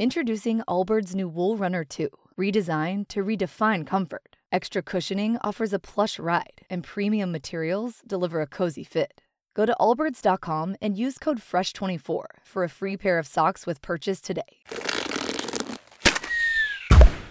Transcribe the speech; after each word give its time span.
Introducing 0.00 0.62
Allbirds 0.66 1.14
new 1.14 1.28
Wool 1.28 1.58
Runner 1.58 1.84
2, 1.84 2.08
redesigned 2.38 3.08
to 3.08 3.22
redefine 3.22 3.86
comfort. 3.86 4.36
Extra 4.50 4.80
cushioning 4.80 5.36
offers 5.44 5.74
a 5.74 5.78
plush 5.78 6.18
ride, 6.18 6.62
and 6.70 6.82
premium 6.82 7.30
materials 7.30 8.00
deliver 8.06 8.40
a 8.40 8.46
cozy 8.46 8.82
fit. 8.82 9.20
Go 9.54 9.66
to 9.66 9.76
allbirds.com 9.78 10.76
and 10.80 10.96
use 10.96 11.18
code 11.18 11.38
FRESH24 11.38 12.24
for 12.46 12.64
a 12.64 12.68
free 12.70 12.96
pair 12.96 13.18
of 13.18 13.26
socks 13.26 13.66
with 13.66 13.82
purchase 13.82 14.22
today. 14.22 14.62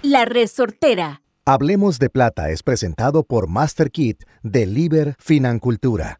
La 0.03 0.25
Resortera. 0.25 1.21
Hablemos 1.47 1.97
de 1.97 2.11
Plata 2.11 2.51
es 2.51 2.61
presentado 2.61 3.23
por 3.23 3.47
MasterKit 3.47 4.25
de 4.43 4.67
Liber 4.67 5.15
Financultura, 5.17 6.19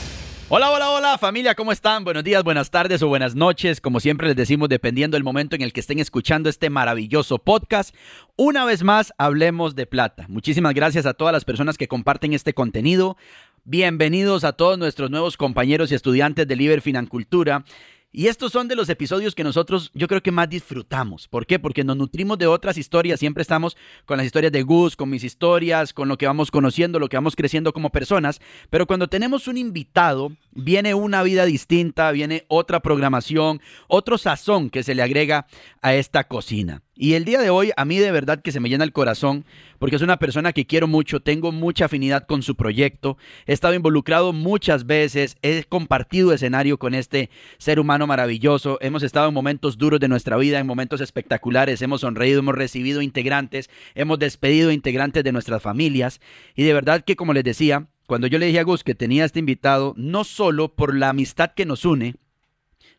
Hola, 0.53 0.69
hola, 0.69 0.89
hola 0.89 1.17
familia, 1.17 1.55
¿cómo 1.55 1.71
están? 1.71 2.03
Buenos 2.03 2.25
días, 2.25 2.43
buenas 2.43 2.69
tardes 2.69 3.01
o 3.01 3.07
buenas 3.07 3.35
noches. 3.35 3.79
Como 3.79 4.01
siempre 4.01 4.27
les 4.27 4.35
decimos, 4.35 4.67
dependiendo 4.67 5.15
del 5.15 5.23
momento 5.23 5.55
en 5.55 5.61
el 5.61 5.71
que 5.71 5.79
estén 5.79 5.99
escuchando 5.99 6.49
este 6.49 6.69
maravilloso 6.69 7.39
podcast. 7.39 7.95
Una 8.35 8.65
vez 8.65 8.83
más, 8.83 9.13
hablemos 9.17 9.75
de 9.75 9.85
plata. 9.85 10.25
Muchísimas 10.27 10.73
gracias 10.73 11.05
a 11.05 11.13
todas 11.13 11.31
las 11.31 11.45
personas 11.45 11.77
que 11.77 11.87
comparten 11.87 12.33
este 12.33 12.53
contenido. 12.53 13.15
Bienvenidos 13.63 14.43
a 14.43 14.51
todos 14.51 14.77
nuestros 14.77 15.09
nuevos 15.09 15.37
compañeros 15.37 15.89
y 15.89 15.95
estudiantes 15.95 16.45
de 16.45 16.55
Liber 16.57 16.81
Financultura. 16.81 17.63
Y 18.13 18.27
estos 18.27 18.51
son 18.51 18.67
de 18.67 18.75
los 18.75 18.89
episodios 18.89 19.35
que 19.35 19.43
nosotros 19.45 19.89
yo 19.93 20.09
creo 20.09 20.21
que 20.21 20.31
más 20.31 20.49
disfrutamos. 20.49 21.29
¿Por 21.29 21.45
qué? 21.45 21.59
Porque 21.59 21.85
nos 21.85 21.95
nutrimos 21.95 22.37
de 22.37 22.45
otras 22.45 22.77
historias. 22.77 23.21
Siempre 23.21 23.41
estamos 23.41 23.77
con 24.05 24.17
las 24.17 24.25
historias 24.25 24.51
de 24.51 24.63
Gus, 24.63 24.97
con 24.97 25.09
mis 25.09 25.23
historias, 25.23 25.93
con 25.93 26.09
lo 26.09 26.17
que 26.17 26.27
vamos 26.27 26.51
conociendo, 26.51 26.99
lo 26.99 27.07
que 27.07 27.15
vamos 27.15 27.37
creciendo 27.37 27.71
como 27.71 27.89
personas. 27.89 28.41
Pero 28.69 28.85
cuando 28.85 29.07
tenemos 29.07 29.47
un 29.47 29.55
invitado, 29.55 30.33
viene 30.51 30.93
una 30.93 31.23
vida 31.23 31.45
distinta, 31.45 32.11
viene 32.11 32.43
otra 32.49 32.81
programación, 32.81 33.61
otro 33.87 34.17
sazón 34.17 34.69
que 34.69 34.83
se 34.83 34.93
le 34.93 35.03
agrega 35.03 35.47
a 35.81 35.93
esta 35.93 36.25
cocina. 36.25 36.81
Y 36.95 37.13
el 37.13 37.25
día 37.25 37.39
de 37.39 37.49
hoy 37.49 37.71
a 37.77 37.85
mí 37.85 37.97
de 37.97 38.11
verdad 38.11 38.41
que 38.41 38.51
se 38.51 38.59
me 38.59 38.69
llena 38.69 38.83
el 38.83 38.91
corazón 38.91 39.45
porque 39.81 39.95
es 39.95 40.03
una 40.03 40.19
persona 40.19 40.53
que 40.53 40.67
quiero 40.67 40.87
mucho, 40.87 41.21
tengo 41.21 41.51
mucha 41.51 41.85
afinidad 41.85 42.27
con 42.27 42.43
su 42.43 42.55
proyecto, 42.55 43.17
he 43.47 43.53
estado 43.53 43.73
involucrado 43.73 44.31
muchas 44.31 44.85
veces, 44.85 45.37
he 45.41 45.63
compartido 45.63 46.33
escenario 46.33 46.77
con 46.77 46.93
este 46.93 47.31
ser 47.57 47.79
humano 47.79 48.05
maravilloso, 48.05 48.77
hemos 48.81 49.01
estado 49.01 49.29
en 49.29 49.33
momentos 49.33 49.79
duros 49.79 49.99
de 49.99 50.07
nuestra 50.07 50.37
vida, 50.37 50.59
en 50.59 50.67
momentos 50.67 51.01
espectaculares, 51.01 51.81
hemos 51.81 52.01
sonreído, 52.01 52.41
hemos 52.41 52.53
recibido 52.53 53.01
integrantes, 53.01 53.71
hemos 53.95 54.19
despedido 54.19 54.71
integrantes 54.71 55.23
de 55.23 55.31
nuestras 55.31 55.63
familias 55.63 56.21
y 56.55 56.61
de 56.61 56.75
verdad 56.75 57.03
que 57.03 57.15
como 57.15 57.33
les 57.33 57.43
decía, 57.43 57.87
cuando 58.05 58.27
yo 58.27 58.37
le 58.37 58.45
dije 58.45 58.59
a 58.59 58.63
Gus 58.63 58.83
que 58.83 58.93
tenía 58.93 59.25
este 59.25 59.39
invitado, 59.39 59.95
no 59.97 60.25
solo 60.25 60.75
por 60.75 60.95
la 60.95 61.09
amistad 61.09 61.53
que 61.55 61.65
nos 61.65 61.85
une, 61.85 62.13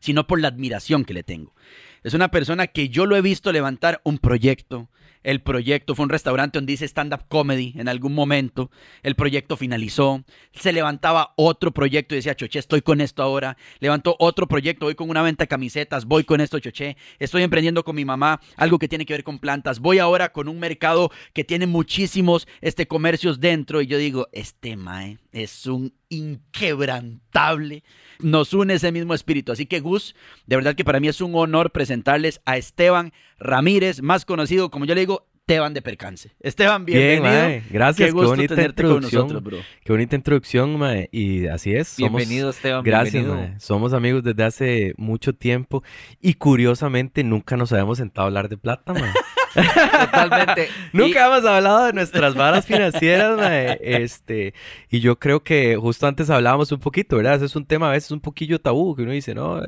sino 0.01 0.27
por 0.27 0.41
la 0.41 0.49
admiración 0.49 1.05
que 1.05 1.15
le 1.15 1.23
tengo. 1.23 1.55
Es 2.03 2.15
una 2.15 2.33
persona 2.33 2.67
que 2.67 2.89
yo 2.89 3.07
lo 3.07 3.15
he 3.15 3.23
visto 3.23 3.53
levantar 3.53 4.01
un 4.03 4.19
proyecto. 4.19 4.89
El 5.23 5.41
proyecto 5.41 5.95
fue 5.95 6.05
un 6.05 6.11
restaurante 6.11 6.59
donde 6.59 6.73
hice 6.73 6.87
stand-up 6.87 7.25
comedy 7.28 7.75
en 7.77 7.89
algún 7.89 8.15
momento. 8.15 8.70
El 9.03 9.15
proyecto 9.15 9.56
finalizó. 9.56 10.25
Se 10.53 10.73
levantaba 10.73 11.33
otro 11.37 11.73
proyecto 11.73 12.14
y 12.14 12.19
decía, 12.19 12.34
Choché, 12.34 12.58
estoy 12.58 12.83
con 12.83 13.01
esto 13.01 13.23
ahora. 13.23 13.57
Levantó 13.80 14.17
otro 14.19 14.47
proyecto, 14.47 14.86
voy 14.86 14.95
con 14.95 15.11
una 15.11 15.23
venta 15.23 15.45
de 15.45 15.48
camisetas, 15.48 16.05
voy 16.05 16.24
con 16.24 16.41
esto, 16.41 16.58
Choché. 16.58 16.97
Estoy 17.19 17.42
emprendiendo 17.42 17.85
con 17.85 17.97
mi 17.97 18.05
mamá 18.05 18.41
algo 18.57 18.79
que 18.79 18.89
tiene 18.89 19.07
que 19.07 19.14
ver 19.14 19.24
con 19.24 19.39
plantas. 19.39 19.80
Voy 19.80 19.98
ahora 19.98 20.33
con 20.33 20.48
un 20.48 20.58
mercado 20.58 21.11
que 21.33 21.45
tiene 21.45 21.67
muchísimos 21.67 22.48
este, 22.61 22.86
comercios 22.86 23.41
dentro. 23.41 23.80
Y 23.80 23.86
yo 23.86 23.98
digo, 23.98 24.29
este 24.33 24.77
Mae 24.77 25.18
es 25.33 25.67
un 25.67 25.92
inquebrantable. 26.12 27.83
Nos 28.20 28.55
une 28.55 28.74
ese 28.74 28.92
mismo 28.92 29.14
espíritu. 29.14 29.52
Así 29.52 29.67
que 29.67 29.80
Gus, 29.80 30.14
de 30.46 30.56
verdad 30.56 30.74
que 30.74 30.84
para 30.84 31.00
mí 31.00 31.08
es 31.08 31.20
un 31.20 31.34
honor 31.34 31.73
presentarles 31.73 32.40
a 32.45 32.56
Esteban 32.56 33.12
Ramírez, 33.39 34.02
más 34.02 34.24
conocido, 34.24 34.70
como 34.70 34.84
yo 34.84 34.95
le 34.95 35.00
digo, 35.00 35.27
Esteban 35.40 35.74
de 35.74 35.83
Percance. 35.83 36.30
Esteban, 36.39 36.84
bienvenido. 36.84 37.48
Bien, 37.48 37.64
Gracias, 37.68 38.11
qué, 38.11 38.14
bonita 38.14 38.55
tenerte 38.55 38.83
introducción. 38.83 39.23
Con 39.23 39.34
nosotros, 39.34 39.42
bro. 39.42 39.58
Qué 39.84 39.92
bonita 39.92 40.14
introducción, 40.14 40.78
mae. 40.78 41.08
Y 41.11 41.46
así 41.46 41.74
es. 41.74 41.96
bienvenido, 41.96 42.50
Esteban. 42.50 42.84
Gracias, 42.84 43.27
mae. 43.27 43.58
Somos 43.58 43.92
amigos 43.92 44.23
desde 44.23 44.44
hace 44.44 44.94
mucho 44.96 45.33
tiempo 45.33 45.83
y 46.20 46.34
curiosamente 46.34 47.24
nunca 47.24 47.56
nos 47.56 47.73
habíamos 47.73 47.98
sentado 47.98 48.27
a 48.27 48.29
hablar 48.29 48.48
de 48.48 48.56
plata, 48.56 48.94
mae. 48.94 49.11
Totalmente. 49.55 50.68
Nunca 50.92 51.27
hemos 51.27 51.45
hablado 51.45 51.86
de 51.86 51.92
nuestras 51.92 52.35
varas 52.35 52.67
financieras, 52.67 53.36
mae. 53.36 53.79
Este, 53.83 54.55
y 54.90 55.01
yo 55.01 55.18
creo 55.18 55.42
que 55.42 55.77
justo 55.77 56.07
antes 56.07 56.30
hablábamos 56.30 56.73
un 56.73 56.80
poquito, 56.80 57.17
¿verdad? 57.17 57.36
Ese 57.36 57.46
es 57.46 57.57
un 57.57 57.67
tema 57.67 57.89
a 57.89 57.92
veces 57.92 58.11
un 58.11 58.20
poquillo 58.20 58.61
tabú, 58.61 58.95
que 58.96 59.02
uno 59.02 59.12
dice, 59.12 59.35
no, 59.35 59.61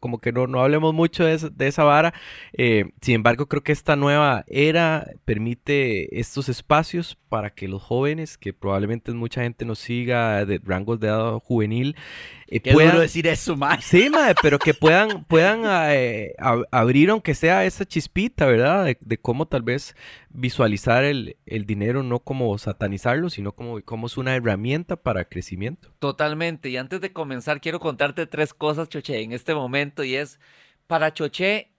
como 0.00 0.18
que 0.18 0.32
no, 0.32 0.46
no 0.46 0.60
hablemos 0.60 0.94
mucho 0.94 1.24
de, 1.24 1.34
esa, 1.34 1.48
de 1.50 1.66
esa 1.66 1.84
vara. 1.84 2.14
Eh, 2.52 2.90
sin 3.00 3.16
embargo, 3.16 3.46
creo 3.46 3.62
que 3.62 3.72
esta 3.72 3.96
nueva 3.96 4.44
era 4.48 5.06
permite 5.24 6.18
estos 6.18 6.48
espacios 6.48 7.16
para 7.28 7.50
que 7.50 7.68
los 7.68 7.82
jóvenes, 7.82 8.38
que 8.38 8.52
probablemente 8.52 9.12
mucha 9.12 9.42
gente 9.42 9.64
nos 9.64 9.78
siga 9.78 10.44
de 10.46 10.60
rangos 10.64 10.98
de 11.00 11.08
edad 11.08 11.38
juvenil, 11.40 11.96
eh, 12.50 12.72
puedan 12.72 12.98
decir 12.98 13.26
eso, 13.26 13.56
más. 13.56 13.84
Sí, 13.84 14.08
mae, 14.08 14.34
pero 14.40 14.58
que 14.58 14.72
puedan, 14.72 15.24
puedan 15.24 15.62
eh, 15.90 16.34
abrir, 16.70 17.10
aunque 17.10 17.34
sea 17.34 17.66
esa 17.66 17.84
chispita, 17.84 18.46
¿verdad? 18.46 18.96
De, 19.00 19.17
cómo 19.20 19.46
tal 19.46 19.62
vez 19.62 19.96
visualizar 20.30 21.04
el, 21.04 21.36
el, 21.46 21.66
dinero, 21.66 22.02
no 22.02 22.20
como 22.20 22.56
satanizarlo, 22.58 23.30
sino 23.30 23.52
como, 23.52 23.80
como 23.82 24.06
es 24.06 24.16
una 24.16 24.34
herramienta 24.34 24.96
para 24.96 25.24
crecimiento. 25.24 25.92
Totalmente. 25.98 26.70
Y 26.70 26.76
antes 26.76 27.00
de 27.00 27.12
comenzar, 27.12 27.60
quiero 27.60 27.80
contarte 27.80 28.26
tres 28.26 28.54
cosas, 28.54 28.88
Choche, 28.88 29.20
en 29.20 29.32
este 29.32 29.54
momento. 29.54 30.04
Y 30.04 30.16
es, 30.16 30.40
para 30.86 31.12
Choche 31.12 31.70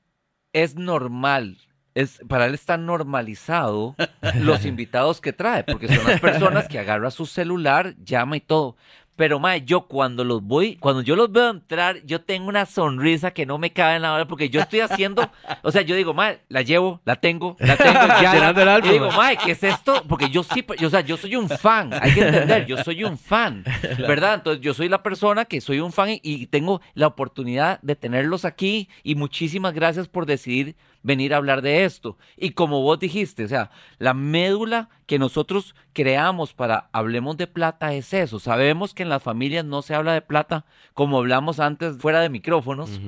es 0.54 0.76
normal 0.76 1.58
es, 1.96 2.22
para 2.28 2.46
él 2.46 2.54
está 2.54 2.78
normalizado 2.78 3.96
los 4.36 4.66
invitados 4.66 5.22
que 5.22 5.34
trae, 5.34 5.64
porque 5.64 5.88
son 5.88 6.06
las 6.06 6.20
personas 6.20 6.68
que 6.68 6.80
agarra 6.80 7.12
su 7.12 7.26
celular, 7.26 7.96
llama 8.04 8.38
y 8.38 8.42
todo. 8.42 8.78
Pero, 9.20 9.38
mae, 9.38 9.66
yo 9.66 9.82
cuando 9.82 10.24
los 10.24 10.42
voy, 10.42 10.78
cuando 10.78 11.02
yo 11.02 11.18
los 11.18 11.30
veo 11.30 11.50
entrar, 11.50 12.02
yo 12.06 12.22
tengo 12.22 12.48
una 12.48 12.66
sonrisa 12.66 13.32
que 13.32 13.46
no 13.46 13.58
me 13.58 13.74
cabe 13.74 13.98
en 13.98 14.04
la 14.04 14.14
hora 14.14 14.26
porque 14.26 14.50
yo 14.50 14.62
estoy 14.62 14.80
haciendo, 14.80 15.30
o 15.62 15.72
sea, 15.72 15.82
yo 15.82 15.94
digo, 15.98 16.14
mae, 16.14 16.40
la 16.48 16.62
llevo, 16.62 17.02
la 17.04 17.18
tengo, 17.18 17.58
la 17.60 17.76
tengo 17.76 18.00
ya. 18.22 18.54
La, 18.54 18.80
y 18.80 18.90
digo, 18.94 19.12
mae, 19.12 19.36
¿qué 19.36 19.52
es 19.52 19.62
esto? 19.62 20.06
Porque 20.08 20.30
yo 20.30 20.42
sí, 20.42 20.66
o 20.86 20.90
sea, 20.90 21.02
yo 21.02 21.18
soy 21.18 21.36
un 21.36 21.50
fan, 21.50 21.94
hay 22.02 22.14
que 22.14 22.22
entender, 22.22 22.66
yo 22.66 22.78
soy 22.82 23.04
un 23.04 23.18
fan, 23.18 23.66
¿verdad? 24.08 24.36
Entonces, 24.36 24.64
yo 24.64 24.74
soy 24.74 24.88
la 24.88 25.04
persona 25.04 25.44
que 25.44 25.60
soy 25.60 25.82
un 25.82 25.92
fan 25.92 26.18
y 26.24 26.48
tengo 26.48 26.80
la 26.94 27.08
oportunidad 27.08 27.82
de 27.82 27.98
tenerlos 27.98 28.46
aquí 28.46 28.88
y 29.04 29.16
muchísimas 29.16 29.74
gracias 29.74 30.08
por 30.08 30.28
decidir 30.28 30.78
venir 31.04 31.34
a 31.34 31.38
hablar 31.38 31.62
de 31.62 31.86
esto. 31.86 32.18
Y 32.38 32.52
como 32.52 32.82
vos 32.82 33.00
dijiste, 33.00 33.46
o 33.46 33.48
sea, 33.48 33.72
la 33.98 34.14
médula 34.14 34.90
que 35.06 35.20
nosotros 35.20 35.76
creamos 35.94 36.54
para 36.54 36.90
Hablemos 36.92 37.38
de 37.38 37.48
Plata 37.48 37.94
es 37.94 38.14
eso. 38.14 38.40
Sabemos 38.40 38.94
que 38.94 39.04
en 39.04 39.10
las 39.10 39.24
familias 39.24 39.66
no 39.66 39.82
se 39.82 39.96
habla 39.96 40.14
de 40.14 40.22
plata 40.22 40.66
como 40.94 41.18
hablamos 41.18 41.60
antes 41.60 41.98
fuera 41.98 42.22
de 42.22 42.30
micrófonos. 42.30 43.00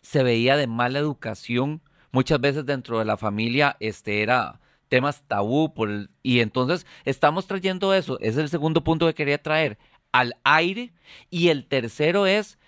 Se 0.00 0.22
veía 0.22 0.56
de 0.56 0.66
mala 0.66 0.98
educación. 0.98 1.82
Muchas 2.12 2.40
veces 2.40 2.64
dentro 2.64 2.98
de 2.98 3.04
la 3.04 3.16
familia 3.16 3.76
este 3.80 4.22
era 4.22 4.60
temas 4.88 5.24
tabú 5.26 5.74
por 5.74 6.08
y 6.22 6.40
entonces 6.40 6.86
estamos 7.04 7.46
trayendo 7.46 7.92
eso. 7.92 8.18
Ese 8.20 8.30
es 8.30 8.36
el 8.38 8.48
segundo 8.48 8.84
punto 8.84 9.06
que 9.06 9.14
quería 9.14 9.42
traer 9.42 9.78
al 10.12 10.36
aire 10.44 10.92
y 11.28 11.48
el 11.48 11.66
tercero 11.66 12.26
es 12.26 12.58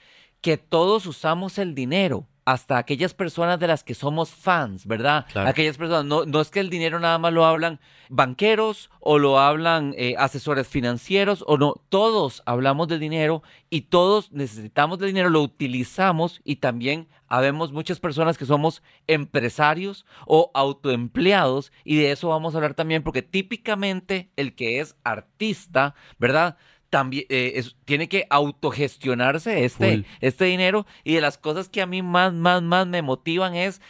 que 0.41 0.56
todos 0.56 1.06
usamos 1.06 1.58
el 1.58 1.75
dinero 1.75 2.26
hasta 2.49 2.79
aquellas 2.79 3.12
personas 3.12 3.61
de 3.61 3.67
las 3.67 3.85
que 3.85 3.95
somos 3.95 4.31
fans, 4.31 4.87
¿verdad? 4.87 5.27
Aquellas 5.35 5.77
personas, 5.77 6.06
no, 6.06 6.25
no 6.25 6.41
es 6.41 6.49
que 6.49 6.61
el 6.61 6.71
dinero 6.71 6.99
nada 6.99 7.19
más 7.19 7.31
lo 7.31 7.45
hablan 7.45 7.79
banqueros 8.09 8.89
o 9.00 9.19
lo 9.19 9.39
hablan 9.39 9.95
eh, 9.99 10.15
asesores 10.17 10.67
financieros 10.67 11.45
o 11.47 11.59
no, 11.59 11.75
todos 11.91 12.43
hablamos 12.47 12.89
de 12.89 12.99
dinero 12.99 13.43
y 13.69 13.83
todos 13.83 14.33
necesitamos 14.33 14.99
de 14.99 15.09
dinero, 15.09 15.29
lo 15.29 15.43
utilizamos 15.43 16.41
y 16.43 16.56
también 16.56 17.06
habemos 17.29 17.71
muchas 17.73 18.00
personas 18.00 18.39
que 18.39 18.47
somos 18.47 18.83
empresarios 19.06 20.06
o 20.27 20.51
autoempleados 20.55 21.71
y 21.85 21.97
de 21.97 22.12
eso 22.12 22.29
vamos 22.29 22.55
a 22.55 22.56
hablar 22.56 22.73
también 22.73 23.03
porque 23.03 23.21
típicamente 23.21 24.31
el 24.37 24.55
que 24.55 24.81
es 24.81 24.97
artista, 25.05 25.94
¿verdad? 26.19 26.56
También 26.90 27.26
eh, 27.29 27.62
tiene 27.85 28.08
que 28.08 28.26
autogestionarse 28.31 29.64
este, 29.64 30.05
este 30.20 30.44
dinero. 30.46 30.87
Y 31.05 31.14
de 31.14 31.20
las 31.20 31.38
cosas 31.38 31.69
que 31.69 31.82
a 31.82 31.87
mí 31.87 32.02
más, 32.02 32.32
más, 32.32 32.62
más 32.62 32.87
me 32.87 33.02
motivan 33.02 33.55
es 33.55 33.81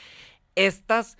estas 0.54 1.16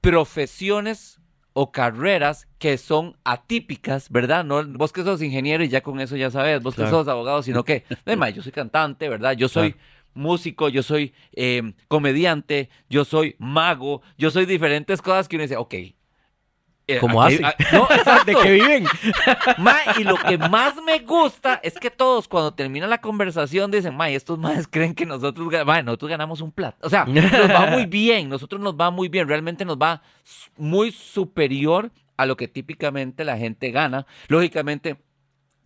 profesiones 0.00 1.20
o 1.54 1.70
carreras 1.70 2.48
que 2.58 2.78
son 2.78 3.16
atípicas, 3.24 4.10
¿verdad? 4.10 4.44
No, 4.44 4.64
vos 4.64 4.92
que 4.92 5.02
sos 5.04 5.22
ingeniero 5.22 5.62
y 5.62 5.68
ya 5.68 5.82
con 5.82 6.00
eso 6.00 6.16
ya 6.16 6.30
sabes, 6.30 6.62
vos 6.62 6.74
que 6.74 6.82
sos 6.90 7.08
abogado, 7.08 7.42
sino 7.42 7.64
que, 7.64 7.84
"Ay, 8.06 8.16
ma, 8.16 8.30
yo 8.30 8.42
soy 8.42 8.52
cantante, 8.52 9.08
¿verdad? 9.08 9.32
Yo 9.32 9.48
soy 9.48 9.74
músico, 10.14 10.68
yo 10.68 10.82
soy 10.82 11.12
eh, 11.32 11.74
comediante, 11.88 12.68
yo 12.88 13.04
soy 13.04 13.36
mago, 13.38 14.02
yo 14.18 14.30
soy 14.30 14.46
diferentes 14.46 15.00
cosas 15.02 15.28
que 15.28 15.36
uno 15.36 15.42
dice, 15.42 15.56
ok. 15.56 15.74
Eh, 16.96 16.98
¿Cómo 17.00 17.22
aquí- 17.22 17.40
hace? 17.42 17.56
no. 17.76 17.88
¿De 18.24 18.34
qué 18.34 18.50
viven? 18.52 18.86
Ma, 19.58 19.76
y 19.98 20.04
lo 20.04 20.16
que 20.16 20.38
más 20.38 20.74
me 20.84 20.98
gusta 21.00 21.60
es 21.62 21.74
que 21.78 21.90
todos 21.90 22.28
cuando 22.28 22.52
termina 22.54 22.86
la 22.86 23.00
conversación 23.00 23.70
dicen, 23.70 23.96
ma, 23.96 24.08
estos 24.10 24.38
más 24.38 24.66
creen 24.68 24.94
que 24.94 25.06
nosotros, 25.06 25.48
ma, 25.66 25.82
nosotros 25.82 26.10
ganamos 26.10 26.40
un 26.40 26.52
plato. 26.52 26.78
O 26.86 26.90
sea, 26.90 27.04
nos 27.04 27.24
va 27.50 27.66
muy 27.66 27.86
bien, 27.86 28.28
nosotros 28.28 28.60
nos 28.60 28.74
va 28.74 28.90
muy 28.90 29.08
bien, 29.08 29.28
realmente 29.28 29.64
nos 29.64 29.76
va 29.76 30.02
muy 30.56 30.92
superior 30.92 31.90
a 32.16 32.26
lo 32.26 32.36
que 32.36 32.48
típicamente 32.48 33.24
la 33.24 33.36
gente 33.36 33.70
gana. 33.70 34.06
Lógicamente, 34.28 34.96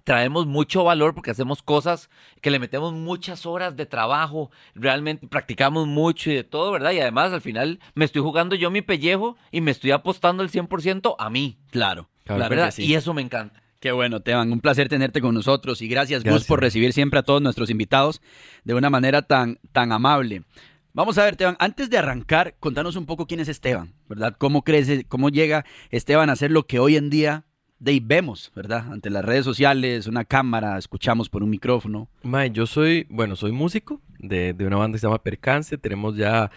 traemos 0.07 0.47
mucho 0.47 0.85
valor 0.85 1.15
porque 1.17 1.33
hacemos 1.33 1.65
cosas 1.65 2.11
que 2.41 2.53
le 2.53 2.61
metemos 2.61 2.93
muchas 2.93 3.45
horas 3.45 3.75
de 3.75 3.87
trabajo, 3.87 4.53
realmente 4.77 5.27
practicamos 5.27 5.89
mucho 5.89 6.31
y 6.31 6.35
de 6.37 6.45
todo, 6.45 6.71
¿verdad? 6.71 6.93
Y 6.93 7.01
además 7.01 7.33
al 7.33 7.41
final 7.41 7.81
me 7.97 8.05
estoy 8.05 8.23
jugando 8.23 8.55
yo 8.55 8.71
mi 8.71 8.83
pellejo 8.83 9.37
y 9.51 9.61
me 9.61 9.73
estoy 9.73 9.91
apostando 9.91 10.45
el 10.45 10.51
100% 10.51 11.17
a 11.19 11.29
mí, 11.29 11.59
Claro, 11.73 12.09
Claro, 12.23 12.39
claro 12.39 12.51
¿verdad? 12.55 12.71
sí. 12.71 12.85
Y 12.85 12.95
eso 12.95 13.13
me 13.15 13.23
encanta. 13.23 13.61
Qué 13.81 13.91
bueno, 13.91 14.21
Teban. 14.21 14.53
Un 14.53 14.61
placer 14.61 14.89
tenerte 14.89 15.21
con 15.21 15.35
nosotros 15.35 15.83
y 15.83 15.89
gracias, 15.89 16.21
Gus, 16.23 16.31
Gracias. 16.31 16.47
por 16.49 16.61
recibir 16.61 16.93
siempre 16.93 17.19
a 17.19 17.25
todos 17.25 17.43
nuestros 17.43 17.69
invitados 17.69 18.23
de 18.63 18.75
una 18.75 18.91
manera 18.91 19.23
tan, 19.23 19.59
tan 19.73 19.91
amable. 19.91 20.45
Vamos 20.93 21.19
a 21.19 21.25
ver, 21.25 21.33
Esteban, 21.33 21.57
antes 21.59 21.91
de 21.91 21.99
arrancar, 21.99 22.55
contanos 22.61 22.95
un 22.95 23.07
poco 23.07 23.27
quién 23.27 23.41
es 23.41 23.49
Esteban, 23.49 23.93
¿verdad? 24.09 24.37
¿Cómo 24.39 24.63
crece, 24.63 25.05
cómo 25.05 25.31
llega 25.31 25.65
Esteban 25.91 26.31
a 26.31 26.37
ser 26.37 26.53
lo 26.53 26.67
que 26.69 26.79
hoy 26.79 26.97
en 26.97 27.11
día 27.11 27.45
de 27.79 27.93
ahí 27.93 28.01
vemos, 28.01 28.51
¿verdad? 28.55 28.93
Ante 28.93 29.11
las 29.11 29.25
redes 29.25 29.45
sociales, 29.45 30.07
una 30.07 30.25
cámara, 30.25 30.79
escuchamos 30.79 31.29
por 31.29 31.43
un 31.43 31.51
micrófono. 31.51 32.09
Mae, 32.23 32.51
yo 32.51 32.67
soy, 32.67 33.07
bueno, 33.11 33.37
soy 33.37 33.53
músico 33.53 34.01
de, 34.19 34.55
de 34.55 34.67
una 34.67 34.77
banda 34.77 34.97
que 34.97 35.01
se 35.01 35.07
llama 35.07 35.23
Percance. 35.23 35.77
Tenemos 35.77 36.17
ya 36.17 36.51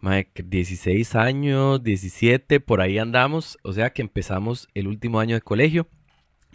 mae, 0.00 0.26
que 0.26 0.42
16 0.42 1.14
años, 1.14 1.82
17, 1.82 2.60
por 2.60 2.80
ahí 2.80 2.98
andamos. 2.98 3.58
O 3.62 3.72
sea 3.72 3.90
que 3.90 4.02
empezamos 4.02 4.68
el 4.74 4.86
último 4.88 5.20
año 5.20 5.34
de 5.34 5.40
colegio. 5.40 5.88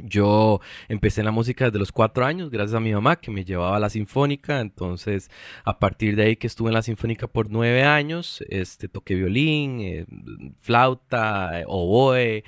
Yo 0.03 0.61
empecé 0.87 1.21
en 1.21 1.25
la 1.25 1.31
música 1.31 1.65
desde 1.65 1.79
los 1.79 1.91
cuatro 1.91 2.25
años, 2.25 2.49
gracias 2.49 2.75
a 2.75 2.79
mi 2.79 2.93
mamá 2.93 3.17
que 3.17 3.31
me 3.31 3.45
llevaba 3.45 3.77
a 3.77 3.79
la 3.79 3.89
sinfónica. 3.89 4.59
Entonces, 4.59 5.29
a 5.63 5.79
partir 5.79 6.15
de 6.15 6.23
ahí 6.23 6.35
que 6.35 6.47
estuve 6.47 6.69
en 6.69 6.75
la 6.75 6.81
sinfónica 6.81 7.27
por 7.27 7.49
nueve 7.49 7.83
años, 7.83 8.43
este, 8.49 8.87
toqué 8.87 9.15
violín, 9.15 9.79
eh, 9.81 10.05
flauta, 10.59 11.61
eh, 11.61 11.65
oboe. 11.67 12.43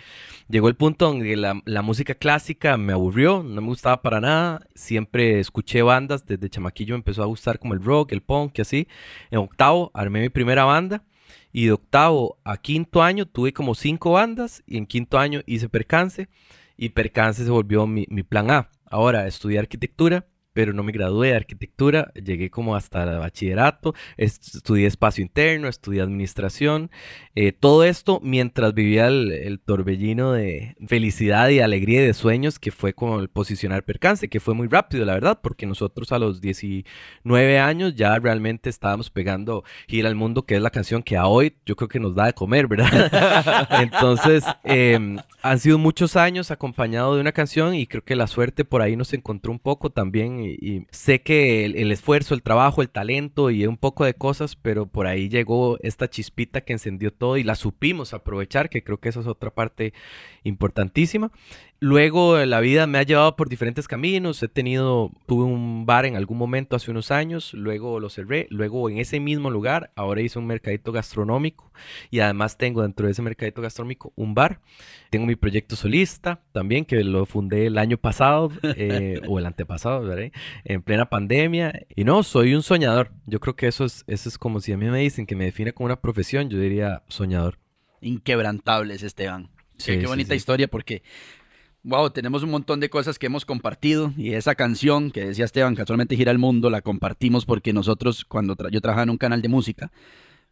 Llegó 0.50 0.68
el 0.68 0.76
punto 0.76 1.08
donde 1.08 1.36
la, 1.36 1.62
la 1.66 1.82
música 1.82 2.16
clásica 2.16 2.78
me 2.78 2.94
aburrió, 2.94 3.44
no 3.44 3.62
me 3.62 3.68
gustaba 3.68 4.02
para 4.02 4.20
nada. 4.22 4.68
Siempre 4.76 5.40
escuché 5.40 5.82
bandas, 5.82 6.26
desde 6.26 6.50
chamaquillo 6.50 6.96
me 6.96 7.00
empezó 7.00 7.24
a 7.24 7.28
gustar 7.28 7.60
como 7.60 7.74
el 7.74 7.84
rock, 7.84 8.12
el 8.12 8.22
punk 8.22 8.60
y 8.60 8.62
así. 8.62 8.88
En 9.32 9.40
octavo 9.40 9.92
armé 9.94 10.22
mi 10.22 10.30
primera 10.30 10.66
banda. 10.66 11.04
Y 11.56 11.66
de 11.68 11.74
octavo 11.74 12.40
a 12.44 12.58
quinto 12.58 13.04
año 13.04 13.28
tuve 13.28 13.54
como 13.54 13.76
cinco 13.76 14.14
bandas 14.14 14.64
y 14.66 14.78
en 14.78 14.88
quinto 14.88 15.20
año 15.20 15.42
hice 15.46 15.70
percance 15.70 16.28
y 16.78 16.90
percance 16.90 17.44
se 17.44 17.52
volvió 17.52 17.88
mi, 17.88 18.06
mi 18.10 18.24
plan 18.24 18.52
A. 18.52 18.70
Ahora 18.86 19.28
estudié 19.28 19.60
arquitectura, 19.60 20.28
pero 20.54 20.74
no 20.74 20.84
me 20.84 20.92
gradué 20.92 21.30
de 21.30 21.36
arquitectura, 21.36 22.12
llegué 22.14 22.50
como 22.50 22.76
hasta 22.76 23.04
el 23.04 23.20
bachillerato, 23.20 23.94
est- 24.18 24.56
estudié 24.56 24.88
espacio 24.88 25.22
interno, 25.24 25.68
estudié 25.68 26.02
administración, 26.02 26.92
eh, 27.36 27.52
todo 27.52 27.84
esto 27.84 28.20
mientras 28.24 28.74
vivía 28.74 29.08
el, 29.08 29.32
el 29.32 29.60
torbellino 29.60 30.32
de 30.34 30.76
felicidad 30.88 31.50
y 31.50 31.60
alegría 31.60 32.02
y 32.04 32.06
de 32.06 32.14
sueños 32.14 32.60
que 32.60 32.72
fue 32.72 32.94
como 32.94 33.20
el 33.20 33.30
posicionar 33.30 33.84
percance, 33.84 34.30
que 34.30 34.40
fue 34.40 34.54
muy 34.54 34.68
rápido, 34.68 35.06
la 35.06 35.14
verdad, 35.14 35.40
porque 35.42 35.66
nosotros 35.66 36.12
a 36.12 36.20
los 36.20 36.40
19 36.42 37.60
años 37.60 37.96
ya 37.96 38.18
realmente 38.20 38.70
estábamos 38.70 39.10
pegando 39.10 39.64
Gira 39.88 40.10
al 40.10 40.16
Mundo, 40.16 40.46
que 40.46 40.56
es 40.56 40.62
la 40.62 40.70
canción 40.70 41.04
que 41.04 41.18
a 41.18 41.26
hoy 41.28 41.56
yo 41.66 41.76
creo 41.76 41.88
que 41.88 42.00
nos 42.00 42.16
da 42.16 42.26
de 42.26 42.34
comer, 42.34 42.68
¿verdad? 42.68 43.68
Entonces, 43.82 44.44
em, 44.64 45.18
han 45.42 45.60
sido 45.60 45.78
muchos 45.78 46.16
años 46.16 46.52
acompañado 46.52 47.16
de 47.16 47.22
una 47.22 47.32
canción 47.32 47.76
y 47.76 47.88
creo 47.88 48.04
que 48.04 48.16
la 48.16 48.28
suerte 48.28 48.66
por 48.66 48.82
ahí 48.82 48.96
nos 48.96 49.14
encontró 49.14 49.52
un 49.52 49.60
poco 49.60 49.90
también 49.90 50.43
y, 50.44 50.86
sé 50.92 51.22
que 51.22 51.66
el, 51.66 51.76
el 51.76 51.92
esfuerzo, 51.92 52.34
el 52.34 52.44
trabajo, 52.44 52.82
el 52.82 52.90
talento 52.90 53.50
y 53.50 53.66
un 53.66 53.78
poco 53.78 54.06
de 54.06 54.14
cosas, 54.14 54.56
pero 54.56 54.86
por 54.86 55.08
ahí 55.08 55.30
llegó 55.30 55.78
esta 55.82 56.10
chispita 56.10 56.62
que 56.62 56.74
encendió 56.74 57.12
todo 57.12 57.38
y 57.38 57.44
la 57.44 57.56
supimos 57.56 58.14
aprovechar, 58.14 58.70
que 58.70 58.84
creo 58.84 59.00
que 59.00 59.10
esa 59.10 59.22
es 59.22 59.28
otra 59.28 59.52
parte 59.52 59.94
importantísima. 60.44 61.32
Luego 61.84 62.38
la 62.46 62.62
vida 62.62 62.88
me 62.88 62.98
ha 62.98 63.04
llevado 63.04 63.36
por 63.36 63.50
diferentes 63.50 63.90
caminos. 63.90 64.42
He 64.42 64.48
tenido, 64.48 65.12
tuve 65.26 65.44
un 65.44 65.86
bar 65.86 66.06
en 66.06 66.16
algún 66.16 66.38
momento 66.38 66.78
hace 66.78 66.92
unos 66.92 67.12
años, 67.12 67.54
luego 67.54 68.00
lo 68.00 68.10
cerré, 68.10 68.48
luego 68.52 68.90
en 68.90 69.00
ese 69.00 69.20
mismo 69.20 69.52
lugar, 69.52 69.92
ahora 69.98 70.22
hice 70.22 70.40
un 70.40 70.46
mercadito 70.46 70.94
gastronómico 70.94 71.74
y 72.10 72.22
además 72.22 72.58
tengo 72.58 72.84
dentro 72.84 73.08
de 73.08 73.12
ese 73.12 73.22
mercadito 73.22 73.62
gastronómico 73.62 74.14
un 74.16 74.34
bar. 74.34 74.62
Tengo 75.10 75.26
mi 75.26 75.36
proyecto 75.36 75.76
solista 75.76 76.40
también, 76.54 76.86
que 76.86 77.04
lo 77.04 77.26
fundé 77.26 77.66
el 77.66 77.78
año 77.78 77.98
pasado 77.98 78.50
eh, 78.64 79.20
o 79.28 79.38
el 79.38 79.46
antepasado, 79.46 80.04
¿verdad? 80.04 80.32
En 80.64 80.84
plena 80.84 81.10
pandemia. 81.10 81.86
Y 81.94 82.06
no, 82.06 82.24
soy 82.24 82.56
un 82.56 82.64
soñador. 82.64 83.12
Yo 83.26 83.42
creo 83.42 83.58
que 83.58 83.68
eso 83.68 83.84
es, 83.84 84.06
eso 84.08 84.30
es 84.30 84.38
como 84.38 84.62
si 84.62 84.72
a 84.72 84.78
mí 84.78 84.86
me 84.86 85.00
dicen 85.00 85.26
que 85.26 85.36
me 85.36 85.44
define 85.44 85.74
como 85.74 85.88
una 85.88 86.00
profesión, 86.00 86.50
yo 86.50 86.60
diría 86.60 87.04
soñador. 87.10 87.60
Inquebrantables, 88.00 89.04
Esteban. 89.04 89.50
Sí, 89.78 89.92
qué, 89.92 89.96
qué 89.98 90.02
sí, 90.04 90.08
bonita 90.08 90.30
sí. 90.30 90.38
historia 90.38 90.70
porque, 90.70 91.04
wow, 91.84 92.10
tenemos 92.10 92.44
un 92.44 92.52
montón 92.52 92.80
de 92.80 92.90
cosas 92.90 93.20
que 93.20 93.26
hemos 93.26 93.46
compartido 93.46 94.14
y 94.18 94.34
esa 94.34 94.56
canción 94.56 95.12
que 95.12 95.26
decía 95.26 95.46
Esteban, 95.46 95.76
casualmente 95.76 96.16
gira 96.16 96.32
el 96.32 96.40
mundo, 96.40 96.70
la 96.70 96.82
compartimos 96.82 97.46
porque 97.46 97.74
nosotros, 97.74 98.26
cuando 98.26 98.56
tra- 98.56 98.70
yo 98.70 98.80
trabajaba 98.82 99.04
en 99.04 99.10
un 99.10 99.18
canal 99.18 99.42
de 99.42 99.50
música, 99.50 99.92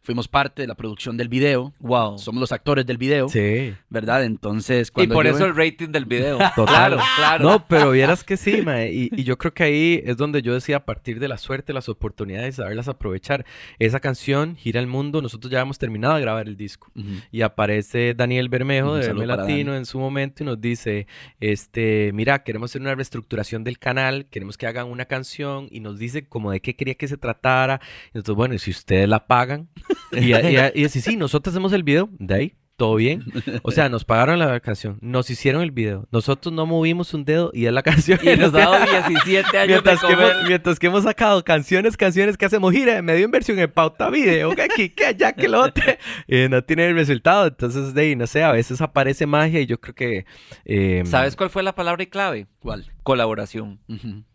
fuimos 0.02 0.26
parte 0.28 0.62
de 0.62 0.68
la 0.68 0.74
producción 0.74 1.16
del 1.16 1.28
video, 1.28 1.72
Wow. 1.80 2.18
somos 2.18 2.40
los 2.40 2.52
actores 2.52 2.84
del 2.86 2.98
video, 2.98 3.28
Sí. 3.28 3.72
¿verdad? 3.88 4.24
Entonces, 4.24 4.88
Y 4.88 4.92
cuando 4.92 5.14
por 5.14 5.26
yo- 5.26 5.32
eso 5.34 5.46
el 5.46 5.54
rating 5.56 5.88
del 5.88 6.04
video. 6.06 6.38
Total. 6.56 6.66
Claro, 6.66 6.98
claro. 7.16 7.44
No, 7.44 7.66
pero 7.68 7.90
vieras 7.92 8.24
que 8.24 8.36
sí, 8.36 8.62
mae, 8.62 8.92
Y, 8.92 9.10
y 9.16 9.24
yo 9.24 9.38
creo 9.38 9.54
que 9.54 9.62
ahí 9.62 10.02
es 10.04 10.16
donde 10.16 10.42
yo 10.42 10.54
decía, 10.54 10.78
a 10.78 10.84
partir 10.84 11.20
de 11.20 11.28
la 11.28 11.38
suerte, 11.38 11.72
las 11.72 11.88
oportunidades, 11.88 12.56
saberlas 12.56 12.88
aprovechar. 12.88 13.44
Esa 13.78 14.00
canción, 14.00 14.56
Gira 14.56 14.80
el 14.80 14.86
Mundo, 14.86 15.22
nosotros 15.22 15.50
ya 15.50 15.60
hemos 15.60 15.78
terminado 15.78 16.14
de 16.16 16.20
grabar 16.20 16.48
el 16.48 16.56
disco. 16.56 16.90
Y 17.30 17.42
aparece 17.42 18.14
Daniel 18.14 18.48
Bermejo 18.48 18.92
Un 18.94 19.00
de 19.00 19.06
Verme 19.06 19.26
Latino 19.26 19.74
en 19.76 19.86
su 19.86 19.98
momento 19.98 20.42
y 20.42 20.46
nos 20.46 20.60
dice, 20.60 21.06
este, 21.40 22.10
mira, 22.14 22.42
queremos 22.42 22.70
hacer 22.70 22.80
una 22.82 22.94
reestructuración 22.94 23.64
del 23.64 23.78
canal, 23.78 24.26
queremos 24.30 24.56
que 24.56 24.66
hagan 24.66 24.88
una 24.88 25.04
canción 25.04 25.68
y 25.70 25.80
nos 25.80 25.98
dice 25.98 26.26
como 26.26 26.50
de 26.50 26.60
qué 26.60 26.74
quería 26.76 26.94
que 26.94 27.08
se 27.08 27.16
tratara. 27.16 27.80
Y 28.08 28.18
nosotros, 28.18 28.36
bueno, 28.36 28.54
y 28.54 28.58
si 28.58 28.70
ustedes 28.70 29.08
la 29.08 29.26
pagan, 29.26 29.68
y, 30.12 30.32
y, 30.32 30.56
y, 30.74 30.84
así, 30.84 31.00
sí, 31.00 31.16
nosotros 31.16 31.52
hacemos 31.54 31.72
el 31.72 31.82
video, 31.82 32.08
de 32.18 32.34
ahí, 32.34 32.54
todo 32.76 32.96
bien. 32.96 33.22
O 33.62 33.70
sea, 33.70 33.88
nos 33.88 34.04
pagaron 34.04 34.38
la 34.40 34.58
canción, 34.58 34.98
nos 35.02 35.30
hicieron 35.30 35.62
el 35.62 35.70
video, 35.70 36.08
nosotros 36.10 36.52
no 36.52 36.66
movimos 36.66 37.14
un 37.14 37.24
dedo 37.24 37.50
y 37.54 37.66
es 37.66 37.72
la 37.72 37.82
canción. 37.84 38.18
Y 38.22 38.36
nos 38.36 38.52
ha 38.54 38.58
dado 38.58 38.84
17 38.84 39.56
años 39.56 39.68
Mientras 39.68 40.00
de 40.00 40.08
que, 40.08 40.14
comer. 40.14 40.30
hemos, 40.32 40.48
mientras 40.48 40.78
que 40.80 40.86
hemos 40.88 41.04
sacado 41.04 41.44
canciones, 41.44 41.96
canciones 41.96 42.36
que 42.36 42.44
hacemos 42.46 42.72
gira, 42.72 43.00
medio 43.02 43.24
inversión 43.26 43.58
en 43.60 43.70
pauta 43.70 44.10
video, 44.10 44.54
que 44.56 44.62
aquí, 44.62 44.88
que 44.90 45.06
allá, 45.06 45.32
que 45.32 45.48
lo 45.48 45.60
otro, 45.62 45.84
y 46.26 46.48
no 46.48 46.64
tiene 46.64 46.86
el 46.88 46.94
resultado. 46.96 47.46
Entonces, 47.46 47.94
de 47.94 48.02
ahí, 48.02 48.16
no 48.16 48.26
sé, 48.26 48.42
a 48.42 48.50
veces 48.52 48.80
aparece 48.80 49.26
magia 49.26 49.60
y 49.60 49.66
yo 49.66 49.78
creo 49.80 49.94
que. 49.94 50.24
eh, 50.64 51.02
¿Sabes 51.04 51.36
cuál 51.36 51.50
fue 51.50 51.62
la 51.62 51.74
palabra 51.76 52.04
clave? 52.06 52.48
¿Cuál? 52.58 52.90
Colaboración. 53.04 53.78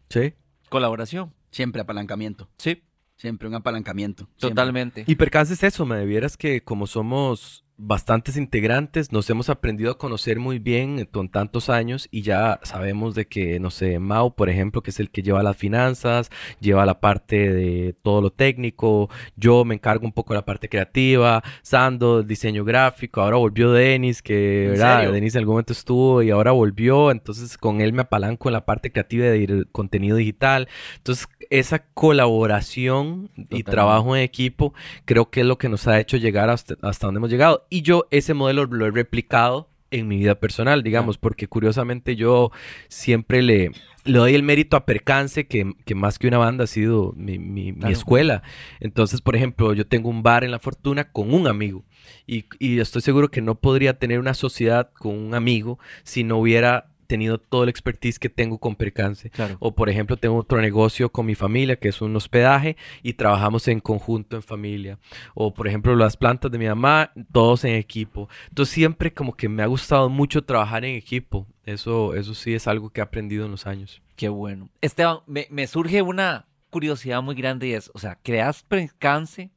Sí. 0.10 0.34
Colaboración. 0.70 1.34
Siempre 1.50 1.82
apalancamiento, 1.82 2.50
Sí, 2.58 2.84
siempre 3.18 3.48
un 3.48 3.56
apalancamiento. 3.56 4.24
siempre. 4.24 4.50
totalmente. 4.50 5.04
Y 5.08 5.16
percance 5.16 5.54
es 5.54 5.64
eso, 5.64 5.86
me 5.86 5.98
debieras 5.98 6.38
que 6.38 6.62
como 6.62 6.88
somos 6.88 7.66
bastantes 7.78 8.38
integrantes, 8.38 9.12
nos 9.12 9.30
hemos 9.30 9.50
aprendido 9.50 9.92
a 9.92 9.98
conocer 9.98 10.40
muy 10.40 10.58
bien 10.58 11.00
eh, 11.00 11.06
con 11.06 11.30
tantos 11.30 11.70
años 11.70 12.08
y 12.12 12.24
ya 12.24 12.60
sabemos 12.64 13.14
de 13.14 13.28
que, 13.28 13.60
no 13.60 13.70
sé, 13.70 14.00
Mau, 14.00 14.34
por 14.34 14.50
ejemplo, 14.50 14.82
que 14.82 14.90
es 14.90 15.00
el 15.00 15.12
que 15.12 15.22
lleva 15.22 15.44
las 15.44 15.56
finanzas, 15.56 16.32
lleva 16.60 16.86
la 16.86 17.00
parte 17.00 17.54
de 17.54 17.96
todo 18.02 18.22
lo 18.22 18.32
técnico, 18.32 19.10
yo 19.36 19.64
me 19.64 19.76
encargo 19.76 20.06
un 20.06 20.12
poco 20.12 20.34
de 20.34 20.40
la 20.40 20.46
parte 20.46 20.70
creativa, 20.70 21.44
Sando, 21.62 22.20
el 22.20 22.28
diseño 22.28 22.66
gráfico, 22.66 23.22
ahora 23.22 23.38
volvió 23.38 23.72
Denis, 23.72 24.24
que, 24.24 24.66
¿En 24.66 24.72
¿verdad? 24.72 25.12
Denis 25.12 25.36
en 25.36 25.40
algún 25.40 25.54
momento 25.54 25.74
estuvo 25.74 26.24
y 26.24 26.32
ahora 26.32 26.52
volvió, 26.52 27.12
entonces 27.12 27.58
con 27.58 27.82
él 27.82 27.94
me 27.94 28.02
apalanco 28.02 28.50
en 28.50 28.54
la 28.54 28.66
parte 28.66 28.92
creativa 28.92 29.26
de 29.28 29.66
contenido 29.72 30.18
digital, 30.18 30.68
entonces 30.98 31.28
esa 31.50 31.80
colaboración 31.94 33.30
y 33.50 33.64
trabajo 33.64 34.16
en 34.16 34.24
equipo 34.24 34.74
creo 35.06 35.30
que 35.30 35.42
es 35.42 35.46
lo 35.46 35.58
que 35.58 35.70
nos 35.70 35.88
ha 35.88 36.00
hecho 36.00 36.18
llegar 36.18 36.50
hasta, 36.50 36.76
hasta 36.82 37.08
donde 37.08 37.20
hemos 37.20 37.30
llegado. 37.30 37.67
Y 37.70 37.82
yo 37.82 38.08
ese 38.12 38.34
modelo 38.34 38.66
lo 38.66 38.86
he 38.86 38.92
replicado 38.92 39.70
en 39.92 40.08
mi 40.08 40.18
vida 40.18 40.36
personal, 40.36 40.84
digamos, 40.84 41.18
porque 41.18 41.48
curiosamente 41.48 42.16
yo 42.18 42.52
siempre 42.90 43.42
le, 43.42 43.72
le 44.04 44.18
doy 44.18 44.36
el 44.36 44.44
mérito 44.44 44.76
a 44.76 44.86
Percance, 44.86 45.48
que, 45.48 45.74
que 45.86 45.96
más 45.96 46.20
que 46.20 46.28
una 46.28 46.38
banda 46.38 46.66
ha 46.66 46.68
sido 46.68 47.14
mi, 47.16 47.40
mi- 47.40 47.74
escuela. 47.92 48.44
Entonces, 48.82 49.22
por 49.22 49.36
ejemplo, 49.38 49.74
yo 49.74 49.88
tengo 49.88 50.10
un 50.10 50.24
bar 50.24 50.44
en 50.44 50.52
La 50.52 50.60
Fortuna 50.60 51.12
con 51.12 51.34
un 51.34 51.48
amigo 51.48 51.86
y, 52.26 52.46
y 52.60 52.80
estoy 52.80 53.02
seguro 53.02 53.30
que 53.30 53.42
no 53.42 53.56
podría 53.56 53.98
tener 53.98 54.20
una 54.20 54.34
sociedad 54.34 54.92
con 55.00 55.18
un 55.18 55.34
amigo 55.34 55.80
si 56.04 56.24
no 56.26 56.38
hubiera 56.38 56.90
tenido 57.08 57.38
todo 57.38 57.64
el 57.64 57.70
expertise 57.70 58.20
que 58.20 58.30
tengo 58.30 58.60
con 58.60 58.76
Percance. 58.76 59.30
Claro. 59.30 59.58
O 59.60 59.74
por 59.74 59.90
ejemplo, 59.90 60.18
tengo 60.18 60.36
otro 60.38 60.62
negocio 60.62 61.12
con 61.12 61.26
mi 61.26 61.36
familia 61.36 61.78
que 61.78 61.90
es 61.90 62.02
un 62.02 62.16
hospedaje 62.16 62.78
y 63.02 63.14
trabajamos 63.14 63.68
en 63.68 63.80
conjunto, 63.80 64.36
en 64.36 64.44
familia. 64.44 65.00
O 65.34 65.54
por 65.54 65.68
ejemplo, 65.68 65.96
las 65.96 66.18
plantas 66.18 66.52
de 66.52 66.58
mi 66.58 66.68
mamá, 66.68 67.12
todos 67.32 67.64
en 67.64 67.76
equipo. 67.76 68.30
Entonces 68.50 68.74
siempre 68.74 69.14
como 69.14 69.36
que 69.36 69.50
me 69.50 69.64
ha 69.64 69.68
gustado 69.68 70.10
mucho 70.10 70.44
trabajar 70.44 70.86
en 70.86 70.96
equipo. 70.96 71.48
Eso, 71.66 72.14
eso 72.14 72.34
sí 72.34 72.54
es 72.54 72.68
algo 72.68 72.90
que 72.90 73.02
he 73.02 73.04
aprendido 73.04 73.46
en 73.46 73.52
los 73.52 73.68
años. 73.68 74.02
Qué 74.16 74.30
bueno. 74.30 74.70
Esteban, 74.82 75.20
me, 75.26 75.48
me 75.50 75.68
surge 75.68 76.02
una 76.02 76.46
curiosidad 76.70 77.22
muy 77.22 77.36
grande 77.36 77.68
y 77.68 77.74
es, 77.74 77.90
o 77.94 78.00
sea, 78.00 78.18
creas 78.22 78.64
Percance 78.64 79.52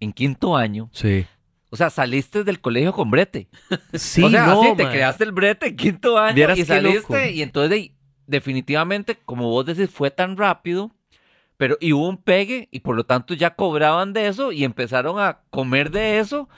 en 0.00 0.12
quinto 0.12 0.56
año. 0.56 0.90
Sí. 0.92 1.26
O 1.70 1.76
sea, 1.76 1.90
saliste 1.90 2.44
del 2.44 2.60
colegio 2.60 2.92
con 2.92 3.10
brete. 3.10 3.48
Sí, 3.94 4.22
o 4.22 4.30
sea, 4.30 4.46
no, 4.46 4.74
te 4.76 4.88
creaste 4.88 5.24
el 5.24 5.32
brete 5.32 5.68
en 5.68 5.76
quinto 5.76 6.16
año 6.18 6.34
Vieras 6.34 6.58
y 6.58 6.64
saliste 6.64 7.32
y 7.32 7.42
entonces 7.42 7.70
de- 7.70 7.92
definitivamente, 8.26 9.16
como 9.24 9.50
vos 9.50 9.66
decís, 9.66 9.90
fue 9.90 10.10
tan 10.10 10.36
rápido, 10.36 10.92
pero 11.56 11.76
y 11.80 11.92
hubo 11.92 12.08
un 12.08 12.18
pegue 12.18 12.68
y 12.70 12.80
por 12.80 12.94
lo 12.96 13.04
tanto 13.04 13.34
ya 13.34 13.54
cobraban 13.54 14.12
de 14.12 14.28
eso 14.28 14.52
y 14.52 14.62
empezaron 14.64 15.18
a 15.18 15.40
comer 15.50 15.90
de 15.90 16.18
eso 16.18 16.48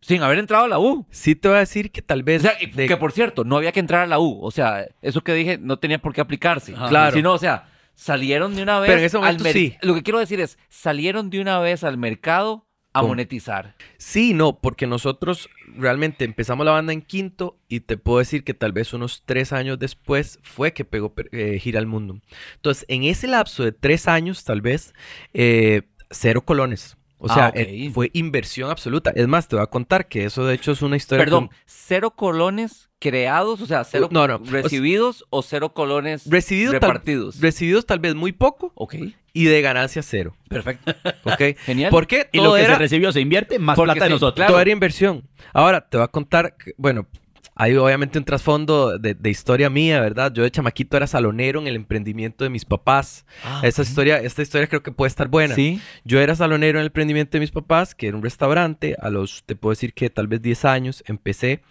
sin 0.00 0.22
haber 0.22 0.38
entrado 0.38 0.64
a 0.64 0.68
la 0.68 0.78
U. 0.78 1.06
Sí 1.10 1.34
te 1.36 1.48
voy 1.48 1.56
a 1.58 1.60
decir 1.60 1.90
que 1.92 2.02
tal 2.02 2.20
O 2.22 2.24
vez... 2.24 2.42
sea, 2.42 2.54
y 2.60 2.66
de- 2.66 2.86
que 2.88 2.96
por 2.96 3.12
cierto, 3.12 3.44
no 3.44 3.56
había 3.56 3.72
que 3.72 3.80
entrar 3.80 4.02
a 4.02 4.06
la 4.06 4.18
U. 4.18 4.38
O 4.42 4.50
sea, 4.50 4.86
eso 5.00 5.22
que 5.22 5.32
dije 5.34 5.58
no 5.58 5.78
tenía 5.78 5.98
por 6.00 6.12
qué 6.12 6.20
aplicarse. 6.20 6.74
Ajá. 6.74 6.88
Claro. 6.88 7.16
Sino, 7.16 7.32
o 7.32 7.38
sea, 7.38 7.68
salieron 7.94 8.54
de 8.56 8.62
una 8.62 8.80
vez 8.80 8.88
Pero 8.88 8.98
en 9.00 9.04
ese 9.06 9.16
al 9.16 9.22
momento 9.22 9.44
sí. 9.52 9.76
Lo 9.82 9.94
que 9.94 10.02
quiero 10.02 10.18
decir 10.18 10.40
es, 10.40 10.58
salieron 10.68 11.30
de 11.30 11.40
una 11.40 11.60
vez 11.60 11.84
al 11.84 11.96
mercado 11.98 12.66
a 12.92 13.02
monetizar. 13.02 13.74
Sí, 13.96 14.34
no, 14.34 14.58
porque 14.60 14.86
nosotros 14.86 15.48
realmente 15.76 16.24
empezamos 16.24 16.66
la 16.66 16.72
banda 16.72 16.92
en 16.92 17.02
quinto 17.02 17.58
y 17.68 17.80
te 17.80 17.96
puedo 17.96 18.18
decir 18.18 18.44
que 18.44 18.54
tal 18.54 18.72
vez 18.72 18.92
unos 18.92 19.22
tres 19.24 19.52
años 19.52 19.78
después 19.78 20.38
fue 20.42 20.72
que 20.72 20.84
pegó 20.84 21.14
eh, 21.32 21.58
Gira 21.58 21.78
al 21.78 21.86
Mundo. 21.86 22.20
Entonces, 22.56 22.84
en 22.88 23.04
ese 23.04 23.28
lapso 23.28 23.64
de 23.64 23.72
tres 23.72 24.08
años, 24.08 24.44
tal 24.44 24.60
vez, 24.60 24.94
eh, 25.32 25.82
cero 26.10 26.42
colones. 26.44 26.96
O 27.24 27.26
Ah, 27.30 27.34
sea, 27.34 27.52
eh, 27.54 27.88
fue 27.94 28.10
inversión 28.14 28.68
absoluta. 28.68 29.12
Es 29.14 29.28
más, 29.28 29.46
te 29.46 29.54
voy 29.54 29.62
a 29.62 29.66
contar 29.68 30.08
que 30.08 30.24
eso 30.24 30.44
de 30.44 30.54
hecho 30.54 30.72
es 30.72 30.82
una 30.82 30.96
historia... 30.96 31.24
Perdón, 31.24 31.46
con- 31.46 31.56
cero 31.66 32.10
colones 32.16 32.90
creados, 32.98 33.60
o 33.60 33.66
sea, 33.66 33.84
cero 33.84 34.08
No, 34.10 34.26
no, 34.26 34.36
o 34.42 34.44
sea- 34.44 34.62
recibidos 34.62 35.24
o 35.30 35.42
cero 35.42 35.72
colones 35.72 36.24
Recibido 36.28 36.72
tal- 36.72 36.80
repartidos. 36.80 37.40
recibidos 37.40 37.86
tal 37.86 38.00
vez 38.00 38.16
muy 38.16 38.32
poco 38.32 38.72
ok, 38.74 38.96
y 39.32 39.44
de 39.44 39.62
ganancia 39.62 40.02
cero. 40.02 40.34
perfecto. 40.48 40.92
¿Ok? 41.24 41.56
Genial. 41.64 41.90
¿Por 41.92 42.08
qué? 42.08 42.28
Y 42.32 42.38
lo 42.38 42.54
que 42.54 42.62
era- 42.62 42.74
se 42.74 42.78
recibió 42.80 43.12
se 43.12 43.20
invierte, 43.20 43.60
más 43.60 43.76
Porque 43.76 43.92
plata 43.92 44.04
de 44.06 44.08
sí, 44.08 44.14
nosotros. 44.14 44.34
claro. 44.34 44.52
Todo 44.54 44.60
era 44.60 44.70
inversión. 44.72 45.22
Ahora, 45.52 45.88
te 45.88 45.98
voy 45.98 46.04
a 46.04 46.08
contar, 46.08 46.56
que- 46.56 46.74
bueno, 46.76 47.06
hay 47.54 47.76
obviamente 47.76 48.18
un 48.18 48.24
trasfondo 48.24 48.98
de, 48.98 49.14
de 49.14 49.30
historia 49.30 49.68
mía, 49.68 50.00
¿verdad? 50.00 50.32
Yo 50.32 50.42
de 50.42 50.50
chamaquito 50.50 50.96
era 50.96 51.06
salonero 51.06 51.60
en 51.60 51.66
el 51.66 51.76
emprendimiento 51.76 52.44
de 52.44 52.50
mis 52.50 52.64
papás. 52.64 53.26
Esa 53.62 53.82
historia, 53.82 54.18
esta 54.20 54.42
historia 54.42 54.66
creo 54.66 54.82
que 54.82 54.92
puede 54.92 55.08
estar 55.08 55.28
buena. 55.28 55.52
Ah, 55.52 55.56
Sí. 55.56 55.80
Yo 56.04 56.20
era 56.20 56.34
salonero 56.34 56.78
en 56.78 56.82
el 56.82 56.86
emprendimiento 56.86 57.32
de 57.32 57.40
mis 57.40 57.50
papás, 57.50 57.94
que 57.94 58.08
era 58.08 58.16
un 58.16 58.22
restaurante. 58.22 58.96
A 59.00 59.10
los, 59.10 59.44
te 59.44 59.54
puedo 59.54 59.72
decir 59.72 59.92
que 59.92 60.08
tal 60.10 60.28
vez 60.28 60.40
10 60.40 60.64
años 60.64 61.04
empecé. 61.06 61.62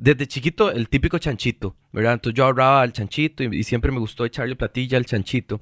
Desde 0.00 0.28
chiquito, 0.28 0.70
el 0.70 0.88
típico 0.88 1.18
chanchito, 1.18 1.74
¿verdad? 1.92 2.12
Entonces 2.14 2.36
yo 2.36 2.44
ahorraba 2.44 2.82
al 2.82 2.92
chanchito 2.92 3.42
y, 3.42 3.48
y 3.52 3.64
siempre 3.64 3.90
me 3.90 3.98
gustó 3.98 4.24
echarle 4.24 4.54
platilla 4.54 4.96
al 4.96 5.04
chanchito. 5.04 5.60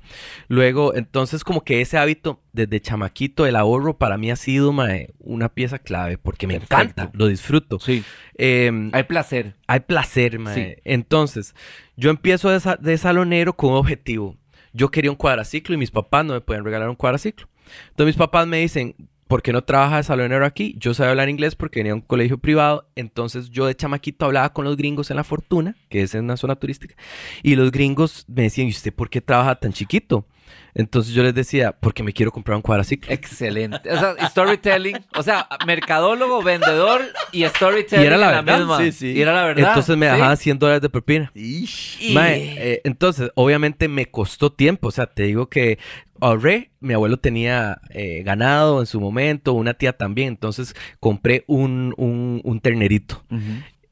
Luego, 0.48 0.94
entonces 0.94 1.42
como 1.42 1.64
que 1.64 1.80
ese 1.80 1.96
hábito 1.96 2.42
desde 2.52 2.80
chamaquito, 2.80 3.46
el 3.46 3.56
ahorro 3.56 3.96
para 3.96 4.18
mí 4.18 4.30
ha 4.30 4.36
sido 4.36 4.72
mae, 4.72 5.08
una 5.20 5.48
pieza 5.48 5.78
clave 5.78 6.18
porque 6.18 6.46
me 6.46 6.60
Perfecto. 6.60 6.74
encanta, 6.76 7.10
lo 7.14 7.28
disfruto. 7.28 7.78
Sí. 7.80 8.04
Em, 8.36 8.90
Hay 8.92 9.04
placer. 9.04 9.54
hay 9.66 9.80
placer, 9.80 10.38
mae. 10.38 10.54
Sí. 10.74 10.82
Entonces, 10.84 11.54
yo 11.96 12.10
empiezo 12.10 12.50
de, 12.50 12.60
sa- 12.60 12.76
de 12.76 12.98
salonero 12.98 13.56
con 13.56 13.70
un 13.70 13.76
objetivo. 13.78 14.36
Yo 14.74 14.90
quería 14.90 15.10
un 15.10 15.16
cuadraciclo 15.16 15.74
y 15.74 15.78
mis 15.78 15.90
papás 15.90 16.26
no 16.26 16.34
me 16.34 16.42
pueden 16.42 16.62
regalar 16.62 16.90
un 16.90 16.96
cuadraciclo. 16.96 17.48
Entonces 17.88 18.06
mis 18.14 18.16
papás 18.16 18.46
me 18.46 18.58
dicen, 18.58 18.94
¿por 19.26 19.42
qué 19.42 19.52
no 19.52 19.64
trabajas 19.64 19.98
de 19.98 20.02
salonero 20.04 20.46
aquí? 20.46 20.74
Yo 20.78 20.94
sabía 20.94 21.10
hablar 21.10 21.28
inglés 21.28 21.54
porque 21.54 21.80
venía 21.80 21.92
a 21.92 21.96
un 21.96 22.00
colegio 22.00 22.38
privado. 22.38 22.88
Entonces 22.94 23.50
yo 23.50 23.66
de 23.66 23.74
chamaquito 23.74 24.24
hablaba 24.24 24.52
con 24.52 24.64
los 24.64 24.76
gringos 24.76 25.10
en 25.10 25.16
La 25.16 25.24
Fortuna, 25.24 25.76
que 25.88 26.02
es 26.02 26.14
en 26.14 26.24
una 26.24 26.36
zona 26.36 26.56
turística. 26.56 26.94
Y 27.42 27.56
los 27.56 27.70
gringos 27.70 28.24
me 28.28 28.42
decían, 28.42 28.68
¿y 28.68 28.70
usted 28.70 28.92
por 28.92 29.10
qué 29.10 29.20
trabaja 29.20 29.56
tan 29.56 29.72
chiquito? 29.72 30.26
Entonces 30.74 31.14
yo 31.14 31.22
les 31.22 31.34
decía, 31.34 31.72
porque 31.72 32.02
me 32.02 32.12
quiero 32.12 32.30
comprar 32.30 32.56
un 32.56 32.62
cuadraciclo. 32.62 33.10
Excelente. 33.12 33.90
O 33.90 33.98
sea, 33.98 34.28
storytelling. 34.28 34.96
O 35.16 35.22
sea, 35.22 35.48
mercadólogo, 35.66 36.42
vendedor 36.42 37.02
y 37.32 37.44
storytelling. 37.44 38.04
Y 38.04 38.06
era 38.06 38.16
la 38.18 38.42
verdad, 38.42 38.58
misma. 38.58 38.78
sí, 38.78 38.92
sí. 38.92 39.12
Y 39.12 39.22
era 39.22 39.32
la 39.32 39.44
verdad. 39.44 39.68
Entonces 39.68 39.96
me 39.96 40.06
sí. 40.06 40.12
dejaban 40.12 40.36
100 40.36 40.58
dólares 40.58 40.82
de 40.82 40.90
propina. 40.90 41.32
Ish. 41.34 41.98
Y- 42.00 42.14
Mae, 42.14 42.54
eh, 42.58 42.80
entonces, 42.84 43.30
obviamente 43.34 43.88
me 43.88 44.06
costó 44.06 44.52
tiempo. 44.52 44.88
O 44.88 44.90
sea, 44.90 45.06
te 45.06 45.22
digo 45.24 45.48
que 45.48 45.78
ahorré. 46.20 46.70
Mi 46.80 46.92
abuelo 46.94 47.16
tenía 47.16 47.80
eh, 47.90 48.22
ganado 48.24 48.80
en 48.80 48.86
su 48.86 49.00
momento, 49.00 49.54
una 49.54 49.74
tía 49.74 49.94
también. 49.94 50.28
Entonces 50.28 50.74
compré 51.00 51.44
un, 51.46 51.94
un, 51.96 52.40
un 52.44 52.60
ternerito. 52.60 53.24
Ujú. 53.30 53.40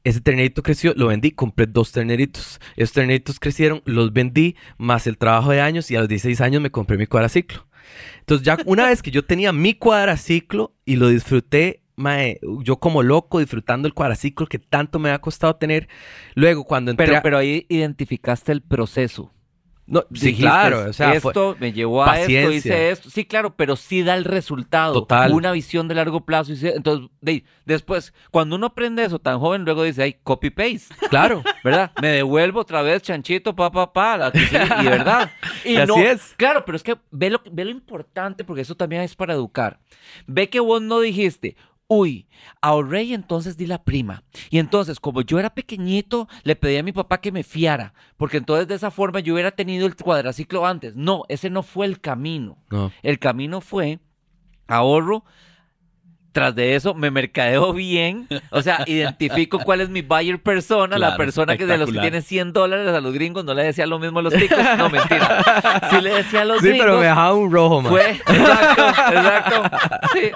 Ese 0.05 0.21
ternerito 0.21 0.61
creció, 0.61 0.93
lo 0.95 1.07
vendí, 1.07 1.31
compré 1.31 1.65
dos 1.65 1.91
terneritos. 1.91 2.61
Esos 2.75 2.93
terneritos 2.93 3.39
crecieron, 3.39 3.81
los 3.85 4.13
vendí, 4.13 4.55
más 4.77 5.07
el 5.07 5.17
trabajo 5.17 5.51
de 5.51 5.61
años, 5.61 5.89
y 5.89 5.95
a 5.95 5.99
los 5.99 6.07
16 6.07 6.41
años 6.41 6.61
me 6.61 6.69
compré 6.69 6.95
mi 6.95 7.07
cuadraciclo. 7.07 7.65
Entonces, 8.19 8.45
ya 8.45 8.59
una 8.67 8.87
vez 8.87 9.01
que 9.01 9.09
yo 9.09 9.25
tenía 9.25 9.51
mi 9.51 9.73
cuadraciclo 9.73 10.75
y 10.85 10.97
lo 10.97 11.09
disfruté, 11.09 11.81
mae, 11.95 12.39
yo 12.61 12.77
como 12.77 13.01
loco 13.01 13.39
disfrutando 13.39 13.87
el 13.87 13.95
cuadraciclo 13.95 14.45
que 14.45 14.59
tanto 14.59 14.99
me 14.99 15.09
ha 15.09 15.19
costado 15.19 15.55
tener. 15.55 15.87
Luego, 16.35 16.65
cuando 16.65 16.91
entré. 16.91 17.19
Pero, 17.23 17.39
ahí 17.39 17.65
identificaste 17.67 18.51
el 18.51 18.61
proceso. 18.61 19.31
No, 19.87 20.01
sí, 20.13 20.27
Dijiste, 20.27 20.41
claro. 20.41 20.89
O 20.89 20.93
sea, 20.93 21.13
esto 21.13 21.55
me 21.59 21.71
llevó 21.71 22.03
a 22.03 22.19
esto, 22.19 22.51
hice 22.51 22.89
esto. 22.89 23.09
Sí, 23.09 23.25
claro, 23.25 23.55
pero 23.55 23.75
sí 23.75 24.01
da 24.01 24.15
el 24.15 24.23
resultado. 24.25 24.93
Total. 24.93 25.31
Una 25.31 25.51
visión 25.51 25.87
de 25.87 25.95
largo 25.95 26.25
plazo. 26.25 26.53
y 26.53 26.59
Entonces, 26.67 27.09
de- 27.21 27.43
después, 27.65 28.13
cuando 28.31 28.55
uno 28.55 28.67
aprende 28.67 29.03
eso 29.05 29.19
tan 29.19 29.39
joven, 29.39 29.63
luego 29.63 29.83
dice, 29.83 30.03
ay, 30.03 30.17
copy-paste. 30.23 30.95
claro. 31.09 31.43
¿verdad? 31.63 31.91
Me 32.01 32.07
devuelvo 32.09 32.61
otra 32.61 32.81
vez, 32.81 33.01
chanchito, 33.03 33.55
pa, 33.55 33.71
pa, 33.71 33.93
pa, 33.93 34.17
la 34.17 34.31
que 34.31 34.39
sí, 34.39 34.55
y 34.55 34.85
verdad. 34.85 35.31
Y, 35.63 35.69
Y 35.73 35.77
así 35.77 35.87
no, 35.87 35.97
es. 35.97 36.33
Claro, 36.37 36.63
pero 36.65 36.75
es 36.75 36.83
que 36.83 36.97
ve 37.11 37.29
lo, 37.29 37.41
ve 37.51 37.65
lo 37.65 37.71
importante, 37.71 38.43
porque 38.43 38.61
eso 38.61 38.75
también 38.75 39.01
es 39.03 39.15
para 39.15 39.33
educar. 39.33 39.79
Ve 40.25 40.49
que 40.49 40.59
vos 40.59 40.81
no 40.81 40.99
dijiste, 40.99 41.55
uy, 41.87 42.27
ahorré 42.61 43.03
y 43.03 43.13
entonces 43.13 43.57
di 43.57 43.67
la 43.67 43.83
prima. 43.83 44.23
Y 44.49 44.59
entonces, 44.59 44.99
como 44.99 45.21
yo 45.21 45.37
era 45.39 45.51
pequeñito, 45.51 46.27
le 46.43 46.55
pedí 46.55 46.77
a 46.77 46.83
mi 46.83 46.91
papá 46.91 47.19
que 47.19 47.31
me 47.31 47.43
fiara, 47.43 47.93
porque 48.17 48.37
entonces 48.37 48.67
de 48.67 48.75
esa 48.75 48.91
forma 48.91 49.19
yo 49.19 49.33
hubiera 49.33 49.51
tenido 49.51 49.85
el 49.85 49.95
cuadraciclo 49.95 50.65
antes. 50.65 50.95
No, 50.95 51.23
ese 51.29 51.49
no 51.49 51.61
fue 51.63 51.85
el 51.85 51.99
camino. 52.01 52.57
No. 52.71 52.91
El 53.03 53.19
camino 53.19 53.61
fue 53.61 53.99
ahorro. 54.67 55.23
Tras 56.31 56.53
de 56.53 56.75
eso 56.75 56.93
me 56.93 57.11
mercadeo 57.11 57.71
bien, 57.73 58.27
o 58.49 58.61
sea, 58.61 58.83
identifico 58.87 59.57
cuál 59.59 59.79
es 59.79 59.87
mi 59.87 60.01
buyer 60.01 60.43
persona, 60.43 60.97
la 60.97 61.07
Claro, 61.07 61.17
persona 61.17 61.55
que 61.55 61.65
de 61.65 61.77
los 61.77 61.89
que 61.89 61.97
tiene 61.97 62.21
100 62.21 62.51
dólares 62.51 62.89
a 62.93 62.99
los 62.99 63.13
gringos 63.13 63.45
no 63.45 63.53
le 63.53 63.63
decía 63.63 63.85
lo 63.87 63.99
mismo 63.99 64.19
a 64.19 64.23
los 64.23 64.33
ticos, 64.33 64.57
no 64.77 64.89
mentira, 64.89 65.87
sí 65.89 66.01
le 66.01 66.09
decía 66.15 66.41
a 66.41 66.45
los 66.45 66.59
Sí, 66.59 66.67
gringos, 66.67 66.85
pero 66.87 66.99
me 66.99 67.05
dejaba 67.05 67.33
un 67.35 67.49
rojo, 67.53 67.81
man. 67.83 67.89
fue, 67.93 68.11
exacto, 68.11 68.85
exacto, 69.13 69.63
sí. 70.11 70.31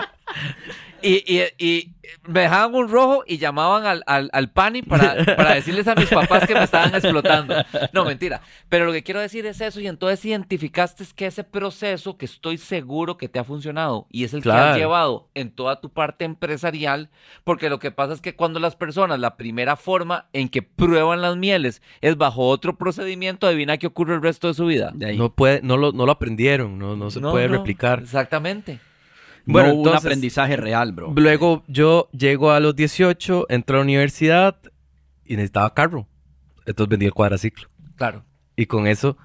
Y, 1.02 1.24
y, 1.26 1.44
y 1.58 1.94
me 2.28 2.42
dejaban 2.42 2.74
un 2.74 2.90
rojo 2.90 3.24
y 3.28 3.38
llamaban 3.38 3.86
al, 3.86 4.04
al, 4.08 4.30
al 4.34 4.50
pani 4.52 4.82
para, 4.82 5.24
para 5.36 5.54
decirles 5.54 5.88
a 5.88 5.96
mis 5.96 6.10
papás 6.10 6.48
que 6.48 6.54
me 6.56 6.64
estaban 6.64 6.94
explotando. 6.96 7.56
No, 7.94 8.06
mentira. 8.06 8.42
Pero 8.68 8.86
lo 8.86 8.92
que 8.92 9.04
quiero 9.04 9.20
decir 9.20 9.46
es 9.46 9.62
eso 9.62 9.80
y 9.80 9.88
entonces 9.88 10.24
identificaste 10.26 11.06
que 11.16 11.28
ese 11.28 11.44
proceso 11.44 12.18
que 12.18 12.26
estoy 12.26 12.58
seguro 12.58 13.18
que 13.18 13.30
te 13.30 13.40
ha 13.40 13.44
funcionado 13.44 14.08
y 14.10 14.24
es 14.24 14.34
el 14.34 14.42
que 14.42 14.52
has 14.52 14.78
llevado 14.78 15.30
en 15.36 15.52
toda 15.52 15.80
tu 15.82 15.90
parte 15.90 16.26
empresarial, 16.26 17.10
porque 17.44 17.70
lo 17.70 17.80
que 17.80 17.92
pasa 17.92 18.14
es 18.14 18.22
que 18.22 18.36
cuando 18.36 18.60
las 18.60 18.76
personas, 18.76 19.20
la 19.20 19.38
primera 19.38 19.76
forma 19.76 20.28
en 20.34 20.50
que 20.50 20.62
prueban 20.62 21.22
las 21.22 21.38
mieles 21.38 21.82
es 22.02 22.18
bajo 22.18 22.48
otro 22.48 22.78
procedimiento, 22.78 23.48
adivina 23.48 23.78
qué 23.78 23.88
ocurre 23.88 24.16
el 24.16 24.22
resto 24.22 24.48
de 24.48 24.54
su 24.54 24.66
vida. 24.66 24.92
De 24.94 25.08
ahí. 25.08 25.18
No, 25.18 25.34
puede, 25.34 25.62
no, 25.62 25.78
lo, 25.78 25.92
no 25.92 26.06
lo 26.06 26.12
aprendieron, 26.12 26.78
no, 26.80 26.96
no 26.96 27.12
se 27.12 27.22
No, 27.22 27.32
puede 27.32 27.48
no, 27.48 27.58
replicar. 27.58 28.00
Exactamente. 28.00 28.80
Bueno, 29.46 29.70
no 29.70 29.74
hubo 29.76 29.82
un 29.82 29.88
entonces- 29.88 30.06
aprendizaje 30.06 30.56
real, 30.58 30.92
bro. 30.92 31.14
Luego 31.16 31.64
yo 31.68 32.10
llego 32.12 32.52
a 32.52 32.60
los 32.60 32.76
18, 32.76 33.46
entro 33.50 33.76
a 33.76 33.80
la 33.80 33.84
universidad 33.84 34.58
y 35.26 35.36
necesitaba 35.36 35.74
carro. 35.74 36.08
Entonces 36.66 36.90
vendí 36.90 37.06
el 37.06 37.14
cuadraciclo. 37.14 37.70
Claro. 37.96 38.24
Y 38.56 38.66
con 38.66 38.88
eso 38.88 39.18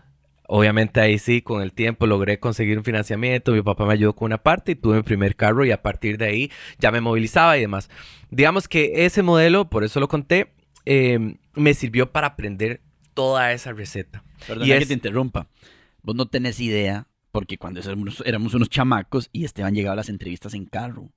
Obviamente 0.46 1.00
ahí 1.00 1.18
sí, 1.18 1.40
con 1.40 1.62
el 1.62 1.72
tiempo 1.72 2.06
logré 2.06 2.38
conseguir 2.38 2.76
un 2.76 2.84
financiamiento, 2.84 3.52
mi 3.52 3.62
papá 3.62 3.86
me 3.86 3.94
ayudó 3.94 4.14
con 4.14 4.26
una 4.26 4.36
parte 4.42 4.72
y 4.72 4.74
tuve 4.74 4.96
mi 4.96 5.02
primer 5.02 5.36
carro 5.36 5.64
y 5.64 5.70
a 5.70 5.80
partir 5.80 6.18
de 6.18 6.26
ahí 6.26 6.50
ya 6.78 6.90
me 6.92 7.00
movilizaba 7.00 7.56
y 7.56 7.62
demás. 7.62 7.88
Digamos 8.30 8.68
que 8.68 9.06
ese 9.06 9.22
modelo, 9.22 9.70
por 9.70 9.84
eso 9.84 10.00
lo 10.00 10.08
conté, 10.08 10.52
eh, 10.84 11.36
me 11.54 11.72
sirvió 11.72 12.12
para 12.12 12.26
aprender 12.26 12.82
toda 13.14 13.52
esa 13.52 13.72
receta. 13.72 14.22
Perdona 14.46 14.66
Y 14.66 14.68
que 14.68 14.76
es- 14.76 14.88
te 14.88 14.92
interrumpa. 14.92 15.46
Vos 16.02 16.14
no 16.14 16.26
tenés 16.26 16.60
idea, 16.60 17.06
porque 17.34 17.58
cuando 17.58 17.80
éramos, 17.80 18.22
éramos 18.24 18.54
unos 18.54 18.70
chamacos 18.70 19.28
y 19.32 19.44
Esteban 19.44 19.74
llegaba 19.74 19.94
a 19.94 19.96
las 19.96 20.08
entrevistas 20.08 20.54
en 20.54 20.66
carro. 20.66 21.10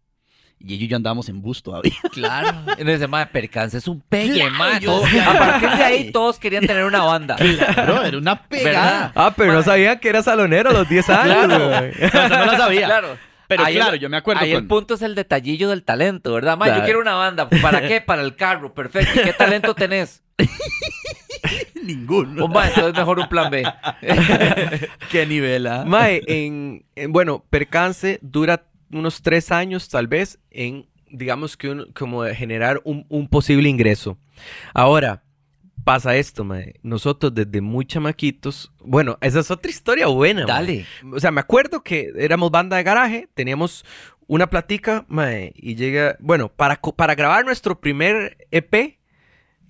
Y 0.59 0.73
ellos 0.73 0.85
y 0.85 0.87
yo 0.87 0.95
andábamos 0.97 1.29
en 1.29 1.43
bus 1.43 1.61
todavía. 1.61 1.93
Claro. 2.11 2.63
Dice, 2.83 3.07
madre, 3.07 3.27
percance 3.31 3.77
es 3.77 3.87
un 3.87 4.01
pegue, 4.01 4.39
Claro, 4.49 4.55
madre. 4.55 5.21
A 5.21 5.37
partir 5.37 5.69
de 5.69 5.83
ahí 5.83 6.11
todos 6.11 6.39
querían 6.39 6.65
tener 6.65 6.85
una 6.85 7.03
banda. 7.03 7.35
Claro, 7.35 8.03
era 8.03 8.17
una 8.17 8.41
pegada. 8.47 8.73
¿Verdad? 8.73 9.11
Ah, 9.13 9.33
pero 9.37 9.49
no 9.53 9.59
Mae. 9.59 9.63
sabían 9.65 9.99
que 9.99 10.09
era 10.09 10.23
salonero 10.23 10.71
a 10.71 10.73
los 10.73 10.89
10 10.89 11.09
años. 11.11 11.45
Claro. 11.45 11.67
güey. 11.69 11.91
No, 12.01 12.07
eso 12.07 12.29
no 12.29 12.45
lo 12.47 12.57
sabía. 12.57 12.85
Claro. 12.87 13.17
Pero 13.47 13.63
Ahí 13.63 13.75
claro, 13.75 13.93
el- 13.93 13.99
yo 14.01 14.09
me 14.09 14.17
acuerdo 14.17 14.41
Ahí 14.41 14.51
el 14.51 14.57
con- 14.61 14.67
punto 14.67 14.95
es 14.95 15.03
el 15.03 15.13
detallillo 15.13 15.69
del 15.69 15.83
talento, 15.83 16.33
¿verdad? 16.33 16.57
Ma, 16.57 16.75
yo 16.75 16.83
quiero 16.83 16.99
una 16.99 17.13
banda. 17.13 17.47
¿Para 17.61 17.87
qué? 17.87 18.01
Para 18.01 18.23
el 18.23 18.35
carro. 18.35 18.73
Perfecto. 18.73 19.21
¿Y 19.21 19.23
qué 19.23 19.33
talento 19.33 19.75
tenés? 19.75 20.23
Ninguno. 21.87 22.45
Oh, 22.45 22.47
ma, 22.47 22.67
entonces 22.67 22.93
mejor 22.93 23.19
un 23.19 23.27
plan 23.29 23.49
B. 23.49 23.63
Qué 25.11 25.25
nivel, 25.25 25.67
¿ah? 25.67 25.85
Mae, 25.85 26.21
en, 26.27 26.85
en- 26.95 27.11
bueno, 27.11 27.43
percance 27.49 28.19
dura 28.21 28.65
unos 28.91 29.21
tres 29.21 29.51
años 29.51 29.89
tal 29.89 30.07
vez 30.07 30.39
en, 30.51 30.85
digamos 31.09 31.57
que 31.57 31.69
un- 31.69 31.91
como 31.93 32.23
de 32.23 32.35
generar 32.35 32.81
un, 32.83 33.05
un 33.09 33.27
posible 33.27 33.69
ingreso. 33.69 34.17
Ahora, 34.73 35.23
pasa 35.83 36.15
esto, 36.15 36.43
mae. 36.43 36.75
Nosotros 36.83 37.33
desde 37.33 37.61
muy 37.61 37.85
chamaquitos, 37.85 38.71
bueno, 38.83 39.17
esa 39.21 39.39
es 39.39 39.49
otra 39.51 39.71
historia 39.71 40.07
buena. 40.07 40.41
mae. 40.41 40.47
Dale. 40.47 40.85
O 41.13 41.19
sea, 41.19 41.31
me 41.31 41.39
acuerdo 41.41 41.81
que 41.81 42.11
éramos 42.17 42.51
banda 42.51 42.77
de 42.77 42.83
garaje, 42.83 43.29
teníamos 43.33 43.85
una 44.27 44.49
platica, 44.49 45.05
mae, 45.07 45.53
y 45.55 45.75
llega, 45.75 46.17
bueno, 46.19 46.49
para, 46.49 46.75
para 46.81 47.15
grabar 47.15 47.45
nuestro 47.45 47.79
primer 47.79 48.45
EP, 48.51 48.97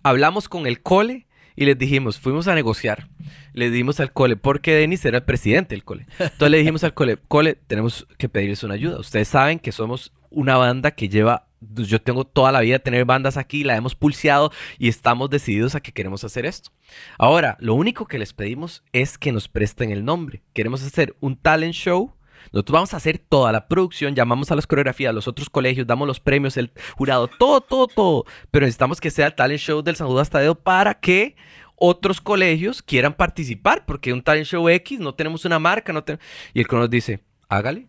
hablamos 0.01 0.50
con 0.50 0.65
el 0.65 0.81
cole 0.81 1.26
y 1.57 1.65
les 1.65 1.77
dijimos, 1.77 2.19
fuimos 2.19 2.47
a 2.47 2.53
negociar. 2.53 3.09
Le 3.53 3.71
dimos 3.71 3.99
al 3.99 4.13
cole, 4.13 4.37
porque 4.37 4.75
Denis 4.75 5.03
era 5.03 5.17
el 5.17 5.23
presidente 5.23 5.73
del 5.73 5.83
cole. 5.83 6.05
Entonces 6.19 6.51
le 6.51 6.59
dijimos 6.59 6.83
al 6.83 6.93
cole, 6.93 7.17
cole, 7.27 7.55
tenemos 7.55 8.07
que 8.19 8.29
pedirles 8.29 8.63
una 8.63 8.75
ayuda. 8.75 8.99
Ustedes 8.99 9.27
saben 9.27 9.57
que 9.57 9.71
somos 9.71 10.13
una 10.29 10.55
banda 10.55 10.91
que 10.91 11.09
lleva, 11.09 11.47
yo 11.59 11.99
tengo 11.99 12.25
toda 12.25 12.51
la 12.51 12.59
vida 12.59 12.77
tener 12.77 13.05
bandas 13.05 13.37
aquí, 13.37 13.63
la 13.63 13.75
hemos 13.75 13.95
pulseado 13.95 14.51
y 14.77 14.87
estamos 14.87 15.31
decididos 15.31 15.73
a 15.73 15.79
que 15.79 15.91
queremos 15.91 16.23
hacer 16.23 16.45
esto. 16.45 16.69
Ahora, 17.17 17.57
lo 17.59 17.73
único 17.73 18.05
que 18.05 18.19
les 18.19 18.33
pedimos 18.33 18.83
es 18.93 19.17
que 19.17 19.31
nos 19.31 19.47
presten 19.47 19.89
el 19.89 20.05
nombre. 20.05 20.43
Queremos 20.53 20.83
hacer 20.83 21.15
un 21.21 21.37
talent 21.37 21.73
show. 21.73 22.13
Nosotros 22.51 22.74
vamos 22.74 22.94
a 22.94 22.98
hacer 22.98 23.18
toda 23.18 23.51
la 23.51 23.68
producción, 23.68 24.16
llamamos 24.16 24.51
a 24.51 24.56
las 24.56 24.68
coreografías, 24.68 25.10
a 25.10 25.13
los 25.13 25.27
otros 25.27 25.50
colegios, 25.50 25.88
damos 25.88 26.08
los 26.08 26.20
premios, 26.20 26.58
el 26.58 26.72
jurado, 26.96 27.27
todo, 27.27 27.62
todo, 27.62 27.88
todo. 27.88 28.25
Pero 28.51 28.66
necesitamos 28.66 29.01
que 29.01 29.12
sea 29.12 29.27
el 29.27 29.36
talent 29.36 29.60
show 29.60 29.82
del 29.82 29.96
San 29.96 30.08
Judas 30.08 30.30
Tadeo 30.30 30.56
para 30.56 30.94
que 30.96 31.36
otros 31.75 32.22
colegios 32.22 32.82
quieran 32.82 33.13
participar, 33.13 33.86
porque 33.86 34.12
un 34.12 34.22
talent 34.22 34.48
show 34.48 34.68
X 34.68 35.00
no 35.00 35.13
tenemos 35.13 35.46
una 35.46 35.60
marca, 35.60 35.94
no 35.94 36.04
tenemos... 36.04 36.25
Y 36.54 36.60
el 36.60 36.68
que 36.68 36.88
dice, 36.88 37.20
hágale. 37.50 37.88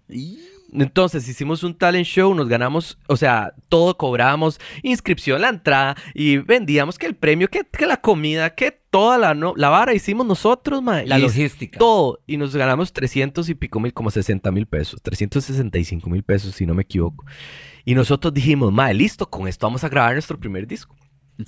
Entonces 0.73 1.27
hicimos 1.29 1.63
un 1.63 1.75
talent 1.75 2.07
show, 2.07 2.35
nos 2.35 2.49
ganamos, 2.49 2.99
o 3.07 3.17
sea, 3.17 3.55
todo 3.69 3.97
cobramos, 3.97 4.61
inscripción, 4.83 5.41
la 5.41 5.49
entrada 5.49 5.97
y 6.15 6.39
vendíamos 6.39 6.99
que 6.99 7.07
el 7.07 7.15
premio, 7.15 7.49
que, 7.49 7.65
que 7.65 7.87
la 7.87 8.01
comida, 8.01 8.55
que 8.55 8.71
toda 8.91 9.17
la, 9.17 9.35
no, 9.35 9.55
la 9.57 9.71
vara 9.71 9.95
hicimos 9.95 10.27
nosotros, 10.27 10.83
mae. 10.83 11.07
La 11.07 11.19
Y 11.19 11.23
logística. 11.23 11.79
Todo. 11.79 12.21
Y 12.27 12.37
nos 12.37 12.55
ganamos 12.55 12.93
300 12.93 13.49
y 13.49 13.55
pico 13.55 13.81
mil, 13.81 13.95
como 13.95 14.11
60 14.11 14.51
mil 14.53 14.67
pesos, 14.67 15.01
365 15.03 16.09
mil 16.11 16.23
pesos, 16.23 16.55
si 16.55 16.67
no 16.67 16.75
me 16.75 16.83
equivoco. 16.83 17.25
Y 17.85 17.95
nosotros 17.95 18.35
dijimos, 18.35 18.73
mae, 18.73 18.93
listo, 18.93 19.29
con 19.29 19.49
esto 19.49 19.67
vamos 19.67 19.85
a 19.85 19.89
grabar 19.89 20.13
nuestro 20.13 20.39
primer 20.39 20.67
disco. 20.67 20.95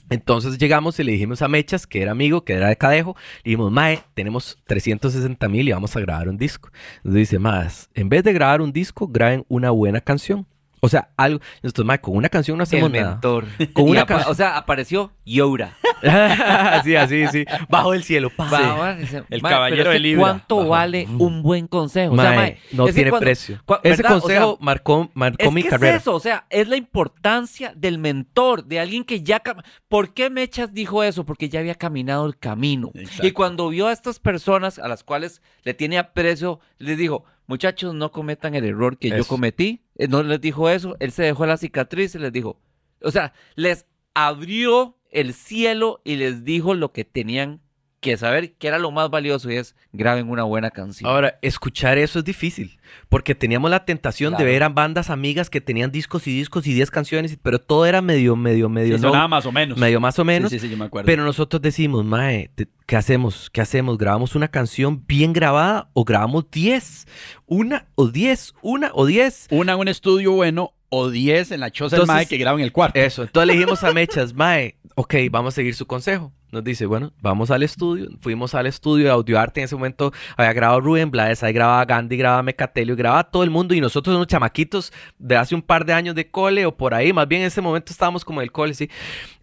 Entonces 0.09 0.59
llegamos 0.59 0.99
y 1.01 1.05
le 1.05 1.13
dijimos 1.13 1.43
a 1.43 1.49
Mechas, 1.49 1.87
que 1.87 2.03
era 2.03 2.13
amigo, 2.13 2.45
que 2.45 2.55
era 2.55 2.69
de 2.69 2.77
Cadejo, 2.77 3.17
le 3.43 3.51
dijimos, 3.51 3.73
Mae, 3.73 4.03
tenemos 4.15 4.59
360 4.67 5.49
mil 5.49 5.69
y 5.69 5.73
vamos 5.73 5.97
a 5.97 6.01
grabar 6.01 6.29
un 6.29 6.37
disco. 6.37 6.71
Nos 7.03 7.15
dice, 7.15 7.39
Más, 7.39 7.89
en 7.95 8.09
vez 8.09 8.23
de 8.23 8.33
grabar 8.33 8.61
un 8.61 8.73
disco, 8.73 9.09
graben 9.09 9.45
una 9.49 9.71
buena 9.71 10.01
canción. 10.01 10.47
O 10.83 10.89
sea, 10.89 11.11
algo. 11.17 11.41
Nosotros, 11.63 11.87
Mae, 11.87 12.01
con 12.01 12.17
una 12.17 12.29
canción 12.31 12.57
no 12.57 12.63
hacemos 12.63 12.87
El 12.87 13.01
nada. 13.01 13.11
mentor. 13.13 13.45
Con 13.75 13.89
una 13.89 14.07
can- 14.07 14.25
O 14.29 14.35
sea, 14.35 14.57
apareció 14.57 15.13
Youra. 15.27 15.77
sí, 16.85 16.97
así, 16.97 17.27
sí. 17.29 17.45
Bajo 17.69 17.93
el 17.93 18.03
cielo. 18.03 18.31
pa. 18.31 18.97
El 19.29 19.43
"Mae, 19.43 19.53
caballero 19.53 19.77
pero 19.77 19.91
es 19.91 19.95
de 19.95 19.99
que 19.99 19.99
Libra". 20.01 20.23
¿Cuánto 20.23 20.67
vale 20.69 21.07
un 21.19 21.43
buen 21.43 21.67
consejo? 21.67 22.15
O 22.15 22.17
sea, 22.17 22.33
mae, 22.33 22.59
no 22.73 22.87
tiene 22.87 23.11
cuando- 23.11 23.25
precio. 23.25 23.63
Ese 23.83 24.03
consejo 24.03 24.57
sea, 24.57 24.65
marcó, 24.65 25.11
marcó 25.15 25.37
es 25.45 25.53
mi 25.53 25.63
que 25.63 25.69
carrera. 25.69 25.97
es 25.97 26.03
eso, 26.03 26.15
o 26.15 26.21
sea, 26.21 26.47
es 26.51 26.67
la 26.69 26.77
importancia 26.77 27.73
del 27.77 27.99
mentor, 27.99 28.65
de 28.65 28.81
alguien 28.81 29.05
que 29.05 29.23
ya... 29.23 29.43
cam- 29.43 29.63
¿Por 29.89 30.15
qué 30.15 30.31
Mechas 30.31 30.73
dijo 30.73 31.03
eso? 31.03 31.25
Porque 31.27 31.49
ya 31.49 31.61
había 31.61 31.75
caminado 31.75 32.27
el 32.27 32.39
camino. 32.39 32.91
Exacto. 32.95 33.27
Y 33.27 33.33
cuando 33.33 33.69
vio 33.69 33.89
a 33.89 33.93
estas 33.93 34.19
personas 34.19 34.79
a 34.79 34.89
las 34.89 35.05
cuales 35.05 35.43
le 35.65 35.75
tiene 35.75 35.99
aprecio, 35.99 36.61
les 36.79 36.97
dijo, 36.97 37.25
muchachos, 37.51 37.95
no 37.95 38.13
cometan 38.13 38.55
el 38.55 38.65
error 38.65 38.97
que 38.97 39.11
yo 39.11 39.25
cometí. 39.27 39.83
Eh, 39.97 40.07
No 40.09 40.23
les 40.23 40.41
dijo 40.41 40.71
eso, 40.71 40.97
él 41.01 41.11
se 41.11 41.25
dejó 41.25 41.45
la 41.47 41.57
cicatriz 41.57 42.15
y 42.15 42.19
les 42.19 42.33
dijo, 42.33 42.59
o 43.03 43.11
sea, 43.11 43.35
les 43.57 43.87
abrió 44.15 44.97
el 45.11 45.35
cielo 45.35 46.01
y 46.05 46.15
les 46.15 46.45
dijo 46.45 46.75
lo 46.75 46.93
que 46.93 47.05
tenían 47.05 47.61
que 48.01 48.17
saber, 48.17 48.55
que 48.55 48.67
era 48.69 48.79
lo 48.79 48.91
más 48.91 49.11
valioso 49.11 49.51
y 49.51 49.57
es 49.57 49.77
graben 49.93 50.29
una 50.31 50.43
buena 50.45 50.71
canción. 50.71 51.09
Ahora, 51.11 51.39
escuchar 51.43 51.99
eso 51.99 52.19
es 52.21 52.25
difícil, 52.25 52.79
porque 53.11 53.35
teníamos 53.35 53.71
la 53.71 53.85
tentación 53.85 54.31
Claro. 54.33 54.45
de 54.45 54.51
ver 54.51 54.63
a 54.63 54.69
bandas 54.71 55.11
amigas 55.11 55.51
que 55.51 55.61
tenían 55.61 55.91
discos 55.93 56.27
y 56.27 56.35
discos 56.35 56.67
y 56.67 56.73
10 56.73 56.91
canciones, 56.91 57.39
pero 57.43 57.59
todo 57.59 57.85
era 57.87 58.01
medio, 58.01 58.37
medio, 58.37 58.69
medio, 58.69 58.97
Sí, 58.97 59.03
no, 59.03 59.09
sonaba 59.09 59.29
más 59.29 59.45
o 59.47 59.53
menos. 59.53 59.77
medio 59.79 60.01
más 60.01 60.19
o 60.19 60.25
menos. 60.25 60.51
Sí, 60.51 60.59
sí, 60.59 60.67
sí, 60.67 60.71
yo 60.73 60.79
me 60.79 60.87
acuerdo. 60.87 61.07
Pero 61.07 61.25
nosotros 61.25 61.61
decimos, 61.61 62.05
Mae, 62.05 62.51
¿qué 62.87 62.97
hacemos? 62.97 63.51
¿Qué 63.51 63.61
hacemos? 63.61 63.99
¿Grabamos 63.99 64.35
una 64.35 64.49
canción 64.49 65.05
bien 65.07 65.33
grabada 65.35 65.91
o 65.93 66.05
grabamos 66.05 66.51
10? 66.51 67.07
¿Una 67.47 67.87
o 67.97 68.09
10? 68.09 68.55
¿Una 68.63 68.91
o 68.95 69.05
10? 69.05 69.49
Una 69.51 69.73
en 69.75 69.79
un 69.79 69.89
estudio 69.89 70.33
bueno 70.33 70.73
o 70.91 71.09
10 71.09 71.53
en 71.53 71.61
la 71.61 71.71
choza 71.71 71.97
del 71.97 72.07
mae 72.07 72.27
que 72.27 72.37
graba 72.37 72.59
en 72.59 72.65
el 72.65 72.73
cuarto. 72.73 72.99
Eso, 72.99 73.23
entonces 73.23 73.47
le 73.47 73.55
dijimos 73.55 73.83
a 73.85 73.93
Mechas, 73.93 74.35
Mae, 74.35 74.77
ok, 74.97 75.15
vamos 75.31 75.55
a 75.55 75.57
seguir 75.57 75.75
su 75.75 75.87
consejo. 75.87 76.33
Nos 76.53 76.65
dice, 76.65 76.85
bueno, 76.85 77.13
vamos 77.21 77.53
al 77.53 77.63
estudio. 77.63 78.09
Fuimos 78.21 78.57
al 78.57 78.67
estudio 78.67 79.05
de 79.05 79.11
audioarte. 79.13 79.61
En 79.61 79.67
ese 79.67 79.77
momento 79.77 80.13
había 80.37 80.53
grabado 80.53 80.81
Rubén 80.81 81.11
Blades, 81.11 81.45
ahí 81.45 81.53
grababa 81.53 81.85
Gandhi, 81.85 82.17
grababa 82.17 82.43
Mecatelio, 82.43 82.97
grababa 82.97 83.25
todo 83.25 83.45
el 83.45 83.51
mundo. 83.51 83.73
Y 83.73 83.81
nosotros, 83.81 84.17
unos 84.17 84.27
chamaquitos 84.27 84.93
de 85.19 85.37
hace 85.37 85.55
un 85.55 85.63
par 85.63 85.85
de 85.85 85.93
años 85.93 86.17
de 86.17 86.29
cole 86.29 86.67
o 86.67 86.77
por 86.77 86.93
ahí, 86.93 87.13
más 87.13 87.29
bien 87.29 87.43
en 87.43 87.47
ese 87.47 87.61
momento 87.61 87.93
estábamos 87.93 88.25
como 88.25 88.41
en 88.41 88.45
el 88.45 88.53
cole, 88.53 88.75
sí. 88.75 88.91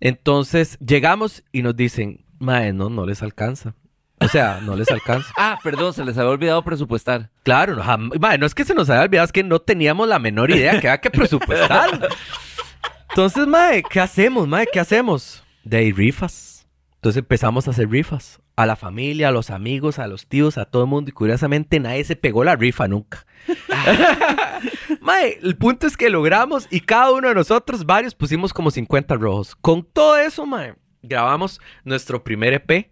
Entonces 0.02 0.78
llegamos 0.80 1.44
y 1.54 1.62
nos 1.62 1.78
dicen, 1.78 2.26
Mae, 2.40 2.74
no, 2.74 2.90
no 2.90 3.06
les 3.06 3.24
alcanza. 3.24 3.74
O 4.20 4.28
sea, 4.28 4.60
no 4.64 4.76
les 4.76 4.90
alcanza. 4.90 5.32
Ah, 5.38 5.60
perdón, 5.64 5.94
se 5.94 6.04
les 6.04 6.18
había 6.18 6.32
olvidado 6.32 6.64
presupuestar. 6.64 7.30
Claro, 7.44 7.76
no, 7.76 7.84
jam- 7.84 8.12
mae, 8.20 8.38
no 8.38 8.46
es 8.46 8.56
que 8.56 8.66
se 8.66 8.74
nos 8.74 8.90
haya 8.90 9.04
olvidado, 9.04 9.26
es 9.26 9.32
que 9.32 9.44
no 9.44 9.60
teníamos 9.60 10.08
la 10.08 10.18
menor 10.20 10.50
idea 10.52 10.72
que 10.80 10.88
había 10.90 11.02
que 11.02 11.12
presupuestar. 11.12 12.08
Entonces, 13.10 13.46
mae, 13.48 13.84
¿qué 13.84 14.00
hacemos, 14.00 14.48
mae? 14.48 14.68
¿Qué 14.72 14.80
hacemos? 14.80 15.44
De 15.64 15.78
ahí 15.78 15.92
rifas. 15.92 16.68
Entonces 16.96 17.20
empezamos 17.20 17.68
a 17.68 17.72
hacer 17.72 17.90
rifas. 17.90 18.40
A 18.56 18.66
la 18.66 18.76
familia, 18.76 19.28
a 19.28 19.32
los 19.32 19.52
amigos, 19.52 20.00
a 20.00 20.08
los 20.08 20.26
tíos, 20.26 20.58
a 20.58 20.66
todo 20.66 20.84
el 20.84 20.90
mundo. 20.90 21.10
Y 21.10 21.14
curiosamente 21.14 21.80
nadie 21.80 22.04
se 22.04 22.16
pegó 22.16 22.44
la 22.44 22.56
rifa 22.56 22.88
nunca. 22.88 23.24
mae, 25.02 25.38
el 25.44 25.56
punto 25.58 25.86
es 25.88 25.96
que 25.96 26.10
logramos 26.10 26.68
y 26.72 26.80
cada 26.82 27.12
uno 27.12 27.28
de 27.30 27.36
nosotros, 27.36 27.86
varios, 27.86 28.16
pusimos 28.16 28.54
como 28.54 28.72
50 28.72 29.16
rojos. 29.16 29.56
Con 29.56 29.84
todo 29.84 30.18
eso, 30.18 30.46
mae, 30.46 30.74
grabamos 31.04 31.62
nuestro 31.84 32.24
primer 32.24 32.54
EP. 32.54 32.90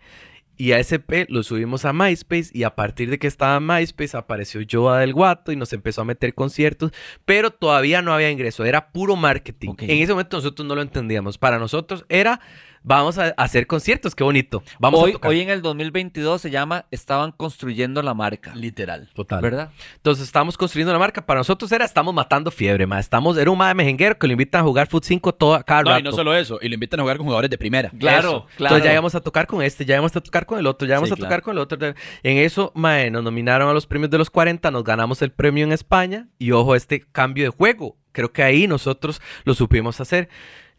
Y 0.57 0.71
a 0.71 0.79
ese 0.79 0.95
EP 0.95 1.27
lo 1.29 1.43
subimos 1.43 1.85
a 1.85 1.93
MySpace 1.93 2.49
y 2.53 2.63
a 2.63 2.75
partir 2.75 3.09
de 3.09 3.19
que 3.19 3.27
estaba 3.27 3.57
en 3.57 3.65
MySpace 3.65 4.15
apareció 4.15 4.61
Joa 4.69 4.99
del 4.99 5.13
Guato 5.13 5.51
y 5.51 5.55
nos 5.55 5.73
empezó 5.73 6.01
a 6.01 6.05
meter 6.05 6.33
conciertos, 6.33 6.91
pero 7.25 7.51
todavía 7.51 8.01
no 8.01 8.13
había 8.13 8.31
ingreso, 8.31 8.63
era 8.63 8.91
puro 8.91 9.15
marketing. 9.15 9.73
En 9.79 10.01
ese 10.01 10.13
momento 10.13 10.37
nosotros 10.37 10.67
no 10.67 10.75
lo 10.75 10.81
entendíamos. 10.81 11.37
Para 11.37 11.59
nosotros 11.59 12.05
era, 12.09 12.39
vamos 12.85 13.17
a 13.17 13.29
hacer 13.37 13.67
conciertos, 13.67 14.15
qué 14.15 14.23
bonito. 14.23 14.63
Vamos 14.79 15.01
hoy, 15.01 15.09
a 15.09 15.13
tocar. 15.13 15.31
hoy 15.31 15.41
en 15.41 15.49
el 15.49 15.61
2022 15.61 16.39
se 16.41 16.51
llama 16.51 16.85
Estaban 16.91 17.31
construyendo 17.31 18.01
la 18.01 18.13
marca. 18.13 18.53
Literal. 18.55 19.09
Total. 19.13 19.41
¿Verdad? 19.41 19.71
Entonces 19.95 20.25
estábamos 20.25 20.57
construyendo 20.57 20.93
la 20.93 20.99
marca. 20.99 21.25
Para 21.25 21.39
nosotros 21.39 21.71
era, 21.71 21.83
estamos 21.83 22.13
matando 22.13 22.51
fiebre, 22.51 22.85
ma. 22.87 22.99
Estamos, 22.99 23.37
era 23.37 23.49
un 23.51 23.57
ma 23.57 23.67
de 23.69 23.73
mejenguero 23.73 24.17
que 24.17 24.27
lo 24.27 24.33
invitan 24.33 24.61
a 24.61 24.63
jugar 24.63 24.87
Foot 24.87 25.03
5 25.03 25.33
toda, 25.33 25.63
cada 25.63 25.81
No, 25.81 25.89
rato. 25.89 25.99
y 25.99 26.03
no 26.03 26.11
solo 26.11 26.35
eso, 26.35 26.59
y 26.61 26.67
lo 26.69 26.75
invitan 26.75 26.99
a 26.99 27.03
jugar 27.03 27.17
con 27.17 27.25
jugadores 27.25 27.49
de 27.49 27.57
primera. 27.57 27.89
Claro, 27.99 28.29
Eso. 28.29 28.45
claro. 28.55 28.75
Entonces 28.75 28.83
ya 28.85 28.93
íbamos 28.93 29.15
a 29.15 29.21
tocar 29.21 29.47
con 29.47 29.61
este, 29.63 29.83
ya 29.85 29.95
íbamos 29.95 30.15
a 30.15 30.21
tocar 30.21 30.45
con 30.45 30.59
el 30.59 30.67
otro, 30.67 30.87
ya 30.87 30.93
íbamos 30.93 31.09
Sí, 31.09 31.13
a 31.13 31.17
tocar 31.17 31.41
claro. 31.41 31.43
con 31.43 31.51
el 31.53 31.59
otro. 31.59 31.95
En 32.23 32.37
eso, 32.37 32.71
mae, 32.75 33.09
nos 33.11 33.23
nominaron 33.23 33.67
a 33.67 33.73
los 33.73 33.87
premios 33.87 34.11
de 34.11 34.17
los 34.19 34.29
40, 34.29 34.69
nos 34.71 34.83
ganamos 34.83 35.21
el 35.21 35.31
premio 35.31 35.63
en 35.65 35.71
España 35.71 36.27
y 36.37 36.51
ojo, 36.51 36.75
este 36.75 37.01
cambio 37.11 37.43
de 37.45 37.49
juego. 37.49 37.97
Creo 38.11 38.31
que 38.31 38.43
ahí 38.43 38.67
nosotros 38.67 39.21
lo 39.43 39.53
supimos 39.55 39.99
hacer. 39.99 40.29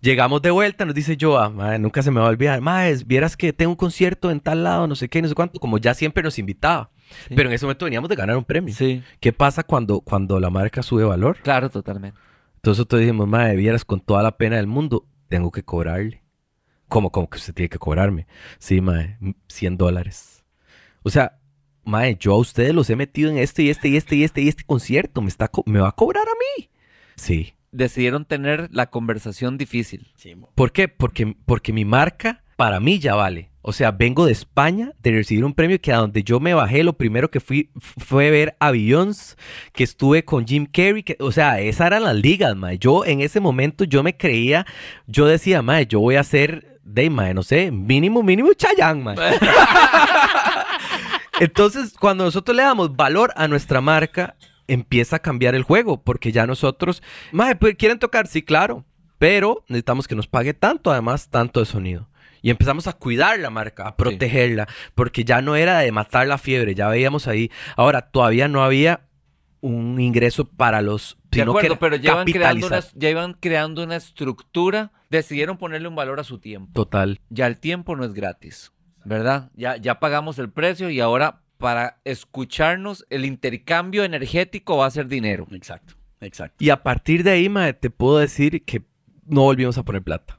Llegamos 0.00 0.42
de 0.42 0.50
vuelta, 0.50 0.84
nos 0.84 0.94
dice 0.94 1.16
Joa, 1.20 1.48
mae, 1.48 1.78
nunca 1.78 2.02
se 2.02 2.10
me 2.10 2.20
va 2.20 2.26
a 2.26 2.30
olvidar, 2.30 2.60
mae, 2.60 2.96
vieras 3.06 3.36
que 3.36 3.52
tengo 3.52 3.70
un 3.72 3.76
concierto 3.76 4.30
en 4.30 4.40
tal 4.40 4.62
lado, 4.62 4.86
no 4.86 4.94
sé 4.94 5.08
qué, 5.08 5.22
no 5.22 5.28
sé 5.28 5.34
cuánto, 5.34 5.58
como 5.58 5.78
ya 5.78 5.94
siempre 5.94 6.22
nos 6.22 6.38
invitaba. 6.38 6.90
Sí. 7.28 7.34
Pero 7.34 7.48
en 7.48 7.54
ese 7.54 7.64
momento 7.64 7.86
veníamos 7.86 8.08
de 8.10 8.16
ganar 8.16 8.36
un 8.36 8.44
premio. 8.44 8.74
Sí, 8.74 9.02
¿Qué 9.20 9.32
pasa 9.32 9.62
cuando, 9.62 10.00
cuando 10.00 10.38
la 10.38 10.50
marca 10.50 10.82
sube 10.82 11.04
valor? 11.04 11.38
claro, 11.42 11.70
totalmente. 11.70 12.18
Entonces 12.56 12.78
nosotros 12.78 13.00
dijimos, 13.00 13.28
madre, 13.28 13.56
vieras 13.56 13.84
con 13.84 14.00
toda 14.00 14.22
la 14.22 14.36
pena 14.36 14.56
del 14.56 14.66
mundo, 14.66 15.06
tengo 15.28 15.50
que 15.50 15.62
cobrarle. 15.62 16.22
¿Cómo? 16.88 17.10
¿Cómo 17.10 17.28
que 17.28 17.38
usted 17.38 17.54
tiene 17.54 17.68
que 17.68 17.78
cobrarme? 17.78 18.26
Sí, 18.58 18.80
madre, 18.80 19.18
100 19.48 19.76
dólares. 19.76 20.44
O 21.02 21.10
sea, 21.10 21.38
madre, 21.84 22.16
yo 22.18 22.32
a 22.32 22.38
ustedes 22.38 22.74
los 22.74 22.90
he 22.90 22.96
metido 22.96 23.30
en 23.30 23.38
este 23.38 23.62
y 23.62 23.70
este 23.70 23.88
y 23.88 23.96
este 23.96 24.16
y 24.16 24.24
este 24.24 24.40
y 24.42 24.48
este 24.48 24.64
concierto. 24.64 25.20
¿Me, 25.22 25.28
está 25.28 25.50
¿Me 25.64 25.80
va 25.80 25.88
a 25.88 25.92
cobrar 25.92 26.24
a 26.28 26.60
mí? 26.60 26.70
Sí. 27.16 27.54
Decidieron 27.76 28.24
tener 28.24 28.68
la 28.72 28.86
conversación 28.86 29.58
difícil. 29.58 30.12
¿Por 30.54 30.72
qué? 30.72 30.88
Porque, 30.88 31.36
porque 31.44 31.72
mi 31.72 31.84
marca 31.84 32.42
para 32.56 32.80
mí 32.80 32.98
ya 32.98 33.14
vale. 33.14 33.50
O 33.60 33.72
sea, 33.72 33.90
vengo 33.90 34.24
de 34.24 34.32
España 34.32 34.92
de 35.02 35.10
recibir 35.10 35.44
un 35.44 35.52
premio 35.52 35.80
que 35.80 35.92
a 35.92 35.98
donde 35.98 36.22
yo 36.22 36.40
me 36.40 36.54
bajé, 36.54 36.84
lo 36.84 36.94
primero 36.94 37.30
que 37.30 37.40
fui 37.40 37.70
fue 37.78 38.30
ver 38.30 38.56
a 38.60 38.70
Beyoncé, 38.70 39.34
que 39.72 39.84
estuve 39.84 40.24
con 40.24 40.46
Jim 40.46 40.66
Carrey, 40.66 41.02
que, 41.02 41.16
o 41.20 41.32
sea, 41.32 41.60
esas 41.60 41.88
eran 41.88 42.04
las 42.04 42.14
ligas, 42.14 42.56
mae. 42.56 42.78
Yo 42.78 43.04
en 43.04 43.20
ese 43.20 43.40
momento 43.40 43.84
yo 43.84 44.02
me 44.02 44.16
creía, 44.16 44.66
yo 45.06 45.26
decía, 45.26 45.62
mae, 45.62 45.86
yo 45.86 46.00
voy 46.00 46.14
a 46.14 46.24
ser, 46.24 46.80
de 46.84 47.10
mae, 47.10 47.34
no 47.34 47.42
sé, 47.42 47.70
mínimo, 47.72 48.22
mínimo 48.22 48.52
Chayanne, 48.54 49.02
mae. 49.02 49.16
Entonces, 51.40 51.94
cuando 51.98 52.24
nosotros 52.24 52.56
le 52.56 52.62
damos 52.62 52.96
valor 52.96 53.32
a 53.36 53.48
nuestra 53.48 53.80
marca, 53.80 54.36
empieza 54.68 55.16
a 55.16 55.20
cambiar 55.20 55.54
el 55.54 55.62
juego, 55.62 56.02
porque 56.02 56.32
ya 56.32 56.46
nosotros, 56.46 57.02
mae, 57.32 57.56
pues, 57.56 57.76
¿quieren 57.76 57.98
tocar? 57.98 58.26
Sí, 58.26 58.42
claro, 58.42 58.84
pero 59.18 59.64
necesitamos 59.68 60.08
que 60.08 60.14
nos 60.14 60.26
pague 60.26 60.54
tanto, 60.54 60.90
además, 60.90 61.28
tanto 61.30 61.60
de 61.60 61.66
sonido. 61.66 62.08
Y 62.42 62.50
empezamos 62.50 62.86
a 62.86 62.92
cuidar 62.92 63.38
la 63.40 63.50
marca, 63.50 63.88
a 63.88 63.96
protegerla, 63.96 64.68
porque 64.94 65.24
ya 65.24 65.42
no 65.42 65.56
era 65.56 65.78
de 65.78 65.90
matar 65.90 66.28
la 66.28 66.38
fiebre, 66.38 66.74
ya 66.74 66.88
veíamos 66.88 67.26
ahí. 67.26 67.50
Ahora, 67.76 68.10
todavía 68.10 68.46
no 68.46 68.62
había 68.62 69.00
un 69.60 70.00
ingreso 70.00 70.44
para 70.48 70.80
los... 70.80 71.18
De 71.30 71.42
que 71.42 71.42
acuerdo, 71.42 71.78
pero 71.78 71.96
ya 71.96 72.12
iban, 72.12 72.26
creando 72.26 72.66
una, 72.68 72.80
ya 72.94 73.10
iban 73.10 73.34
creando 73.34 73.82
una 73.82 73.96
estructura. 73.96 74.92
Decidieron 75.10 75.58
ponerle 75.58 75.88
un 75.88 75.96
valor 75.96 76.20
a 76.20 76.24
su 76.24 76.38
tiempo. 76.38 76.72
Total. 76.72 77.20
Ya 77.30 77.46
el 77.46 77.58
tiempo 77.58 77.96
no 77.96 78.04
es 78.04 78.14
gratis, 78.14 78.72
¿verdad? 79.04 79.50
Ya, 79.54 79.76
ya 79.76 79.98
pagamos 79.98 80.38
el 80.38 80.50
precio 80.50 80.88
y 80.88 81.00
ahora 81.00 81.42
para 81.58 82.00
escucharnos 82.04 83.06
el 83.10 83.24
intercambio 83.24 84.04
energético 84.04 84.76
va 84.78 84.86
a 84.86 84.90
ser 84.90 85.08
dinero. 85.08 85.46
Exacto, 85.52 85.94
exacto. 86.20 86.56
Y 86.62 86.70
a 86.70 86.82
partir 86.82 87.22
de 87.22 87.30
ahí, 87.32 87.48
mae, 87.48 87.72
te 87.72 87.90
puedo 87.90 88.18
decir 88.18 88.64
que 88.64 88.82
no 89.26 89.42
volvimos 89.42 89.78
a 89.78 89.84
poner 89.84 90.02
plata. 90.02 90.38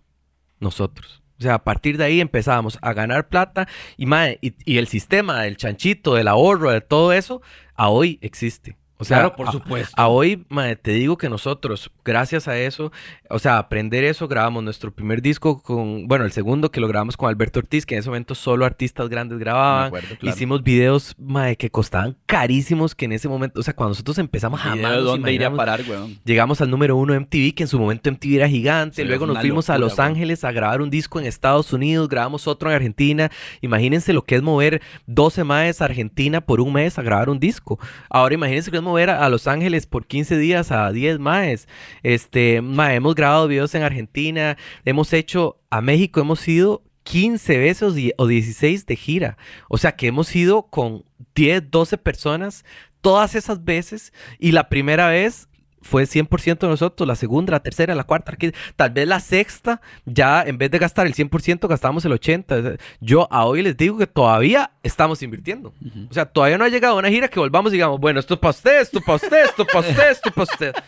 Nosotros. 0.59 1.21
O 1.39 1.43
sea, 1.43 1.53
a 1.55 1.63
partir 1.63 1.97
de 1.97 2.03
ahí 2.05 2.19
empezábamos 2.19 2.79
a 2.81 2.93
ganar 2.93 3.29
plata 3.29 3.67
y, 3.95 4.07
mae, 4.07 4.39
y, 4.41 4.53
y 4.65 4.79
el 4.79 4.87
sistema 4.87 5.41
del 5.43 5.55
chanchito, 5.57 6.15
del 6.15 6.27
ahorro, 6.27 6.71
de 6.71 6.81
todo 6.81 7.13
eso, 7.13 7.41
a 7.75 7.89
hoy 7.89 8.17
existe. 8.21 8.75
O 8.97 9.03
sea, 9.05 9.17
Claro, 9.19 9.35
por 9.35 9.47
a- 9.49 9.51
supuesto. 9.51 9.93
A 9.95 10.07
hoy, 10.07 10.45
mae, 10.49 10.75
te 10.75 10.91
digo 10.93 11.17
que 11.17 11.29
nosotros, 11.29 11.91
gracias 12.07 12.47
a 12.47 12.57
eso, 12.57 12.91
o 13.29 13.37
sea, 13.37 13.57
aprender 13.57 14.03
eso, 14.05 14.27
grabamos 14.27 14.63
nuestro 14.63 14.91
primer 14.93 15.21
disco 15.21 15.61
con, 15.61 16.07
bueno, 16.07 16.25
el 16.25 16.31
segundo 16.31 16.71
que 16.71 16.79
lo 16.79 16.87
grabamos 16.87 17.17
con 17.17 17.29
Alberto 17.29 17.59
Ortiz, 17.59 17.85
que 17.85 17.95
en 17.95 17.99
ese 17.99 18.09
momento 18.09 18.33
solo 18.33 18.65
artistas 18.65 19.09
grandes 19.09 19.37
grababan. 19.37 19.87
acuerdo, 19.87 20.15
claro. 20.17 20.35
Hicimos 20.35 20.63
videos, 20.63 21.15
mae, 21.19 21.57
que 21.57 21.69
costaban 21.69 22.15
carísimos, 22.25 22.95
que 22.95 23.05
en 23.05 23.11
ese 23.11 23.27
momento, 23.27 23.59
o 23.59 23.63
sea, 23.63 23.75
cuando 23.75 23.89
nosotros 23.89 24.17
empezamos 24.19 24.61
jamás 24.61 24.91
de 24.91 24.97
nos 24.97 25.03
dónde 25.03 25.33
ir 25.33 25.43
a 25.43 25.53
parar, 25.53 25.81
weón. 25.87 26.17
Llegamos 26.23 26.61
al 26.61 26.69
número 26.69 26.95
uno 26.95 27.13
de 27.13 27.19
MTV, 27.19 27.53
que 27.53 27.63
en 27.63 27.67
su 27.67 27.77
momento 27.77 28.09
MTV 28.09 28.35
era 28.35 28.47
gigante. 28.47 29.01
Sí, 29.01 29.03
Luego 29.03 29.27
nos 29.27 29.39
fuimos 29.39 29.69
a 29.69 29.77
Los. 29.77 29.97
Ángeles 29.99 30.43
a 30.43 30.51
grabar 30.51 30.81
un 30.81 30.89
disco 30.89 31.19
en 31.19 31.25
Estados 31.25 31.73
Unidos, 31.73 32.07
grabamos 32.07 32.47
otro 32.47 32.69
en 32.69 32.75
Argentina. 32.75 33.31
Imagínense 33.61 34.13
lo 34.13 34.23
que 34.23 34.35
es 34.35 34.43
mover 34.43 34.81
12 35.07 35.43
maes 35.43 35.81
a 35.81 35.85
Argentina 35.85 36.41
por 36.41 36.61
un 36.61 36.73
mes 36.73 36.99
a 36.99 37.01
grabar 37.01 37.29
un 37.29 37.39
disco. 37.39 37.79
Ahora 38.09 38.35
imagínense 38.35 38.69
que 38.69 38.77
es 38.77 38.83
mover 38.83 39.09
a, 39.09 39.25
a 39.25 39.29
Los 39.29 39.47
Ángeles 39.47 39.87
por 39.87 40.05
15 40.05 40.37
días 40.37 40.71
a 40.71 40.91
10 40.91 41.19
maes. 41.19 41.67
Este, 42.03 42.61
mae, 42.61 42.95
hemos 42.95 43.15
grabado 43.15 43.47
videos 43.47 43.73
en 43.75 43.83
Argentina, 43.83 44.57
hemos 44.85 45.13
hecho 45.13 45.59
a 45.69 45.81
México, 45.81 46.19
hemos 46.19 46.47
ido 46.47 46.83
15 47.03 47.57
veces 47.57 48.13
o 48.17 48.27
16 48.27 48.85
de 48.85 48.95
gira. 48.95 49.37
O 49.69 49.77
sea 49.77 49.95
que 49.95 50.07
hemos 50.07 50.35
ido 50.35 50.63
con 50.63 51.05
10, 51.35 51.71
12 51.71 51.97
personas 51.97 52.65
todas 53.01 53.35
esas 53.35 53.63
veces 53.63 54.11
y 54.39 54.51
la 54.51 54.69
primera 54.69 55.07
vez 55.07 55.47
fue 55.87 56.03
100% 56.03 56.59
de 56.59 56.67
nosotros, 56.67 57.07
la 57.07 57.15
segunda, 57.15 57.51
la 57.51 57.61
tercera, 57.61 57.95
la 57.95 58.03
cuarta, 58.03 58.31
la 58.31 58.37
quinta, 58.37 58.57
tal 58.75 58.91
vez 58.91 59.07
la 59.07 59.19
sexta, 59.19 59.81
ya 60.05 60.43
en 60.43 60.57
vez 60.57 60.69
de 60.69 60.79
gastar 60.79 61.07
el 61.07 61.15
100% 61.15 61.67
gastamos 61.67 62.05
el 62.05 62.11
80%. 62.11 62.79
Yo 62.99 63.27
a 63.31 63.45
hoy 63.45 63.61
les 63.61 63.77
digo 63.77 63.97
que 63.97 64.07
todavía 64.07 64.71
estamos 64.83 65.21
invirtiendo. 65.23 65.73
O 66.09 66.13
sea, 66.13 66.25
todavía 66.25 66.57
no 66.57 66.65
ha 66.65 66.69
llegado 66.69 66.97
una 66.97 67.09
gira 67.09 67.27
que 67.27 67.39
volvamos 67.39 67.71
y 67.71 67.75
digamos, 67.75 67.99
bueno, 67.99 68.19
esto 68.19 68.33
es 68.33 68.39
para 68.39 68.51
usted, 68.51 68.81
esto 68.81 68.99
es 68.99 69.05
para 69.05 69.15
usted, 69.15 69.45
esto 69.45 69.61
es 69.63 69.67
para 69.67 69.89
usted, 69.89 70.11
esto 70.11 70.29
es 70.29 70.35
para 70.35 70.43
usted. 70.43 70.73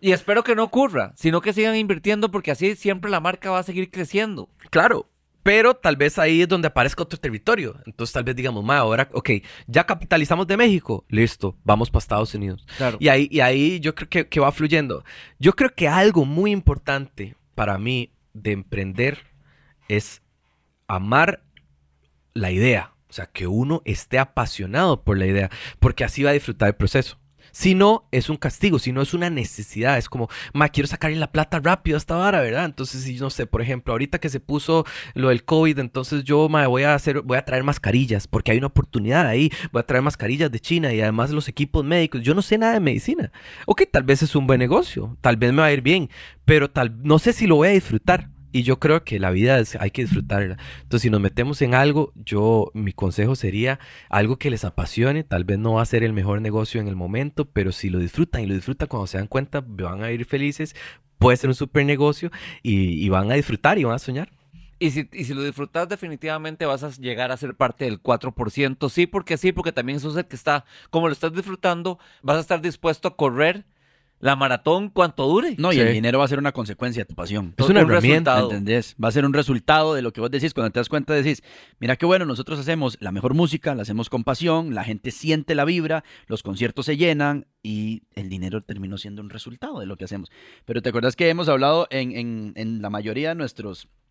Y 0.00 0.12
espero 0.12 0.44
que 0.44 0.54
no 0.54 0.62
ocurra, 0.62 1.12
sino 1.16 1.40
que 1.40 1.52
sigan 1.52 1.74
invirtiendo 1.74 2.30
porque 2.30 2.52
así 2.52 2.76
siempre 2.76 3.10
la 3.10 3.20
marca 3.20 3.50
va 3.50 3.58
a 3.58 3.64
seguir 3.64 3.90
creciendo. 3.90 4.48
Claro, 4.70 5.08
pero 5.48 5.72
tal 5.72 5.96
vez 5.96 6.18
ahí 6.18 6.42
es 6.42 6.48
donde 6.48 6.68
aparezca 6.68 7.02
otro 7.02 7.18
territorio. 7.18 7.80
Entonces 7.86 8.12
tal 8.12 8.22
vez 8.22 8.36
digamos, 8.36 8.62
ma, 8.62 8.76
ahora, 8.76 9.08
ok, 9.14 9.30
ya 9.66 9.86
capitalizamos 9.86 10.46
de 10.46 10.58
México, 10.58 11.06
listo, 11.08 11.56
vamos 11.64 11.88
para 11.88 12.00
Estados 12.00 12.34
Unidos. 12.34 12.66
Claro. 12.76 12.98
Y 13.00 13.08
ahí, 13.08 13.28
y 13.30 13.40
ahí 13.40 13.80
yo 13.80 13.94
creo 13.94 14.10
que, 14.10 14.28
que 14.28 14.40
va 14.40 14.52
fluyendo. 14.52 15.04
Yo 15.38 15.54
creo 15.54 15.74
que 15.74 15.88
algo 15.88 16.26
muy 16.26 16.50
importante 16.50 17.34
para 17.54 17.78
mí 17.78 18.12
de 18.34 18.52
emprender 18.52 19.20
es 19.88 20.20
amar 20.86 21.42
la 22.34 22.50
idea. 22.50 22.92
O 23.08 23.14
sea, 23.14 23.24
que 23.24 23.46
uno 23.46 23.80
esté 23.86 24.18
apasionado 24.18 25.02
por 25.02 25.16
la 25.16 25.24
idea, 25.24 25.48
porque 25.78 26.04
así 26.04 26.24
va 26.24 26.28
a 26.28 26.34
disfrutar 26.34 26.68
el 26.68 26.74
proceso. 26.74 27.18
Si 27.58 27.74
no, 27.74 28.06
es 28.12 28.30
un 28.30 28.36
castigo, 28.36 28.78
si 28.78 28.92
no, 28.92 29.02
es 29.02 29.14
una 29.14 29.30
necesidad. 29.30 29.98
Es 29.98 30.08
como, 30.08 30.28
ma, 30.54 30.68
quiero 30.68 30.86
sacarle 30.86 31.16
la 31.16 31.32
plata 31.32 31.58
rápido 31.58 31.96
a 31.96 31.98
esta 31.98 32.14
vara, 32.14 32.40
¿verdad? 32.40 32.64
Entonces, 32.64 33.02
si 33.02 33.18
no 33.18 33.30
sé, 33.30 33.48
por 33.48 33.60
ejemplo, 33.60 33.92
ahorita 33.92 34.20
que 34.20 34.28
se 34.28 34.38
puso 34.38 34.84
lo 35.14 35.30
del 35.30 35.44
COVID, 35.44 35.80
entonces 35.80 36.22
yo, 36.22 36.48
ma, 36.48 36.68
voy 36.68 36.84
a 36.84 36.94
hacer, 36.94 37.20
voy 37.22 37.36
a 37.36 37.44
traer 37.44 37.64
mascarillas, 37.64 38.28
porque 38.28 38.52
hay 38.52 38.58
una 38.58 38.68
oportunidad 38.68 39.26
ahí. 39.26 39.50
Voy 39.72 39.80
a 39.80 39.82
traer 39.82 40.04
mascarillas 40.04 40.52
de 40.52 40.60
China 40.60 40.94
y 40.94 41.00
además 41.00 41.32
los 41.32 41.48
equipos 41.48 41.84
médicos. 41.84 42.22
Yo 42.22 42.32
no 42.32 42.42
sé 42.42 42.58
nada 42.58 42.74
de 42.74 42.80
medicina. 42.80 43.32
Ok, 43.66 43.82
tal 43.90 44.04
vez 44.04 44.22
es 44.22 44.36
un 44.36 44.46
buen 44.46 44.60
negocio, 44.60 45.16
tal 45.20 45.36
vez 45.36 45.52
me 45.52 45.62
va 45.62 45.66
a 45.66 45.72
ir 45.72 45.82
bien, 45.82 46.10
pero 46.44 46.70
tal, 46.70 47.02
no 47.02 47.18
sé 47.18 47.32
si 47.32 47.48
lo 47.48 47.56
voy 47.56 47.66
a 47.66 47.72
disfrutar. 47.72 48.30
Y 48.58 48.64
yo 48.64 48.80
creo 48.80 49.04
que 49.04 49.20
la 49.20 49.30
vida 49.30 49.60
es- 49.60 49.76
hay 49.76 49.92
que 49.92 50.02
disfrutarla. 50.02 50.56
Entonces, 50.82 51.02
si 51.02 51.10
nos 51.10 51.20
metemos 51.20 51.62
en 51.62 51.76
algo, 51.76 52.12
yo, 52.16 52.72
mi 52.74 52.92
consejo 52.92 53.36
sería 53.36 53.78
algo 54.08 54.36
que 54.36 54.50
les 54.50 54.64
apasione. 54.64 55.22
Tal 55.22 55.44
vez 55.44 55.60
no 55.60 55.74
va 55.74 55.82
a 55.82 55.86
ser 55.86 56.02
el 56.02 56.12
mejor 56.12 56.42
negocio 56.42 56.80
en 56.80 56.88
el 56.88 56.96
momento, 56.96 57.44
pero 57.44 57.70
si 57.70 57.88
lo 57.88 58.00
disfrutan 58.00 58.42
y 58.42 58.46
lo 58.46 58.54
disfrutan 58.54 58.88
cuando 58.88 59.06
se 59.06 59.18
dan 59.18 59.28
cuenta, 59.28 59.62
van 59.64 60.02
a 60.02 60.10
ir 60.10 60.24
felices. 60.24 60.74
Puede 61.18 61.36
ser 61.36 61.50
un 61.50 61.54
super 61.54 61.86
negocio 61.86 62.32
y, 62.64 63.08
van 63.10 63.30
a 63.30 63.34
disfrutar 63.34 63.78
y 63.78 63.84
van 63.84 63.94
a 63.94 64.00
soñar. 64.00 64.28
Y 64.80 64.90
si, 64.90 65.08
y 65.12 65.22
si 65.22 65.34
lo 65.34 65.44
disfrutas, 65.44 65.88
definitivamente 65.88 66.66
vas 66.66 66.82
a 66.82 66.90
llegar 66.90 67.30
a 67.30 67.36
ser 67.36 67.54
parte 67.54 67.84
del 67.84 68.02
4%. 68.02 68.88
Sí, 68.88 69.06
porque 69.06 69.36
sí, 69.36 69.52
porque 69.52 69.70
también 69.70 69.98
eso 69.98 70.10
es 70.10 70.16
el 70.16 70.26
que 70.26 70.34
está, 70.34 70.64
como 70.90 71.06
lo 71.06 71.12
estás 71.12 71.32
disfrutando, 71.32 72.00
vas 72.22 72.38
a 72.38 72.40
estar 72.40 72.60
dispuesto 72.60 73.06
a 73.06 73.14
correr 73.16 73.66
la 74.20 74.34
maratón 74.36 74.88
cuanto 74.90 75.26
dure. 75.26 75.54
No, 75.58 75.72
y 75.72 75.76
Sí. 75.76 75.80
el 75.80 75.92
dinero 75.92 76.18
va 76.18 76.24
a 76.24 76.28
ser 76.28 76.38
una 76.38 76.52
consecuencia 76.52 77.02
de 77.02 77.06
tu 77.06 77.14
pasión. 77.14 77.54
Es 77.56 77.68
una 77.68 77.80
Un 77.84 77.90
herramienta. 77.90 78.32
resultado. 78.34 78.50
¿Entendés? 78.50 78.96
Va 79.02 79.08
a 79.08 79.12
ser 79.12 79.24
un 79.24 79.32
resultado 79.32 79.94
de 79.94 80.02
lo 80.02 80.12
que 80.12 80.20
vos 80.20 80.30
decís. 80.30 80.54
Cuando 80.54 80.70
te 80.72 80.80
das 80.80 80.88
cuenta, 80.88 81.12
decís, 81.14 81.42
mira 81.78 81.96
qué 81.96 82.04
bueno, 82.06 82.24
nosotros 82.24 82.58
hacemos 82.58 82.96
la 83.00 83.12
mejor 83.12 83.34
música, 83.34 83.74
la 83.74 83.82
hacemos 83.82 84.10
con 84.10 84.24
pasión, 84.24 84.74
la 84.74 84.82
gente 84.84 85.10
siente 85.12 85.54
la 85.54 85.64
vibra, 85.64 86.02
los 86.26 86.42
conciertos 86.42 86.86
se 86.86 86.96
llenan 86.96 87.46
y 87.62 88.02
el 88.14 88.28
dinero 88.28 88.60
terminó 88.60 88.98
siendo 88.98 89.22
un 89.22 89.30
resultado 89.30 89.78
de 89.80 89.86
lo 89.86 89.96
que 89.96 90.04
hacemos. 90.04 90.30
Pero 90.64 90.82
te 90.82 90.88
acuerdas 90.88 91.14
que 91.16 91.28
hemos 91.28 91.48
hablado 91.48 91.86
en, 91.90 92.12
en- 92.16 92.52
en 92.56 92.82
la 92.82 92.90
mayoría 92.90 93.30
de 93.30 93.34
nuestros 93.36 93.88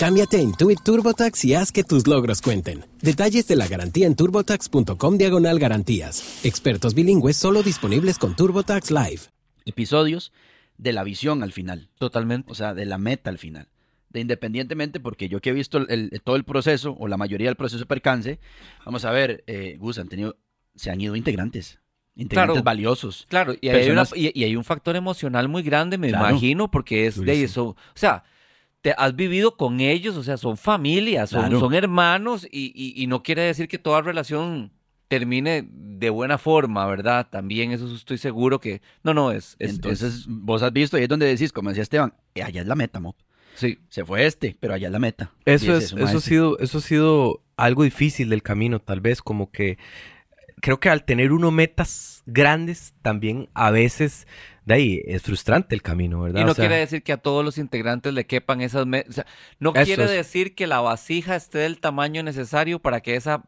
Cámbiate 0.00 0.38
a 0.38 0.40
Intuit 0.40 0.80
TurboTax 0.82 1.44
y 1.44 1.54
haz 1.54 1.72
que 1.72 1.84
tus 1.84 2.06
logros 2.06 2.40
cuenten. 2.40 2.86
Detalles 3.02 3.46
de 3.46 3.56
la 3.56 3.66
garantía 3.68 4.06
en 4.06 4.16
turbotax.com 4.16 5.18
diagonal 5.18 5.58
garantías. 5.58 6.40
Expertos 6.42 6.94
bilingües 6.94 7.36
solo 7.36 7.62
disponibles 7.62 8.16
con 8.18 8.34
TurboTax 8.34 8.90
Live. 8.92 9.20
Episodios 9.66 10.32
de 10.78 10.94
la 10.94 11.04
visión 11.04 11.42
al 11.42 11.52
final. 11.52 11.90
Totalmente. 11.98 12.50
O 12.50 12.54
sea, 12.54 12.72
de 12.72 12.86
la 12.86 12.96
meta 12.96 13.28
al 13.28 13.36
final. 13.36 13.68
De 14.08 14.20
independientemente, 14.20 15.00
porque 15.00 15.28
yo 15.28 15.40
que 15.40 15.50
he 15.50 15.52
visto 15.52 15.76
el- 15.76 15.90
el- 15.90 16.22
todo 16.24 16.36
el 16.36 16.44
proceso, 16.44 16.96
o 16.98 17.06
la 17.06 17.18
mayoría 17.18 17.48
del 17.48 17.56
proceso 17.56 17.80
de 17.80 17.86
percance, 17.86 18.40
vamos 18.86 19.04
a 19.04 19.10
ver, 19.10 19.44
eh, 19.46 19.76
Gus, 19.78 19.98
han 19.98 20.08
tenido, 20.08 20.38
se 20.76 20.90
han 20.90 21.00
ido 21.02 21.14
integrantes. 21.14 21.78
Integrantes 22.16 22.54
Claro. 22.54 22.64
valiosos. 22.64 23.26
Claro, 23.28 23.52
y 23.60 23.68
hay, 23.68 23.90
una- 23.90 24.02
Personas- 24.04 24.12
y- 24.16 24.32
y 24.40 24.44
hay 24.44 24.56
un 24.56 24.64
factor 24.64 24.96
emocional 24.96 25.48
muy 25.48 25.62
grande, 25.62 25.98
me 25.98 26.08
Claro. 26.08 26.30
imagino, 26.30 26.70
porque 26.70 27.06
es 27.06 27.20
de 27.20 27.44
eso. 27.44 27.66
O 27.66 27.76
sea, 27.94 28.24
te 28.82 28.94
has 28.96 29.14
vivido 29.14 29.56
con 29.56 29.80
ellos, 29.80 30.16
o 30.16 30.22
sea, 30.22 30.36
son 30.36 30.56
familias, 30.56 31.30
son, 31.30 31.40
Claro. 31.42 31.60
son 31.60 31.74
hermanos, 31.74 32.46
y, 32.50 32.72
y- 32.74 33.02
y 33.02 33.06
no 33.06 33.22
quiere 33.22 33.42
decir 33.42 33.68
que 33.68 33.78
toda 33.78 34.00
relación 34.02 34.72
termine 35.08 35.68
de 35.70 36.08
buena 36.08 36.38
forma, 36.38 36.86
¿verdad? 36.86 37.26
También 37.30 37.72
eso 37.72 37.92
estoy 37.94 38.16
seguro 38.16 38.60
que... 38.60 38.80
No, 39.02 39.12
no, 39.12 39.32
es... 39.32 39.56
es- 39.58 39.70
Entonces, 39.72 40.24
vos 40.28 40.62
has 40.62 40.72
visto, 40.72 40.98
y 40.98 41.02
es 41.02 41.08
donde 41.08 41.26
decís, 41.26 41.52
como 41.52 41.68
decía 41.70 41.82
Esteban, 41.82 42.14
eh, 42.34 42.42
allá 42.42 42.60
es 42.62 42.66
la 42.66 42.74
meta, 42.76 43.00
Mo. 43.00 43.16
sí. 43.54 43.78
Se 43.88 44.04
fue 44.04 44.24
este, 44.24 44.56
pero 44.60 44.72
allá 44.74 44.86
es 44.86 44.92
la 44.92 44.98
meta. 45.00 45.32
Eso, 45.44 45.74
es, 45.76 45.92
eso, 45.92 46.16
ha 46.18 46.20
sido, 46.20 46.58
eso 46.60 46.78
ha 46.78 46.80
sido 46.80 47.42
algo 47.56 47.82
difícil 47.82 48.28
del 48.30 48.42
camino, 48.42 48.78
tal 48.78 49.00
vez, 49.00 49.20
como 49.20 49.50
que 49.50 49.76
creo 50.62 50.78
que 50.80 50.88
al 50.90 51.04
tener 51.04 51.32
uno 51.32 51.50
metas 51.50 52.22
grandes, 52.26 52.94
también 53.02 53.48
a 53.54 53.70
veces, 53.70 54.26
de 54.70 54.76
ahí, 54.76 55.02
es 55.04 55.22
frustrante 55.22 55.74
el 55.74 55.82
camino, 55.82 56.22
¿verdad? 56.22 56.40
Y 56.40 56.44
no 56.44 56.52
O 56.52 56.54
sea, 56.54 56.62
quiere 56.62 56.80
decir 56.80 57.02
que 57.02 57.12
a 57.12 57.16
todos 57.16 57.44
los 57.44 57.58
integrantes 57.58 58.14
le 58.14 58.24
quepan 58.24 58.60
esas... 58.60 58.86
me- 58.86 59.04
o 59.08 59.12
sea, 59.12 59.26
no 59.58 59.72
quiere 59.72 60.04
es. 60.04 60.10
decir 60.10 60.54
que 60.54 60.66
la 60.66 60.80
vasija 60.80 61.34
esté 61.36 61.58
del 61.58 61.80
tamaño 61.80 62.22
necesario 62.22 62.78
para 62.78 63.00
que 63.00 63.16
esa 63.16 63.42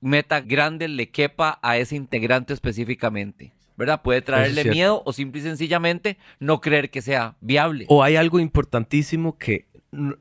meta 0.00 0.40
grande 0.40 0.88
le 0.88 1.10
quepa 1.10 1.58
a 1.62 1.76
ese 1.78 1.96
integrante 1.96 2.52
específicamente. 2.52 3.52
¿Verdad? 3.76 4.02
Puede 4.02 4.22
traerle 4.22 4.64
miedo 4.64 5.02
o 5.06 5.12
simple 5.12 5.40
y 5.40 5.44
sencillamente 5.44 6.18
no 6.40 6.60
creer 6.60 6.90
que 6.90 7.00
sea 7.00 7.36
viable. 7.40 7.86
O 7.88 8.02
hay 8.02 8.16
algo 8.16 8.40
importantísimo 8.40 9.38
que, 9.38 9.66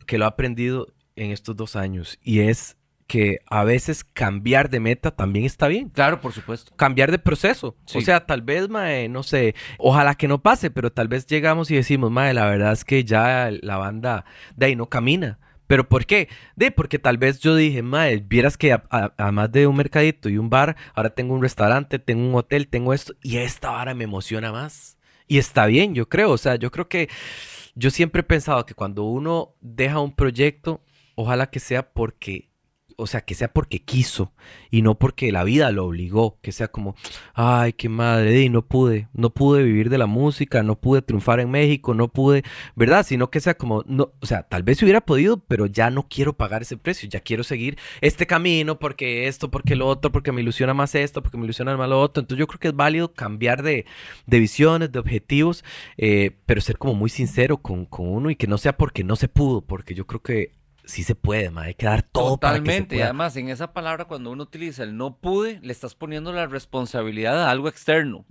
que 0.05 0.19
lo 0.19 0.25
he 0.25 0.27
aprendido 0.27 0.93
en 1.15 1.31
estos 1.31 1.55
dos 1.55 1.75
años, 1.75 2.19
y 2.23 2.41
es 2.41 2.77
que 3.07 3.39
a 3.47 3.63
veces 3.63 4.03
cambiar 4.03 4.69
de 4.69 4.79
meta 4.81 5.11
también 5.11 5.45
está 5.45 5.67
bien. 5.67 5.89
Claro, 5.89 6.19
por 6.21 6.33
supuesto. 6.33 6.73
cambiar 6.75 7.09
de 7.11 7.19
proceso. 7.19 7.75
Sí. 7.85 7.97
O 7.97 8.01
sea, 8.01 8.25
tal 8.25 8.41
vez, 8.41 8.69
mae, 8.69 9.07
no 9.09 9.23
sé, 9.23 9.55
ojalá 9.77 10.15
que 10.15 10.27
no 10.27 10.41
pase, 10.41 10.69
pero 10.69 10.91
tal 10.91 11.07
vez 11.07 11.25
llegamos 11.25 11.71
y 11.71 11.75
decimos, 11.75 12.11
mae, 12.11 12.33
la 12.33 12.45
verdad 12.45 12.73
es 12.73 12.83
que 12.85 13.03
ya 13.05 13.49
la 13.61 13.77
banda 13.77 14.25
de 14.55 14.65
ahí 14.67 14.75
no 14.75 14.87
camina. 14.87 15.39
¿Pero 15.67 15.89
por 15.89 16.05
qué? 16.05 16.29
De, 16.55 16.71
porque 16.71 16.97
tal 16.99 17.17
vez 17.17 17.39
yo 17.39 17.53
dije, 17.55 17.81
mae, 17.81 18.17
vieras 18.17 18.57
que 18.57 18.71
a- 18.73 18.83
a- 18.89 19.13
además 19.17 19.51
de 19.51 19.67
un 19.67 19.75
mercadito 19.75 20.29
y 20.29 20.37
un 20.37 20.49
bar, 20.49 20.77
ahora 20.93 21.09
tengo 21.09 21.33
un 21.33 21.41
restaurante, 21.41 21.99
tengo 21.99 22.25
un 22.27 22.35
hotel, 22.35 22.67
tengo 22.69 22.93
esto, 22.93 23.13
y 23.21 23.37
esta 23.37 23.71
vara 23.71 23.93
me 23.93 24.05
emociona 24.05 24.51
más. 24.53 24.97
Y 25.27 25.39
está 25.39 25.65
bien, 25.65 25.93
yo 25.93 26.07
creo. 26.07 26.31
O 26.31 26.37
sea, 26.37 26.55
yo 26.55 26.71
creo 26.71 26.87
que 26.87 27.09
yo 27.75 27.89
siempre 27.89 28.21
he 28.21 28.23
pensado 28.23 28.65
que 28.65 28.73
cuando 28.75 29.03
uno 29.03 29.55
deja 29.59 29.99
un 29.99 30.13
proyecto, 30.13 30.81
ojalá 31.15 31.49
que 31.49 31.59
sea 31.59 31.89
porque 31.91 32.46
o 32.99 33.05
sea, 33.05 33.21
que 33.21 33.35
sea 33.35 33.53
porque 33.53 33.79
quiso 33.79 34.33
y 34.71 34.81
no 34.81 34.95
porque 34.97 35.31
la 35.31 35.43
vida 35.43 35.71
lo 35.71 35.85
obligó, 35.85 36.39
que 36.41 36.51
sea 36.51 36.67
como, 36.69 36.95
ay, 37.35 37.73
qué 37.73 37.89
madre, 37.89 38.41
y 38.41 38.49
no 38.49 38.63
pude, 38.63 39.07
no 39.13 39.29
pude 39.29 39.63
vivir 39.63 39.91
de 39.91 39.99
la 39.99 40.07
música, 40.07 40.63
no 40.63 40.79
pude 40.79 41.03
triunfar 41.03 41.39
en 41.39 41.51
México, 41.51 41.93
no 41.93 42.07
pude, 42.07 42.43
¿verdad? 42.75 43.05
Sino 43.05 43.29
que 43.29 43.39
sea 43.39 43.53
como, 43.53 43.83
no, 43.85 44.13
o 44.19 44.25
sea, 44.25 44.43
tal 44.43 44.63
vez 44.63 44.81
hubiera 44.81 45.01
podido, 45.01 45.37
pero 45.37 45.67
ya 45.67 45.91
no 45.91 46.07
quiero 46.09 46.33
pagar 46.33 46.63
ese 46.63 46.75
precio, 46.75 47.07
ya 47.07 47.19
quiero 47.19 47.43
seguir 47.43 47.77
este 48.01 48.25
camino 48.25 48.79
porque 48.79 49.27
esto, 49.27 49.51
porque 49.51 49.75
lo 49.75 49.87
otro, 49.87 50.11
porque 50.11 50.31
me 50.31 50.41
ilusiona 50.41 50.73
más 50.73 50.95
esto, 50.95 51.21
porque 51.21 51.37
me 51.37 51.43
ilusiona 51.43 51.77
más 51.77 51.89
lo 51.89 52.01
otro. 52.01 52.21
Entonces 52.21 52.39
yo 52.39 52.47
creo 52.47 52.59
que 52.59 52.67
es 52.69 52.75
válido 52.75 53.13
cambiar 53.13 53.61
de, 53.61 53.85
de 54.25 54.39
visiones, 54.39 54.91
de 54.91 54.97
objetivos, 54.99 55.63
eh, 55.97 56.31
pero 56.47 56.61
ser 56.61 56.79
como 56.79 56.95
muy 56.95 57.11
sincero 57.11 57.57
con, 57.57 57.85
con 57.85 58.07
uno 58.07 58.31
y 58.31 58.35
que 58.35 58.47
no 58.47 58.57
sea 58.57 58.75
porque 58.75 59.03
no 59.03 59.15
se 59.15 59.27
pudo, 59.27 59.61
porque 59.61 59.93
yo 59.93 60.07
creo 60.07 60.23
que 60.23 60.56
sí 60.87 61.03
se 61.03 61.13
puede, 61.15 61.51
ma, 61.51 61.63
hay 61.63 61.75
que 61.75 61.85
dar 61.85 62.01
todo 62.01 62.37
para 62.37 62.53
que 62.53 62.57
se 62.57 62.61
Totalmente. 62.63 62.95
Y 62.95 62.97
pueda. 62.97 63.05
además, 63.09 63.35
en 63.37 63.49
esa 63.49 63.73
palabra, 63.73 64.05
cuando 64.05 64.31
uno 64.31 64.43
utiliza 64.43 64.83
el 64.83 64.97
no 64.97 65.17
pude, 65.17 65.59
le 65.61 65.71
estás 65.71 65.93
poniendo 65.95 66.33
la 66.33 66.47
responsabilidad 66.47 67.43
a 67.45 67.51
algo 67.51 67.67
externo. 67.69 68.25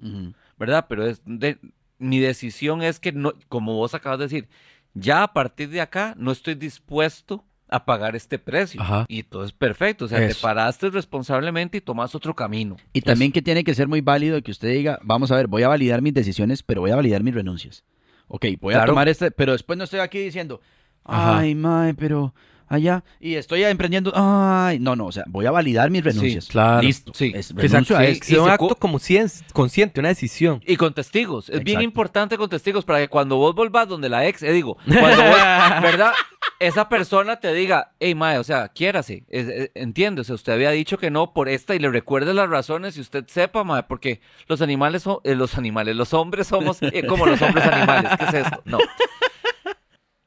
¿verdad? 0.59 0.87
Pero 0.89 1.07
es 1.07 1.21
de- 1.25 1.59
mi 1.99 2.19
decisión 2.19 2.83
es 2.83 2.99
que, 2.99 3.13
no, 3.13 3.35
como 3.49 3.75
vos 3.75 3.95
acabas 3.95 4.19
de 4.19 4.25
decir, 4.25 4.49
ya 4.95 5.23
a 5.23 5.33
partir 5.33 5.69
de 5.71 5.81
acá 5.81 6.15
no 6.19 6.33
estoy 6.33 6.55
dispuesto 6.55 7.45
a 7.69 7.85
pagar 7.85 8.15
este 8.17 8.39
precio. 8.39 8.81
Ajá. 8.81 9.05
Y 9.09 9.23
todo 9.25 9.45
es 9.45 9.53
perfecto. 9.53 10.05
O 10.05 10.09
sea, 10.09 10.19
te 10.19 10.27
Eso. 10.27 10.41
paraste 10.41 10.89
responsablemente 10.91 11.79
y 11.79 11.81
tomas 11.81 12.15
otro 12.15 12.35
camino. 12.35 12.77
Y 12.93 13.01
también 13.03 13.33
que 13.33 13.43
tiene 13.43 13.65
que 13.65 13.75
ser 13.75 13.89
muy 13.89 14.01
válido 14.01 14.41
que 14.43 14.51
usted 14.53 14.69
diga, 14.73 14.99
vamos 15.03 15.31
a 15.33 15.37
ver, 15.37 15.47
voy 15.49 15.63
a 15.65 15.69
validar 15.69 16.01
mis 16.01 16.15
decisiones, 16.15 16.63
pero 16.63 16.81
voy 16.81 16.93
a 16.93 16.97
validar 16.97 17.23
mis 17.23 17.35
renuncias. 17.35 17.85
Ok, 18.29 18.47
voy 18.61 18.75
a 18.75 18.85
tomar 18.85 19.09
este, 19.09 19.31
pero 19.31 19.53
después 19.53 19.77
no 19.77 19.85
estoy 19.85 20.01
aquí 20.01 20.19
diciendo, 20.19 20.61
Ajá. 21.07 21.39
ay, 21.39 21.55
mae, 21.55 21.95
pero 21.95 22.35
allá, 22.69 23.05
y 23.21 23.35
estoy 23.37 23.63
emprendiendo, 23.63 24.13
ay, 24.17 24.81
no, 24.81 24.97
no, 24.97 25.07
o 25.07 25.13
sea, 25.13 25.23
voy 25.29 25.47
a 25.47 25.53
validar 25.53 25.89
mis 25.91 26.03
renuncias. 26.03 26.49
claro. 26.49 26.83
Listo. 26.83 27.13
Sí. 27.15 27.33
Es, 27.35 27.53
Que 27.55 27.69
renuncio 27.69 27.97
sea 28.23 28.43
un 28.43 28.51
acto 28.51 28.75
como 28.77 28.99
cien- 28.99 29.31
consciente, 29.53 30.01
una 30.01 30.09
decisión. 30.09 30.61
Y 30.67 30.77
con 30.77 30.93
testigos. 30.93 31.49
Es 31.49 31.63
bien 31.63 31.81
importante 31.83 32.37
con 32.37 32.49
testigos 32.49 32.85
para 32.85 32.99
que 32.99 33.09
cuando 33.09 33.37
vos 33.37 33.55
volvás 33.55 33.87
donde 33.89 34.09
la 34.09 34.27
ex, 34.27 34.43
eh, 34.43 34.51
digo, 34.53 34.77
cuando 34.85 35.23
vos, 35.23 35.37
¿verdad? 35.83 36.13
Esa 36.59 36.89
persona 36.89 37.37
te 37.37 37.53
diga, 37.53 37.93
hey, 38.01 38.15
mae, 38.15 38.39
o 38.39 38.45
sea, 38.45 38.69
quiérase. 38.69 39.25
O 39.31 40.25
sea, 40.25 40.35
usted 40.35 40.53
había 40.55 40.71
dicho 40.71 40.97
que 40.99 41.11
no 41.11 41.33
por 41.35 41.49
esta 41.49 41.75
y 41.75 41.79
le 41.79 41.91
recuerde 41.91 42.33
las 42.35 42.49
razones 42.49 42.97
y 42.97 43.01
usted 43.01 43.25
sepa, 43.29 43.63
mae, 43.63 43.83
porque 43.85 44.21
los 44.49 44.61
animales 44.63 45.03
son, 45.03 45.19
eh, 45.23 45.35
los 45.37 45.57
animales, 45.59 45.95
los 45.95 46.15
hombres 46.15 46.47
somos 46.49 46.79
eh, 46.81 47.05
como 47.07 47.27
los 47.27 47.41
hombres 47.43 47.65
animales. 47.67 48.11
¿Qué 48.19 48.25
es 48.25 48.35
esto? 48.47 48.63
No. 48.65 48.79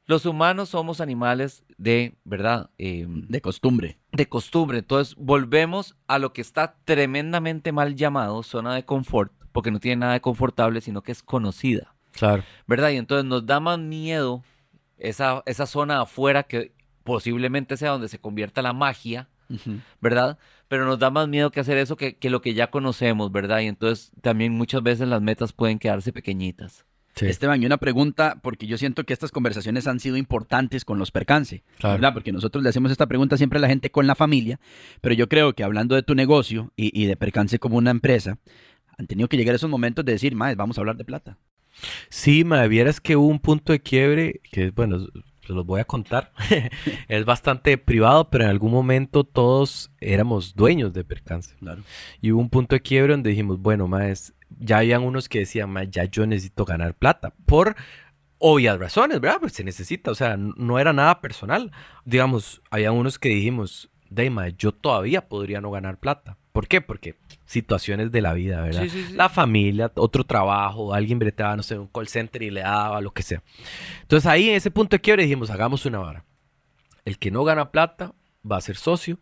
Los 0.09 0.25
humanos 0.25 0.69
somos 0.69 1.01
animales 1.01 1.63
de, 1.77 2.15
¿verdad? 2.23 2.71
Eh, 2.79 3.05
De 3.07 3.41
costumbre. 3.41 3.99
de 4.11 4.27
costumbre. 4.27 4.79
Entonces, 4.79 5.13
volvemos 5.19 5.95
a 6.07 6.17
lo 6.17 6.33
que 6.33 6.41
está 6.41 6.77
tremendamente 6.83 7.71
mal 7.71 7.93
llamado 7.95 8.41
zona 8.41 8.73
de 8.73 8.83
confort, 8.83 9.31
porque 9.51 9.69
no 9.69 9.79
tiene 9.79 9.97
nada 9.97 10.13
de 10.13 10.21
confortable, 10.21 10.81
sino 10.81 11.03
que 11.03 11.11
es 11.11 11.21
conocida, 11.21 11.93
Claro. 12.11 12.43
¿verdad? 12.65 12.89
Y 12.89 12.97
entonces 12.97 13.23
nos 13.25 13.45
da 13.45 13.59
más 13.59 13.77
miedo 13.77 14.43
esa, 14.97 15.43
esa 15.45 15.67
zona 15.67 16.01
afuera 16.01 16.41
que 16.41 16.73
posiblemente 17.03 17.77
sea 17.77 17.91
donde 17.91 18.07
se 18.07 18.17
convierta 18.19 18.63
la 18.63 18.73
magia, 18.73 19.29
¿verdad? 20.01 20.39
Pero 20.67 20.85
nos 20.85 20.97
da 20.97 21.11
más 21.11 21.27
miedo 21.27 21.51
que 21.51 21.59
hacer 21.59 21.77
eso 21.77 21.97
que, 21.97 22.17
que 22.17 22.31
lo 22.31 22.41
que 22.41 22.55
ya 22.55 22.71
conocemos, 22.71 23.31
¿verdad? 23.31 23.59
Y 23.59 23.67
entonces 23.67 24.11
también 24.21 24.53
muchas 24.53 24.81
veces 24.81 25.07
las 25.07 25.21
metas 25.21 25.53
pueden 25.53 25.77
quedarse 25.77 26.11
pequeñitas. 26.11 26.87
Esteban, 27.21 27.61
y 27.61 27.65
una 27.65 27.77
pregunta, 27.77 28.39
porque 28.41 28.67
yo 28.67 28.77
siento 28.77 29.03
que 29.03 29.13
estas 29.13 29.31
conversaciones 29.31 29.87
han 29.87 29.99
sido 29.99 30.17
importantes 30.17 30.85
con 30.85 30.99
los 30.99 31.11
percance, 31.11 31.63
Claro. 31.77 31.95
¿verdad? 31.95 32.13
Porque 32.13 32.31
nosotros 32.31 32.63
le 32.63 32.69
hacemos 32.69 32.91
esta 32.91 33.07
pregunta 33.07 33.37
siempre 33.37 33.57
a 33.57 33.61
la 33.61 33.67
gente 33.67 33.89
con 33.91 34.07
la 34.07 34.15
familia, 34.15 34.59
pero 35.01 35.15
yo 35.15 35.27
creo 35.29 35.53
que 35.53 35.63
hablando 35.63 35.95
de 35.95 36.03
tu 36.03 36.15
negocio 36.15 36.71
y, 36.75 36.91
y 36.99 37.05
de 37.07 37.15
percance 37.17 37.59
como 37.59 37.77
una 37.77 37.91
empresa, 37.91 38.37
han 38.97 39.07
tenido 39.07 39.27
que 39.29 39.37
llegar 39.37 39.55
esos 39.55 39.69
momentos 39.69 40.03
de 40.05 40.11
decir, 40.13 40.35
más, 40.35 40.55
vamos 40.55 40.77
a 40.77 40.81
hablar 40.81 40.97
de 40.97 41.05
plata. 41.05 41.37
Sí, 42.09 42.43
me 42.43 42.67
vieras 42.67 42.99
que 42.99 43.15
hubo 43.15 43.27
un 43.27 43.39
punto 43.39 43.71
de 43.71 43.79
quiebre 43.81 44.41
que, 44.51 44.71
bueno, 44.71 45.07
se 45.45 45.53
los 45.53 45.65
voy 45.65 45.79
a 45.79 45.85
contar. 45.85 46.31
es 47.07 47.25
bastante 47.25 47.77
privado, 47.77 48.29
pero 48.29 48.43
en 48.43 48.49
algún 48.49 48.71
momento 48.71 49.23
todos 49.23 49.89
éramos 49.99 50.53
dueños 50.55 50.93
de 50.93 51.03
Percance. 51.03 51.55
Claro. 51.59 51.81
Y 52.21 52.31
hubo 52.31 52.41
un 52.41 52.49
punto 52.49 52.75
de 52.75 52.81
quiebre 52.81 53.13
donde 53.13 53.29
dijimos, 53.31 53.59
bueno, 53.59 53.87
más, 53.87 54.33
ya 54.57 54.79
habían 54.79 55.03
unos 55.03 55.29
que 55.29 55.39
decían, 55.39 55.73
ya 55.91 56.05
yo 56.05 56.25
necesito 56.25 56.65
ganar 56.65 56.93
plata. 56.95 57.33
Por 57.45 57.75
obvias 58.37 58.79
razones, 58.79 59.19
¿verdad? 59.19 59.39
Pues 59.41 59.53
se 59.53 59.63
necesita, 59.63 60.11
o 60.11 60.15
sea, 60.15 60.37
no 60.37 60.79
era 60.79 60.93
nada 60.93 61.21
personal. 61.21 61.71
Digamos, 62.05 62.61
había 62.71 62.91
unos 62.91 63.19
que 63.19 63.29
dijimos, 63.29 63.89
Deima, 64.09 64.49
yo 64.49 64.71
todavía 64.71 65.27
podría 65.27 65.61
no 65.61 65.69
ganar 65.69 65.99
plata. 65.99 66.37
¿Por 66.51 66.67
qué? 66.67 66.81
Porque 66.81 67.15
situaciones 67.45 68.11
de 68.11 68.21
la 68.21 68.33
vida, 68.33 68.61
¿verdad? 68.61 68.81
Sí, 68.83 68.89
sí, 68.89 69.03
sí. 69.05 69.13
La 69.13 69.29
familia, 69.29 69.91
otro 69.95 70.23
trabajo, 70.23 70.93
alguien 70.93 71.19
bretaba, 71.19 71.55
no 71.55 71.63
sé, 71.63 71.77
un 71.77 71.87
call 71.87 72.07
center 72.07 72.41
y 72.41 72.49
le 72.49 72.61
daba, 72.61 73.01
lo 73.01 73.11
que 73.11 73.21
sea. 73.21 73.43
Entonces 74.01 74.25
ahí 74.25 74.49
en 74.49 74.55
ese 74.55 74.71
punto 74.71 74.95
de 74.95 75.01
quiebre 75.01 75.23
dijimos, 75.23 75.51
hagamos 75.51 75.85
una 75.85 75.99
vara. 75.99 76.25
El 77.05 77.19
que 77.19 77.29
no 77.29 77.43
gana 77.43 77.71
plata 77.71 78.13
va 78.49 78.57
a 78.57 78.61
ser 78.61 78.77
socio. 78.77 79.19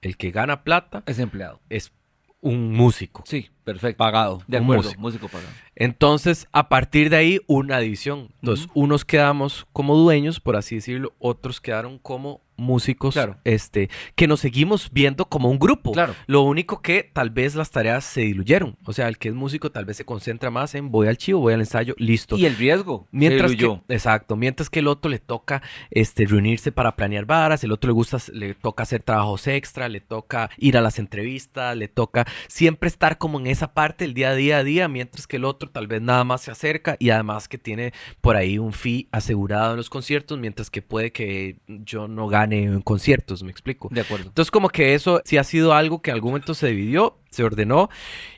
El 0.00 0.16
que 0.16 0.30
gana 0.30 0.62
plata 0.62 1.02
Es 1.06 1.18
empleado. 1.18 1.60
es 1.68 1.92
un 2.40 2.72
músico. 2.72 3.22
Sí, 3.26 3.50
perfecto. 3.64 3.98
Pagado. 3.98 4.42
De 4.46 4.58
acuerdo, 4.58 4.84
músico. 4.84 5.00
músico 5.00 5.28
pagado. 5.28 5.52
Entonces, 5.74 6.46
a 6.52 6.68
partir 6.68 7.10
de 7.10 7.16
ahí, 7.16 7.40
una 7.46 7.78
división. 7.78 8.28
Entonces, 8.40 8.68
unos 8.74 9.04
quedamos 9.04 9.66
como 9.72 9.96
dueños, 9.96 10.40
por 10.40 10.56
así 10.56 10.76
decirlo, 10.76 11.14
otros 11.18 11.60
quedaron 11.60 11.98
como 11.98 12.40
músicos 12.58 13.14
Claro. 13.14 13.36
este, 13.44 13.88
que 14.14 14.26
nos 14.26 14.40
seguimos 14.40 14.90
viendo 14.92 15.24
como 15.26 15.48
un 15.50 15.58
grupo. 15.58 15.92
Claro. 15.92 16.14
Lo 16.26 16.42
único 16.42 16.82
que 16.82 17.08
tal 17.12 17.30
vez 17.30 17.54
las 17.54 17.70
tareas 17.70 18.04
se 18.04 18.20
diluyeron. 18.22 18.76
O 18.84 18.92
sea, 18.92 19.08
el 19.08 19.16
que 19.16 19.28
es 19.28 19.34
músico 19.34 19.70
tal 19.70 19.84
vez 19.86 19.96
se 19.96 20.04
concentra 20.04 20.50
más 20.50 20.74
en 20.74 20.90
voy 20.90 21.08
al 21.08 21.16
chivo, 21.16 21.40
voy 21.40 21.54
al 21.54 21.60
ensayo, 21.60 21.94
listo. 21.98 22.36
Y 22.36 22.44
el 22.46 22.56
riesgo. 22.56 23.06
se 23.10 23.16
Mientras 23.16 23.50
que, 23.52 23.56
diluyó. 23.56 23.82
exacto, 23.88 24.36
mientras 24.36 24.68
que 24.70 24.80
el 24.80 24.88
otro 24.88 25.10
le 25.10 25.18
toca 25.18 25.62
este, 25.90 26.26
reunirse 26.26 26.72
para 26.72 26.96
planear 26.96 27.24
varas, 27.24 27.62
el 27.64 27.72
otro 27.72 27.88
le 27.88 27.94
gusta, 27.94 28.18
le 28.32 28.54
toca 28.54 28.82
hacer 28.82 29.02
trabajos 29.02 29.46
extra, 29.46 29.88
le 29.88 30.00
toca 30.00 30.50
ir 30.58 30.76
a 30.76 30.80
las 30.80 30.98
entrevistas, 30.98 31.76
le 31.76 31.88
toca 31.88 32.26
siempre 32.48 32.88
estar 32.88 33.18
como 33.18 33.38
en 33.40 33.46
esa 33.46 33.72
parte 33.72 34.04
el 34.04 34.14
día 34.14 34.30
a 34.30 34.34
día 34.34 34.58
a 34.58 34.64
día, 34.64 34.88
mientras 34.88 35.26
que 35.26 35.36
el 35.36 35.44
otro 35.44 35.68
tal 35.70 35.86
vez 35.86 36.02
nada 36.02 36.24
más 36.24 36.42
se 36.42 36.50
acerca 36.50 36.96
y 36.98 37.10
además 37.10 37.48
que 37.48 37.58
tiene 37.58 37.92
por 38.20 38.36
ahí 38.36 38.58
un 38.58 38.72
fee 38.72 39.08
asegurado 39.12 39.72
en 39.72 39.76
los 39.76 39.90
conciertos, 39.90 40.38
mientras 40.38 40.70
que 40.70 40.82
puede 40.82 41.12
que 41.12 41.56
yo 41.66 42.08
no 42.08 42.26
gane 42.28 42.47
en 42.52 42.80
conciertos, 42.82 43.42
me 43.42 43.50
explico. 43.50 43.88
De 43.90 44.00
acuerdo. 44.00 44.26
Entonces 44.28 44.50
como 44.50 44.68
que 44.68 44.94
eso 44.94 45.22
sí 45.24 45.36
ha 45.36 45.44
sido 45.44 45.72
algo 45.74 46.02
que 46.02 46.10
en 46.10 46.14
algún 46.14 46.32
momento 46.32 46.54
se 46.54 46.68
dividió, 46.68 47.18
se 47.30 47.44
ordenó 47.44 47.88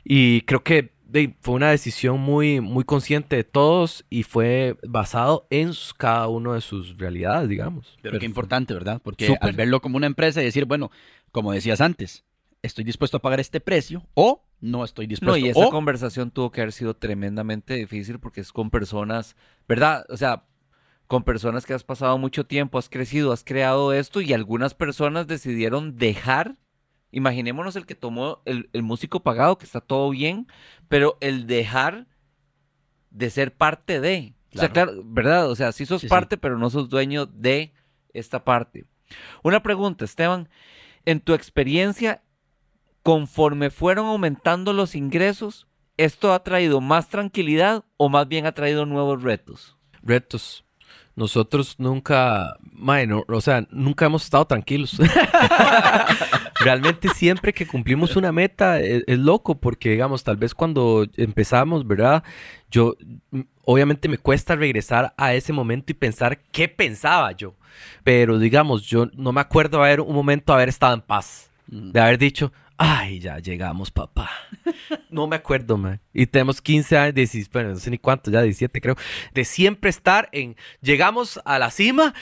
y 0.03 0.41
creo 0.41 0.63
que 0.63 0.91
de, 1.11 1.35
fue 1.41 1.55
una 1.55 1.69
decisión 1.71 2.21
muy, 2.21 2.61
muy 2.61 2.85
consciente 2.85 3.35
de 3.35 3.43
todos 3.43 4.05
y 4.09 4.23
fue 4.23 4.77
basado 4.87 5.45
en 5.49 5.71
cada 5.97 6.27
uno 6.27 6.53
de 6.53 6.61
sus 6.61 6.97
realidades, 6.97 7.49
digamos. 7.49 7.97
Pero 8.01 8.17
qué 8.17 8.25
importante, 8.25 8.73
¿verdad? 8.73 9.01
Porque 9.03 9.27
Súper. 9.27 9.43
al 9.43 9.53
verlo 9.53 9.81
como 9.81 9.97
una 9.97 10.07
empresa 10.07 10.41
y 10.41 10.45
decir, 10.45 10.65
bueno, 10.65 10.89
como 11.31 11.51
decías 11.51 11.81
antes, 11.81 12.23
estoy 12.61 12.85
dispuesto 12.85 13.17
a 13.17 13.21
pagar 13.21 13.39
este 13.39 13.59
precio 13.59 14.03
o 14.13 14.45
no 14.61 14.85
estoy 14.85 15.07
dispuesto. 15.07 15.37
No, 15.37 15.45
y 15.45 15.49
esa 15.49 15.67
o 15.67 15.69
conversación 15.69 16.31
tuvo 16.31 16.51
que 16.51 16.61
haber 16.61 16.71
sido 16.71 16.95
tremendamente 16.95 17.75
difícil 17.75 18.19
porque 18.19 18.41
es 18.41 18.51
con 18.51 18.69
personas, 18.69 19.35
¿verdad? 19.67 20.05
O 20.09 20.17
sea, 20.17 20.45
con 21.11 21.23
personas 21.23 21.65
que 21.65 21.73
has 21.73 21.83
pasado 21.83 22.17
mucho 22.17 22.45
tiempo, 22.45 22.77
has 22.77 22.87
crecido, 22.87 23.33
has 23.33 23.43
creado 23.43 23.91
esto 23.91 24.21
y 24.21 24.31
algunas 24.31 24.73
personas 24.73 25.27
decidieron 25.27 25.97
dejar. 25.97 26.55
Imaginémonos 27.11 27.75
el 27.75 27.85
que 27.85 27.95
tomó 27.95 28.41
el, 28.45 28.69
el 28.71 28.81
músico 28.81 29.19
pagado, 29.19 29.57
que 29.57 29.65
está 29.65 29.81
todo 29.81 30.09
bien, 30.11 30.47
pero 30.87 31.17
el 31.19 31.47
dejar 31.47 32.07
de 33.09 33.29
ser 33.29 33.53
parte 33.53 33.99
de. 33.99 34.35
O 34.55 34.59
sea, 34.59 34.69
Claro. 34.69 34.91
claro, 34.93 35.03
¿verdad? 35.05 35.49
O 35.51 35.55
sea, 35.57 35.73
sí 35.73 35.85
sos 35.85 35.99
Sí, 35.99 36.07
sí. 36.07 36.09
parte, 36.09 36.37
pero 36.37 36.57
no 36.57 36.69
sos 36.69 36.87
dueño 36.87 37.25
de 37.25 37.73
esta 38.13 38.45
parte. 38.45 38.85
Una 39.43 39.61
pregunta, 39.61 40.05
Esteban. 40.05 40.47
En 41.03 41.19
tu 41.19 41.33
experiencia, 41.33 42.23
conforme 43.03 43.69
fueron 43.69 44.05
aumentando 44.05 44.71
los 44.71 44.95
ingresos, 44.95 45.67
¿esto 45.97 46.31
ha 46.31 46.41
traído 46.41 46.79
más 46.79 47.09
tranquilidad 47.09 47.83
o 47.97 48.07
más 48.07 48.29
bien 48.29 48.45
ha 48.45 48.53
traído 48.53 48.85
nuevos 48.85 49.21
retos? 49.23 49.75
Retos. 50.01 50.63
Nosotros 51.15 51.75
nunca, 51.77 52.57
mae, 52.73 53.05
no, 53.05 53.23
o 53.27 53.41
sea, 53.41 53.67
nunca 53.69 54.05
hemos 54.05 54.23
estado 54.23 54.45
tranquilos. 54.45 54.97
Realmente 56.59 57.09
siempre 57.09 57.53
que 57.53 57.67
cumplimos 57.67 58.15
una 58.15 58.31
meta 58.31 58.79
es, 58.79 59.03
es 59.07 59.19
loco 59.19 59.59
porque, 59.59 59.89
digamos, 59.89 60.23
tal 60.23 60.37
vez 60.37 60.53
cuando 60.53 61.05
empezamos, 61.17 61.85
¿verdad? 61.85 62.23
Yo, 62.69 62.95
mm, 63.31 63.41
obviamente 63.65 64.07
me 64.07 64.17
cuesta 64.17 64.55
regresar 64.55 65.13
a 65.17 65.33
ese 65.33 65.53
momento 65.53 65.91
y 65.91 65.95
pensar 65.95 66.39
qué 66.51 66.67
pensaba 66.67 67.31
yo. 67.33 67.55
Pero, 68.03 68.39
digamos, 68.39 68.83
yo 68.83 69.07
no 69.13 69.31
me 69.31 69.41
acuerdo 69.41 69.81
haber 69.83 70.01
un 70.01 70.15
momento 70.15 70.53
haber 70.53 70.69
estado 70.69 70.93
en 70.93 71.01
paz. 71.01 71.49
De 71.67 71.99
haber 71.99 72.17
dicho, 72.17 72.51
ay, 72.81 73.19
ya 73.19 73.37
llegamos, 73.37 73.91
papá. 73.91 74.29
No 75.09 75.27
me 75.27 75.35
acuerdo, 75.35 75.77
man. 75.77 76.01
Y 76.13 76.25
tenemos 76.25 76.61
15 76.61 76.97
años, 76.97 77.15
16, 77.15 77.49
bueno, 77.51 77.69
no 77.69 77.75
sé 77.75 77.91
ni 77.91 77.97
cuántos, 77.97 78.33
ya 78.33 78.41
17 78.41 78.81
creo, 78.81 78.95
de 79.33 79.45
siempre 79.45 79.89
estar 79.89 80.29
en, 80.31 80.55
llegamos 80.81 81.39
a 81.45 81.59
la 81.59 81.69
cima 81.69 82.13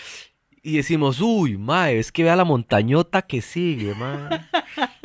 y 0.61 0.77
decimos, 0.77 1.21
uy, 1.21 1.57
mae, 1.57 1.99
es 1.99 2.11
que 2.11 2.23
vea 2.23 2.35
la 2.35 2.43
montañota 2.43 3.21
que 3.21 3.41
sigue, 3.41 3.95
mae. 3.95 4.41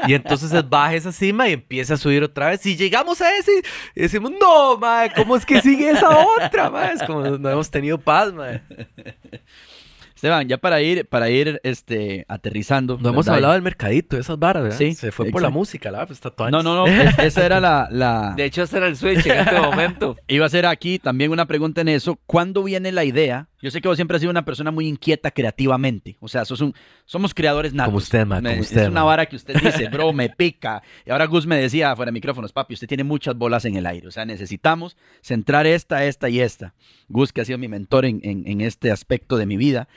Y 0.08 0.14
entonces 0.14 0.52
es 0.52 0.68
baja 0.68 0.94
esa 0.94 1.12
cima 1.12 1.48
y 1.48 1.52
empieza 1.52 1.94
a 1.94 1.98
subir 1.98 2.22
otra 2.24 2.48
vez. 2.48 2.66
Y 2.66 2.76
llegamos 2.76 3.20
a 3.20 3.36
ese 3.36 3.62
y 3.94 4.00
decimos, 4.00 4.32
no, 4.40 4.76
mae, 4.76 5.12
¿cómo 5.14 5.36
es 5.36 5.46
que 5.46 5.60
sigue 5.60 5.90
esa 5.90 6.18
otra, 6.26 6.70
mae? 6.70 6.94
Es 6.94 7.02
como 7.04 7.22
no 7.22 7.48
hemos 7.48 7.70
tenido 7.70 7.98
paz, 7.98 8.32
mae. 8.32 8.62
Esteban, 10.24 10.48
ya 10.48 10.56
para 10.56 10.80
ir, 10.80 11.06
para 11.06 11.28
ir 11.28 11.60
este, 11.64 12.24
aterrizando. 12.28 12.96
No 12.98 13.10
hemos 13.10 13.28
hablado 13.28 13.52
del 13.52 13.60
mercadito, 13.60 14.16
de 14.16 14.22
esas 14.22 14.38
varas, 14.38 14.62
¿verdad? 14.62 14.78
Sí, 14.78 14.94
Se 14.94 15.12
fue 15.12 15.30
por 15.30 15.42
la 15.42 15.50
música, 15.50 15.90
la 15.90 16.06
todo 16.06 16.50
No, 16.50 16.62
no, 16.62 16.74
no. 16.74 16.86
es- 16.86 17.18
esa 17.18 17.44
era 17.44 17.60
la, 17.60 17.88
la- 17.90 18.32
De 18.36 18.46
hecho, 18.46 18.62
ese 18.62 18.78
era 18.78 18.86
el 18.86 18.96
switch 18.96 19.26
en 19.26 19.38
este 19.40 19.60
momento. 19.60 20.16
Iba 20.28 20.46
a 20.46 20.48
ser 20.48 20.64
aquí 20.64 20.98
también 20.98 21.30
una 21.30 21.44
pregunta 21.46 21.82
en 21.82 21.88
eso. 21.88 22.18
¿Cuándo 22.24 22.62
viene 22.64 22.90
la 22.90 23.04
idea? 23.04 23.48
Yo 23.60 23.70
sé 23.70 23.80
que 23.80 23.88
vos 23.88 23.96
siempre 23.96 24.16
has 24.16 24.20
sido 24.20 24.30
una 24.30 24.44
persona 24.44 24.70
muy 24.70 24.86
inquieta 24.86 25.30
creativamente. 25.30 26.16
O 26.20 26.28
sea, 26.28 26.44
sos 26.44 26.60
un, 26.60 26.74
somos 27.06 27.32
creadores 27.34 27.72
natos. 27.72 27.88
Como 27.88 27.98
usted, 27.98 28.26
ma, 28.26 28.40
Me- 28.40 28.50
como 28.50 28.62
Es 28.62 28.68
usted, 28.68 28.88
una 28.88 29.00
ma. 29.00 29.06
vara 29.06 29.26
que 29.26 29.36
usted 29.36 29.54
dice, 29.60 29.88
bro, 29.88 30.12
me 30.14 30.28
pica. 30.36 30.82
Y 31.06 31.10
ahora 31.10 31.26
Gus 31.26 31.46
me 31.46 31.56
decía 31.56 31.94
fuera 31.96 32.08
de 32.10 32.12
micrófonos, 32.14 32.52
papi, 32.52 32.74
usted 32.74 32.86
tiene 32.88 33.04
muchas 33.04 33.36
bolas 33.36 33.64
en 33.66 33.76
el 33.76 33.86
aire. 33.86 34.06
O 34.08 34.10
sea, 34.10 34.24
necesitamos 34.24 34.96
centrar 35.22 35.66
esta, 35.66 36.04
esta 36.04 36.28
y 36.30 36.40
esta. 36.40 36.74
Gus, 37.08 37.32
que 37.32 37.40
ha 37.42 37.44
sido 37.44 37.58
mi 37.58 37.68
mentor 37.68 38.04
en, 38.06 38.20
en- 38.22 38.46
en 38.46 38.60
este 38.62 38.90
aspecto 38.90 39.36
de 39.36 39.46
mi 39.46 39.56
vida. 39.58 39.88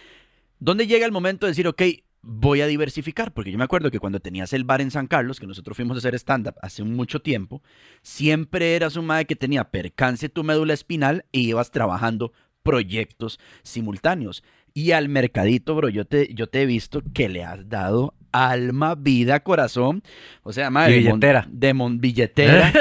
¿Dónde 0.60 0.88
llega 0.88 1.06
el 1.06 1.12
momento 1.12 1.46
de 1.46 1.52
decir, 1.52 1.67
ok, 1.67 1.82
voy 2.22 2.62
a 2.62 2.67
diversificar? 2.67 3.34
Porque 3.34 3.52
yo 3.52 3.58
me 3.58 3.63
acuerdo 3.63 3.91
que 3.91 4.00
cuando 4.00 4.20
tenías 4.20 4.54
el 4.54 4.63
bar 4.63 4.82
en 4.82 4.91
San 4.91 5.08
Carlos, 5.08 5.39
que 5.39 5.48
nosotros 5.48 5.76
fuimos 5.78 5.96
a 5.96 6.00
hacer 6.00 6.15
stand-up 6.15 6.56
hace 6.62 6.84
mucho 6.84 7.22
tiempo, 7.22 7.62
siempre 8.02 8.76
eras 8.76 8.96
un 8.96 9.06
madre 9.06 9.26
que 9.26 9.36
tenía 9.36 9.65
percance 9.65 10.30
tu 10.30 10.43
médula 10.43 10.74
espinal 10.74 11.26
y 11.32 11.50
ibas 11.50 11.72
trabajando 11.72 12.34
proyectos 12.63 13.39
simultáneos. 13.63 14.43
Y 14.74 14.91
al 14.91 15.10
mercadito, 15.10 15.74
bro, 15.76 15.89
yo 15.89 16.06
te, 16.06 16.34
yo 16.34 16.48
te 16.48 16.62
he 16.62 16.65
visto 16.65 17.02
que 17.13 17.30
le 17.30 17.43
has 17.43 17.67
dado 17.70 18.13
alma, 18.32 18.93
vida, 18.93 19.39
corazón. 19.39 20.04
O 20.43 20.54
sea, 20.54 20.70
madre, 20.70 20.96
de 20.96 21.10
mon- 21.10 21.20
billetera. 21.20 21.48
De, 21.50 21.74
mon- 21.74 22.00
billetera. 22.00 22.74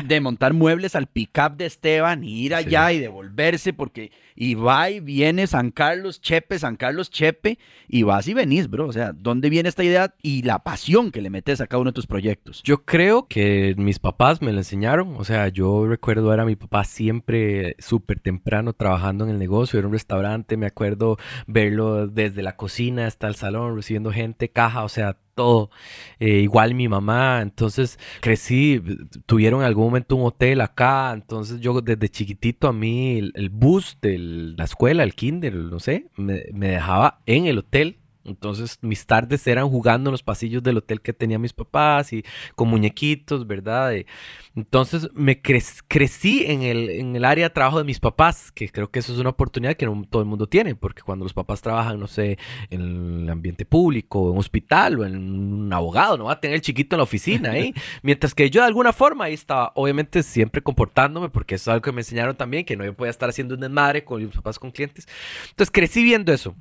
de 0.04 0.20
montar 0.20 0.52
muebles 0.52 0.94
al 0.94 1.06
pick-up 1.08 1.56
de 1.56 1.66
Esteban, 1.66 2.22
y 2.22 2.42
ir 2.44 2.54
allá 2.54 2.92
y 2.92 3.00
devolverse, 3.00 3.72
porque 3.72 4.12
y 4.36 4.54
va 4.54 4.90
y 4.90 5.00
viene 5.00 5.46
San 5.46 5.70
Carlos, 5.70 6.20
Chepe, 6.20 6.58
San 6.58 6.76
Carlos, 6.76 7.10
Chepe, 7.10 7.58
y 7.88 8.02
vas 8.02 8.28
y 8.28 8.34
venís, 8.34 8.68
bro. 8.68 8.86
O 8.86 8.92
sea, 8.92 9.12
¿dónde 9.12 9.50
viene 9.50 9.68
esta 9.68 9.82
idea 9.82 10.14
y 10.22 10.42
la 10.42 10.60
pasión 10.60 11.10
que 11.10 11.22
le 11.22 11.30
metes 11.30 11.60
a 11.60 11.66
cada 11.66 11.80
uno 11.80 11.90
de 11.90 11.94
tus 11.94 12.06
proyectos? 12.06 12.62
Yo 12.62 12.84
creo 12.84 13.26
que 13.26 13.74
mis 13.78 13.98
papás 13.98 14.42
me 14.42 14.52
lo 14.52 14.58
enseñaron. 14.58 15.16
O 15.16 15.24
sea, 15.24 15.48
yo 15.48 15.86
recuerdo 15.86 16.32
era 16.32 16.44
mi 16.44 16.56
papá 16.56 16.84
siempre 16.84 17.74
súper 17.78 18.20
temprano 18.20 18.74
trabajando 18.74 19.24
en 19.24 19.30
el 19.30 19.38
negocio. 19.38 19.78
Era 19.78 19.88
un 19.88 19.94
restaurante, 19.94 20.56
me 20.56 20.66
acuerdo 20.66 21.16
verlo 21.46 22.06
desde 22.06 22.42
la 22.42 22.56
cocina 22.56 23.06
hasta 23.06 23.26
el 23.26 23.34
salón, 23.34 23.74
recibiendo 23.74 24.12
gente, 24.12 24.50
caja, 24.50 24.84
o 24.84 24.88
sea, 24.88 25.16
todo. 25.36 25.70
Eh, 26.18 26.40
igual 26.40 26.74
mi 26.74 26.88
mamá. 26.88 27.40
Entonces 27.42 27.98
crecí, 28.20 28.82
tuvieron 29.26 29.60
en 29.60 29.66
algún 29.66 29.84
momento 29.84 30.16
un 30.16 30.26
hotel 30.26 30.60
acá. 30.60 31.12
Entonces 31.12 31.60
yo 31.60 31.80
desde 31.80 32.08
chiquitito 32.08 32.66
a 32.66 32.72
mí 32.72 33.18
el, 33.34 33.50
bus 33.50 33.98
de 34.02 34.18
la 34.18 34.64
escuela, 34.64 35.04
el 35.04 35.14
kinder, 35.14 35.54
no 35.54 35.78
sé, 35.78 36.08
me 36.16 36.68
dejaba 36.68 37.20
en 37.26 37.46
el 37.46 37.58
hotel. 37.58 37.98
Entonces 38.26 38.78
mis 38.82 39.06
tardes 39.06 39.46
eran 39.46 39.68
jugando 39.68 40.10
en 40.10 40.12
los 40.12 40.22
pasillos 40.22 40.62
del 40.62 40.78
hotel 40.78 41.00
que 41.00 41.12
tenía 41.12 41.38
mis 41.38 41.52
papás 41.52 42.12
y 42.12 42.24
con 42.54 42.68
muñequitos, 42.68 43.46
¿verdad? 43.46 43.94
Eh, 43.94 44.06
entonces 44.54 45.08
me 45.14 45.42
cre- 45.42 45.82
crecí 45.88 46.44
en 46.46 46.62
el, 46.62 46.90
en 46.90 47.14
el 47.16 47.24
área 47.24 47.48
de 47.48 47.54
trabajo 47.54 47.78
de 47.78 47.84
mis 47.84 48.00
papás, 48.00 48.50
que 48.52 48.68
creo 48.70 48.90
que 48.90 48.98
eso 49.00 49.12
es 49.12 49.18
una 49.18 49.30
oportunidad 49.30 49.74
que 49.74 49.86
no 49.86 50.02
todo 50.08 50.22
el 50.22 50.28
mundo 50.28 50.46
tiene, 50.48 50.74
porque 50.74 51.02
cuando 51.02 51.24
los 51.24 51.34
papás 51.34 51.60
trabajan, 51.60 52.00
no 52.00 52.06
sé, 52.06 52.38
en 52.70 53.22
el 53.22 53.30
ambiente 53.30 53.64
público, 53.66 54.26
en 54.28 54.32
un 54.32 54.38
hospital 54.38 54.98
o 55.00 55.04
en 55.04 55.16
un 55.16 55.72
abogado, 55.72 56.16
no 56.16 56.24
va 56.24 56.32
a 56.32 56.40
tener 56.40 56.54
el 56.56 56.62
chiquito 56.62 56.96
en 56.96 56.98
la 56.98 57.04
oficina, 57.04 57.56
¿eh? 57.58 57.72
Mientras 58.02 58.34
que 58.34 58.50
yo 58.50 58.60
de 58.62 58.66
alguna 58.66 58.92
forma 58.92 59.24
ahí 59.24 59.34
estaba, 59.34 59.72
obviamente 59.74 60.22
siempre 60.22 60.62
comportándome, 60.62 61.28
porque 61.28 61.54
eso 61.56 61.70
es 61.70 61.74
algo 61.74 61.82
que 61.82 61.92
me 61.92 62.00
enseñaron 62.00 62.36
también, 62.36 62.64
que 62.64 62.76
no 62.76 62.84
yo 62.84 62.94
podía 62.94 63.10
estar 63.10 63.28
haciendo 63.28 63.54
un 63.54 63.60
desmadre 63.60 64.04
con 64.04 64.24
mis 64.24 64.34
papás, 64.34 64.58
con 64.58 64.70
clientes. 64.70 65.06
Entonces 65.50 65.70
crecí 65.70 66.02
viendo 66.02 66.32
eso. 66.32 66.54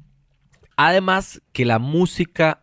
Además 0.77 1.41
que 1.53 1.65
la 1.65 1.79
música 1.79 2.61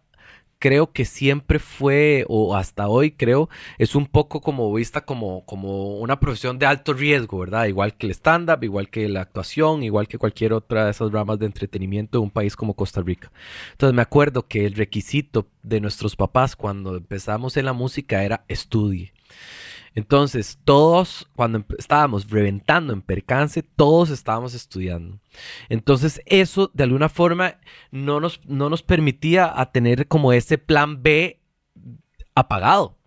creo 0.62 0.92
que 0.92 1.05
siempre 1.05 1.59
fue, 1.59 2.25
o 2.29 2.55
hasta 2.55 2.87
hoy 2.87 3.11
creo, 3.11 3.48
es 3.79 3.96
un 3.96 4.07
poco 4.07 4.40
como 4.40 4.72
vista 4.72 5.01
como, 5.01 5.44
como 5.44 5.98
una 5.98 6.20
profesión 6.20 6.57
de 6.57 6.66
alto 6.66 6.92
riesgo, 6.92 7.40
¿verdad? 7.40 7.66
Igual 7.66 7.96
que 7.96 8.07
el 8.07 8.12
stand-up, 8.12 8.62
igual 8.62 8.88
que 8.88 9.09
la 9.09 9.22
actuación, 9.22 9.83
igual 9.83 10.07
que 10.07 10.18
cualquier 10.18 10.53
otra 10.53 10.85
de 10.85 10.92
esas 10.92 11.11
ramas 11.11 11.40
de 11.40 11.46
entretenimiento 11.46 12.18
de 12.18 12.22
un 12.22 12.31
país 12.31 12.55
como 12.55 12.75
Costa 12.75 13.03
Rica. 13.03 13.33
Entonces 13.72 13.92
me 13.92 14.03
acuerdo 14.03 14.46
que 14.46 14.64
el 14.64 14.75
requisito 14.75 15.48
de 15.64 15.81
nuestros 15.81 16.14
papás 16.14 16.55
cuando 16.55 16.96
empezamos 16.96 17.57
en 17.57 17.64
la 17.64 17.72
música 17.72 18.22
era 18.22 18.44
estudie. 18.46 19.12
Entonces, 19.95 20.59
todos, 20.65 21.29
cuando 21.37 21.65
estábamos 21.79 22.31
reventando 22.31 22.93
en 22.93 23.03
percance, 23.03 23.63
todos 23.63 24.11
estábamos 24.11 24.55
estudiando. 24.55 25.19
Entonces, 25.69 26.21
eso 26.27 26.71
de 26.73 26.85
alguna 26.85 27.09
forma 27.09 27.57
no 27.91 28.21
nos, 28.21 28.41
no 28.47 28.71
nos 28.71 28.83
permitía 28.83 29.53
a 29.55 29.71
tener 29.71 30.09
como 30.09 30.33
ese 30.33 30.59
plan 30.59 31.03
B 31.03 31.40
apagado. 32.35 32.99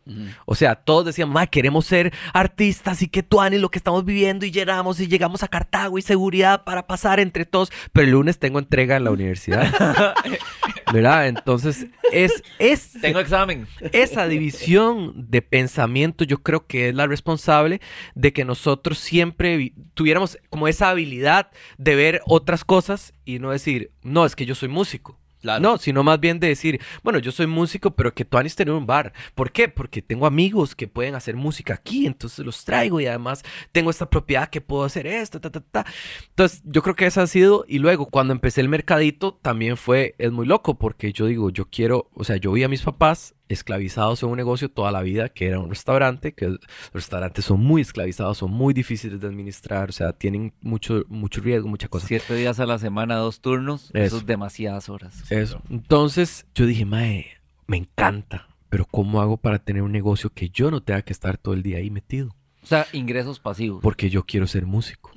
O 0.45 0.53
sea, 0.55 0.75
todos 0.75 1.05
decían, 1.05 1.29
ma, 1.29 1.47
queremos 1.47 1.85
ser 1.85 2.13
artistas 2.33 3.01
y 3.01 3.07
que 3.07 3.23
tuani 3.23 3.57
lo 3.57 3.69
que 3.69 3.79
estamos 3.79 4.05
viviendo 4.05 4.45
y 4.45 4.51
llegamos 4.51 4.99
y 4.99 5.07
llegamos 5.07 5.41
a 5.43 5.47
Cartago 5.47 5.97
y 5.97 6.01
seguridad 6.03 6.63
para 6.63 6.85
pasar 6.85 7.19
entre 7.19 7.45
todos. 7.45 7.71
Pero 7.91 8.05
el 8.05 8.11
lunes 8.11 8.37
tengo 8.37 8.59
entrega 8.59 8.97
en 8.97 9.03
la 9.05 9.11
universidad. 9.11 10.13
¿Verdad? 10.93 11.27
Entonces, 11.27 11.87
es, 12.11 12.43
es 12.59 12.93
Tengo 13.01 13.19
examen. 13.19 13.67
esa 13.91 14.27
división 14.27 15.13
de 15.29 15.41
pensamiento 15.41 16.23
yo 16.23 16.43
creo 16.43 16.67
que 16.67 16.89
es 16.89 16.95
la 16.95 17.07
responsable 17.07 17.81
de 18.13 18.31
que 18.33 18.45
nosotros 18.45 18.99
siempre 18.99 19.57
vi- 19.57 19.73
tuviéramos 19.95 20.37
como 20.49 20.67
esa 20.67 20.89
habilidad 20.89 21.49
de 21.77 21.95
ver 21.95 22.21
otras 22.27 22.63
cosas 22.63 23.13
y 23.25 23.39
no 23.39 23.51
decir, 23.51 23.91
no, 24.03 24.25
es 24.25 24.35
que 24.35 24.45
yo 24.45 24.53
soy 24.55 24.69
músico. 24.69 25.19
Claro. 25.45 25.61
No, 25.61 25.77
sino 25.77 26.03
más 26.03 26.19
bien 26.19 26.39
de 26.39 26.47
decir, 26.47 26.81
bueno, 27.03 27.19
yo 27.19 27.31
soy 27.31 27.45
músico, 27.45 27.91
pero 27.91 28.15
que 28.15 28.25
tú 28.25 28.39
anís 28.39 28.55
tener 28.55 28.73
un 28.73 28.87
bar. 28.87 29.13
¿Por 29.35 29.51
qué? 29.51 29.69
Porque 29.69 30.01
tengo 30.01 30.25
amigos 30.25 30.73
que 30.73 30.87
pueden 30.87 31.13
hacer 31.13 31.35
música 31.35 31.75
aquí, 31.75 32.07
entonces 32.07 32.43
los 32.43 32.65
traigo 32.65 32.99
y 32.99 33.05
además 33.05 33.43
tengo 33.71 33.91
esta 33.91 34.09
propiedad 34.09 34.49
que 34.49 34.59
puedo 34.59 34.83
hacer 34.83 35.05
esto, 35.05 35.39
ta, 35.39 35.51
ta, 35.51 35.61
ta. 35.61 35.85
Entonces, 36.29 36.63
yo 36.65 36.81
creo 36.81 36.95
que 36.95 37.05
eso 37.05 37.21
ha 37.21 37.27
sido. 37.27 37.63
Y 37.67 37.77
luego, 37.77 38.07
cuando 38.07 38.33
empecé 38.33 38.61
el 38.61 38.69
mercadito, 38.69 39.35
también 39.35 39.77
fue, 39.77 40.15
es 40.17 40.31
muy 40.31 40.47
loco, 40.47 40.79
porque 40.79 41.13
yo 41.13 41.27
digo, 41.27 41.51
yo 41.51 41.65
quiero, 41.65 42.09
o 42.15 42.23
sea, 42.23 42.37
yo 42.37 42.51
vi 42.51 42.63
a 42.63 42.67
mis 42.67 42.81
papás 42.81 43.35
esclavizados 43.49 44.23
en 44.23 44.29
un 44.29 44.37
negocio 44.37 44.69
toda 44.69 44.91
la 44.91 45.01
vida, 45.01 45.29
que 45.29 45.47
era 45.47 45.59
un 45.59 45.69
restaurante, 45.69 46.33
que 46.33 46.49
los 46.49 46.59
restaurantes 46.93 47.45
son 47.45 47.61
muy 47.61 47.81
esclavizados, 47.81 48.37
son 48.37 48.51
muy 48.51 48.73
difíciles 48.73 49.19
de 49.19 49.27
administrar, 49.27 49.89
o 49.89 49.93
sea, 49.93 50.13
tienen 50.13 50.53
mucho, 50.61 51.03
mucho 51.07 51.41
riesgo, 51.41 51.67
mucha 51.67 51.87
cosa. 51.87 52.07
Siete 52.07 52.35
días 52.35 52.59
a 52.59 52.65
la 52.65 52.77
semana, 52.77 53.15
dos 53.15 53.41
turnos. 53.41 53.91
Eso, 53.93 53.99
Eso. 54.03 54.17
es 54.17 54.25
demasiadas 54.25 54.89
horas. 54.89 55.31
Eso. 55.31 55.61
Entonces, 55.69 56.45
yo 56.55 56.65
dije, 56.65 56.85
mae, 56.85 57.27
me 57.67 57.77
encanta, 57.77 58.47
pero 58.69 58.85
¿cómo 58.85 59.21
hago 59.21 59.37
para 59.37 59.59
tener 59.59 59.81
un 59.83 59.91
negocio 59.91 60.29
que 60.31 60.49
yo 60.49 60.71
no 60.71 60.81
tenga 60.81 61.01
que 61.01 61.13
estar 61.13 61.37
todo 61.37 61.53
el 61.53 61.63
día 61.63 61.77
ahí 61.77 61.89
metido? 61.89 62.35
O 62.63 62.67
sea, 62.67 62.87
ingresos 62.93 63.39
pasivos. 63.39 63.79
Porque 63.83 64.09
yo 64.09 64.23
quiero 64.25 64.47
ser 64.47 64.65
músico. 64.65 65.11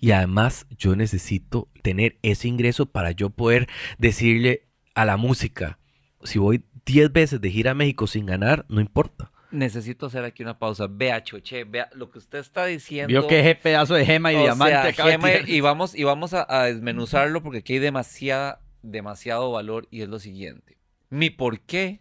Y 0.00 0.10
además 0.10 0.66
yo 0.76 0.96
necesito 0.96 1.68
tener 1.80 2.18
ese 2.22 2.48
ingreso 2.48 2.86
para 2.86 3.12
yo 3.12 3.30
poder 3.30 3.68
decirle 3.98 4.66
a 4.96 5.04
la 5.04 5.16
música, 5.16 5.78
si 6.24 6.38
voy 6.38 6.64
10 6.86 7.12
veces 7.12 7.40
de 7.40 7.50
gira 7.50 7.72
a 7.72 7.74
México 7.74 8.06
sin 8.06 8.26
ganar, 8.26 8.64
no 8.68 8.80
importa. 8.80 9.30
Necesito 9.50 10.06
hacer 10.06 10.24
aquí 10.24 10.42
una 10.42 10.58
pausa. 10.58 10.86
Vea, 10.88 11.22
Choche, 11.22 11.64
vea 11.64 11.90
lo 11.94 12.10
que 12.10 12.18
usted 12.18 12.38
está 12.38 12.64
diciendo. 12.64 13.08
Vio 13.08 13.26
que 13.26 13.40
ese 13.40 13.54
pedazo 13.54 13.94
de 13.94 14.06
gema 14.06 14.32
y 14.32 14.36
O 14.36 14.42
diamante 14.42 14.94
sea, 14.94 15.06
gema, 15.06 15.30
y 15.46 15.60
vamos, 15.60 15.94
y 15.94 16.04
vamos 16.04 16.32
a, 16.32 16.46
a 16.48 16.64
desmenuzarlo 16.64 17.42
porque 17.42 17.58
aquí 17.58 17.74
hay 17.74 17.78
demasiada, 17.78 18.62
demasiado 18.80 19.50
valor 19.52 19.88
y 19.90 20.00
es 20.00 20.08
lo 20.08 20.18
siguiente. 20.18 20.78
Mi 21.10 21.28
por 21.28 21.60
qué, 21.60 22.00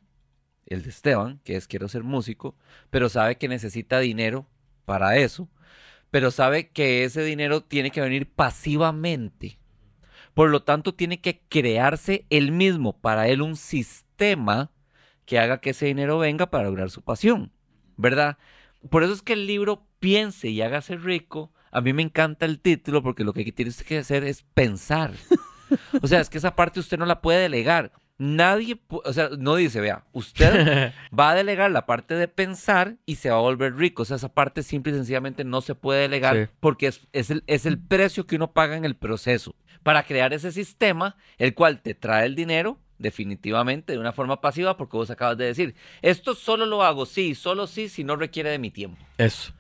el 0.65 0.83
de 0.83 0.89
Esteban, 0.89 1.41
que 1.43 1.57
es 1.57 1.67
quiero 1.67 1.89
ser 1.89 2.03
músico, 2.03 2.55
pero 2.89 3.09
sabe 3.09 3.37
que 3.37 3.49
necesita 3.49 3.99
dinero 3.99 4.47
para 4.85 5.17
eso, 5.17 5.49
pero 6.09 6.31
sabe 6.31 6.69
que 6.69 7.03
ese 7.03 7.21
dinero 7.23 7.61
tiene 7.61 7.91
que 7.91 8.01
venir 8.01 8.31
pasivamente. 8.31 9.59
Por 10.33 10.49
lo 10.49 10.63
tanto, 10.63 10.93
tiene 10.93 11.19
que 11.19 11.41
crearse 11.49 12.25
él 12.29 12.53
mismo 12.53 12.97
para 12.97 13.27
él 13.27 13.41
un 13.41 13.57
sistema 13.57 14.10
que 15.25 15.39
haga 15.39 15.59
que 15.61 15.71
ese 15.71 15.85
dinero 15.85 16.17
venga 16.17 16.49
para 16.49 16.65
lograr 16.65 16.89
su 16.89 17.01
pasión, 17.01 17.51
¿verdad? 17.97 18.37
Por 18.89 19.03
eso 19.03 19.13
es 19.13 19.21
que 19.21 19.33
el 19.33 19.47
libro 19.47 19.87
Piense 19.99 20.49
y 20.49 20.61
hágase 20.61 20.97
rico, 20.97 21.53
a 21.71 21.79
mí 21.81 21.93
me 21.93 22.01
encanta 22.01 22.45
el 22.45 22.59
título 22.59 23.03
porque 23.03 23.23
lo 23.23 23.33
que 23.33 23.49
tienes 23.51 23.83
que 23.83 23.99
hacer 23.99 24.23
es 24.23 24.43
pensar. 24.55 25.11
O 26.01 26.07
sea, 26.07 26.19
es 26.19 26.29
que 26.29 26.37
esa 26.39 26.55
parte 26.55 26.79
usted 26.79 26.97
no 26.97 27.05
la 27.05 27.21
puede 27.21 27.39
delegar. 27.41 27.91
Nadie, 28.17 28.79
o 28.89 29.13
sea, 29.13 29.29
no 29.37 29.55
dice, 29.55 29.79
vea, 29.79 30.03
usted 30.11 30.91
va 31.17 31.31
a 31.31 31.35
delegar 31.35 31.71
la 31.71 31.85
parte 31.85 32.15
de 32.15 32.27
pensar 32.27 32.97
y 33.05 33.15
se 33.15 33.29
va 33.29 33.37
a 33.37 33.41
volver 33.41 33.75
rico. 33.75 34.01
O 34.01 34.05
sea, 34.05 34.17
esa 34.17 34.33
parte 34.33 34.63
simple 34.63 34.91
y 34.91 34.95
sencillamente 34.95 35.43
no 35.43 35.61
se 35.61 35.75
puede 35.75 36.01
delegar 36.01 36.35
Sí. 36.35 36.53
porque 36.59 36.87
es, 36.87 37.07
es 37.13 37.29
el, 37.31 37.43
es 37.47 37.65
el 37.65 37.79
precio 37.79 38.27
que 38.27 38.35
uno 38.35 38.51
paga 38.53 38.75
en 38.75 38.85
el 38.85 38.95
proceso 38.95 39.55
para 39.81 40.03
crear 40.03 40.33
ese 40.33 40.51
sistema, 40.51 41.15
el 41.37 41.53
cual 41.55 41.81
te 41.81 41.93
trae 41.95 42.25
el 42.25 42.35
dinero 42.35 42.79
definitivamente 43.01 43.93
de 43.93 43.99
una 43.99 44.13
forma 44.13 44.41
pasiva 44.41 44.77
porque 44.77 44.97
vos 44.97 45.09
acabas 45.09 45.37
de 45.37 45.45
decir, 45.45 45.75
esto 46.01 46.35
solo 46.35 46.65
lo 46.65 46.83
hago, 46.83 47.05
sí, 47.05 47.35
solo 47.35 47.67
sí, 47.67 47.89
si 47.89 48.03
no 48.03 48.15
requiere 48.15 48.49
de 48.49 48.59
mi 48.59 48.71
tiempo. 48.71 49.03
Eso. 49.17 49.53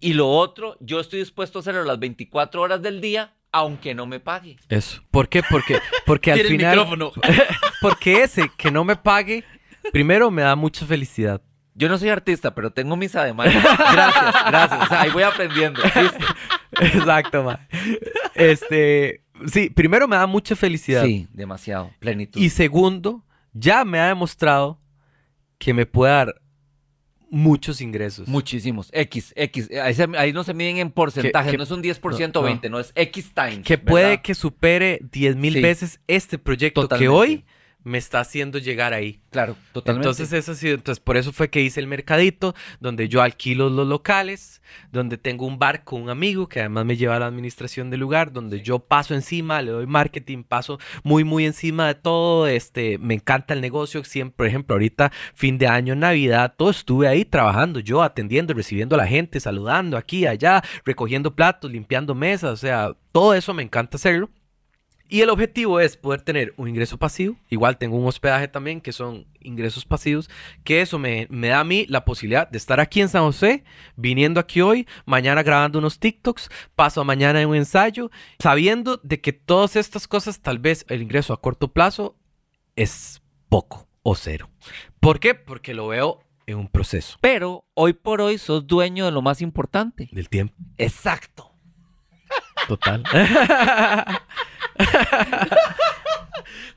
Y 0.00 0.14
lo 0.14 0.28
otro, 0.28 0.76
yo 0.80 1.00
estoy 1.00 1.20
dispuesto 1.20 1.58
a 1.58 1.60
hacerlo 1.60 1.84
las 1.84 1.98
24 1.98 2.60
horas 2.60 2.82
del 2.82 3.00
día, 3.00 3.34
aunque 3.52 3.94
no 3.94 4.06
me 4.06 4.20
pague. 4.20 4.56
Eso. 4.68 5.02
¿Por 5.10 5.28
qué? 5.28 5.42
Porque, 5.42 5.78
porque 6.06 6.32
al 6.32 6.40
el 6.40 6.46
final... 6.46 6.76
micrófono. 6.76 7.12
porque 7.80 8.22
ese 8.22 8.50
que 8.56 8.70
no 8.70 8.84
me 8.84 8.96
pague, 8.96 9.44
primero 9.92 10.30
me 10.30 10.42
da 10.42 10.56
mucha 10.56 10.86
felicidad. 10.86 11.42
Yo 11.76 11.88
no 11.88 11.98
soy 11.98 12.08
artista, 12.08 12.54
pero 12.54 12.70
tengo 12.70 12.96
mis 12.96 13.16
ademanes. 13.16 13.60
Gracias, 13.62 14.34
gracias. 14.46 14.82
O 14.82 14.86
sea, 14.86 15.00
ahí 15.00 15.10
voy 15.10 15.24
aprendiendo. 15.24 15.82
¿viste? 15.82 16.24
Exacto, 16.80 17.42
ma. 17.42 17.66
Este, 18.34 19.23
sí, 19.46 19.70
primero 19.70 20.06
me 20.08 20.16
da 20.16 20.26
mucha 20.26 20.56
felicidad. 20.56 21.04
Sí, 21.04 21.26
demasiado. 21.32 21.90
Plenitud. 22.00 22.40
Y 22.40 22.50
segundo, 22.50 23.24
ya 23.52 23.84
me 23.84 23.98
ha 23.98 24.08
demostrado 24.08 24.80
que 25.58 25.72
me 25.74 25.86
puede 25.86 26.12
dar 26.12 26.40
muchos 27.30 27.80
ingresos. 27.80 28.28
Muchísimos. 28.28 28.90
X, 28.92 29.32
X. 29.36 29.68
Ahí, 29.82 29.94
se- 29.94 30.08
ahí 30.16 30.32
no 30.32 30.44
se 30.44 30.54
miden 30.54 30.76
en 30.78 30.90
porcentaje. 30.90 31.50
que- 31.50 31.56
no 31.56 31.64
es 31.64 31.70
un 31.70 31.82
10% 31.82 32.34
no, 32.34 32.40
o 32.40 32.42
no. 32.42 32.46
20, 32.48 32.68
no, 32.70 32.78
es 32.78 32.92
X 32.94 33.32
times. 33.34 33.64
que 33.66 33.76
puede 33.78 34.22
que 34.22 34.34
supere 34.34 35.00
10 35.10 35.34
mil 35.36 35.54
Sí. 35.54 35.60
veces 35.60 36.00
este 36.06 36.38
proyecto 36.38 36.82
Totalmente. 36.82 37.04
que 37.04 37.08
hoy 37.08 37.44
me 37.84 37.98
está 37.98 38.20
haciendo 38.20 38.58
llegar 38.58 38.94
ahí. 38.94 39.20
Claro, 39.30 39.56
totalmente. 39.72 40.08
Entonces 40.08 40.32
eso 40.32 40.54
sido, 40.54 40.74
entonces 40.74 41.02
por 41.02 41.16
eso 41.16 41.32
fue 41.32 41.50
que 41.50 41.60
hice 41.60 41.80
el 41.80 41.86
mercadito, 41.86 42.54
donde 42.80 43.08
yo 43.08 43.22
alquilo 43.22 43.68
los 43.68 43.86
locales, 43.86 44.62
donde 44.90 45.18
tengo 45.18 45.46
un 45.46 45.58
bar 45.58 45.84
con 45.84 46.02
un 46.02 46.10
amigo 46.10 46.48
que 46.48 46.60
además 46.60 46.86
me 46.86 46.96
lleva 46.96 47.16
a 47.16 47.18
la 47.18 47.26
administración 47.26 47.90
del 47.90 48.00
lugar, 48.00 48.32
donde 48.32 48.62
yo 48.62 48.78
paso 48.78 49.14
encima, 49.14 49.60
le 49.60 49.70
doy 49.70 49.86
marketing, 49.86 50.42
paso 50.42 50.78
muy 51.02 51.24
muy 51.24 51.44
encima 51.44 51.86
de 51.88 51.94
todo, 51.94 52.46
este, 52.46 52.96
me 52.98 53.14
encanta 53.14 53.54
el 53.54 53.60
negocio, 53.60 54.02
siempre, 54.04 54.36
por 54.36 54.46
ejemplo, 54.46 54.74
ahorita 54.74 55.12
fin 55.34 55.58
de 55.58 55.66
año, 55.66 55.94
Navidad, 55.94 56.54
todo 56.56 56.70
estuve 56.70 57.06
ahí 57.06 57.24
trabajando, 57.24 57.80
yo 57.80 58.02
atendiendo, 58.02 58.54
recibiendo 58.54 58.94
a 58.94 58.98
la 58.98 59.06
gente, 59.06 59.40
saludando 59.40 59.98
aquí, 59.98 60.26
allá, 60.26 60.62
recogiendo 60.84 61.34
platos, 61.34 61.70
limpiando 61.70 62.14
mesas, 62.14 62.52
o 62.52 62.56
sea, 62.56 62.92
todo 63.12 63.34
eso 63.34 63.52
me 63.52 63.62
encanta 63.62 63.96
hacerlo. 63.96 64.30
Y 65.14 65.22
el 65.22 65.30
objetivo 65.30 65.78
es 65.78 65.96
poder 65.96 66.22
tener 66.22 66.54
un 66.56 66.66
ingreso 66.66 66.98
pasivo. 66.98 67.36
Igual 67.48 67.78
tengo 67.78 67.96
un 67.96 68.04
hospedaje 68.04 68.48
también, 68.48 68.80
que 68.80 68.90
son 68.90 69.28
ingresos 69.38 69.84
pasivos, 69.84 70.28
que 70.64 70.80
eso 70.80 70.98
me, 70.98 71.28
me 71.30 71.50
da 71.50 71.60
a 71.60 71.64
mí 71.64 71.86
la 71.88 72.04
posibilidad 72.04 72.48
de 72.48 72.58
estar 72.58 72.80
aquí 72.80 73.00
en 73.00 73.08
San 73.08 73.22
José, 73.22 73.62
viniendo 73.94 74.40
aquí 74.40 74.60
hoy, 74.60 74.88
mañana 75.06 75.44
grabando 75.44 75.78
unos 75.78 76.00
TikToks, 76.00 76.50
paso 76.74 77.04
mañana 77.04 77.40
en 77.40 77.48
un 77.48 77.54
ensayo, 77.54 78.10
sabiendo 78.40 78.98
de 79.04 79.20
que 79.20 79.32
todas 79.32 79.76
estas 79.76 80.08
cosas, 80.08 80.40
tal 80.40 80.58
vez 80.58 80.84
el 80.88 81.00
ingreso 81.00 81.32
a 81.32 81.40
corto 81.40 81.68
plazo 81.68 82.16
es 82.74 83.22
poco 83.48 83.86
o 84.02 84.16
cero. 84.16 84.50
¿Por 84.98 85.20
qué? 85.20 85.36
Porque 85.36 85.74
lo 85.74 85.86
veo 85.86 86.24
en 86.46 86.58
un 86.58 86.66
proceso 86.66 87.18
Pero 87.20 87.64
hoy 87.74 87.92
por 87.92 88.20
hoy 88.20 88.36
sos 88.38 88.66
dueño 88.66 89.04
de 89.04 89.12
lo 89.12 89.22
más 89.22 89.40
importante. 89.42 90.08
del 90.10 90.28
tiempo 90.28 90.56
Exacto. 90.76 91.53
Total. 92.68 93.02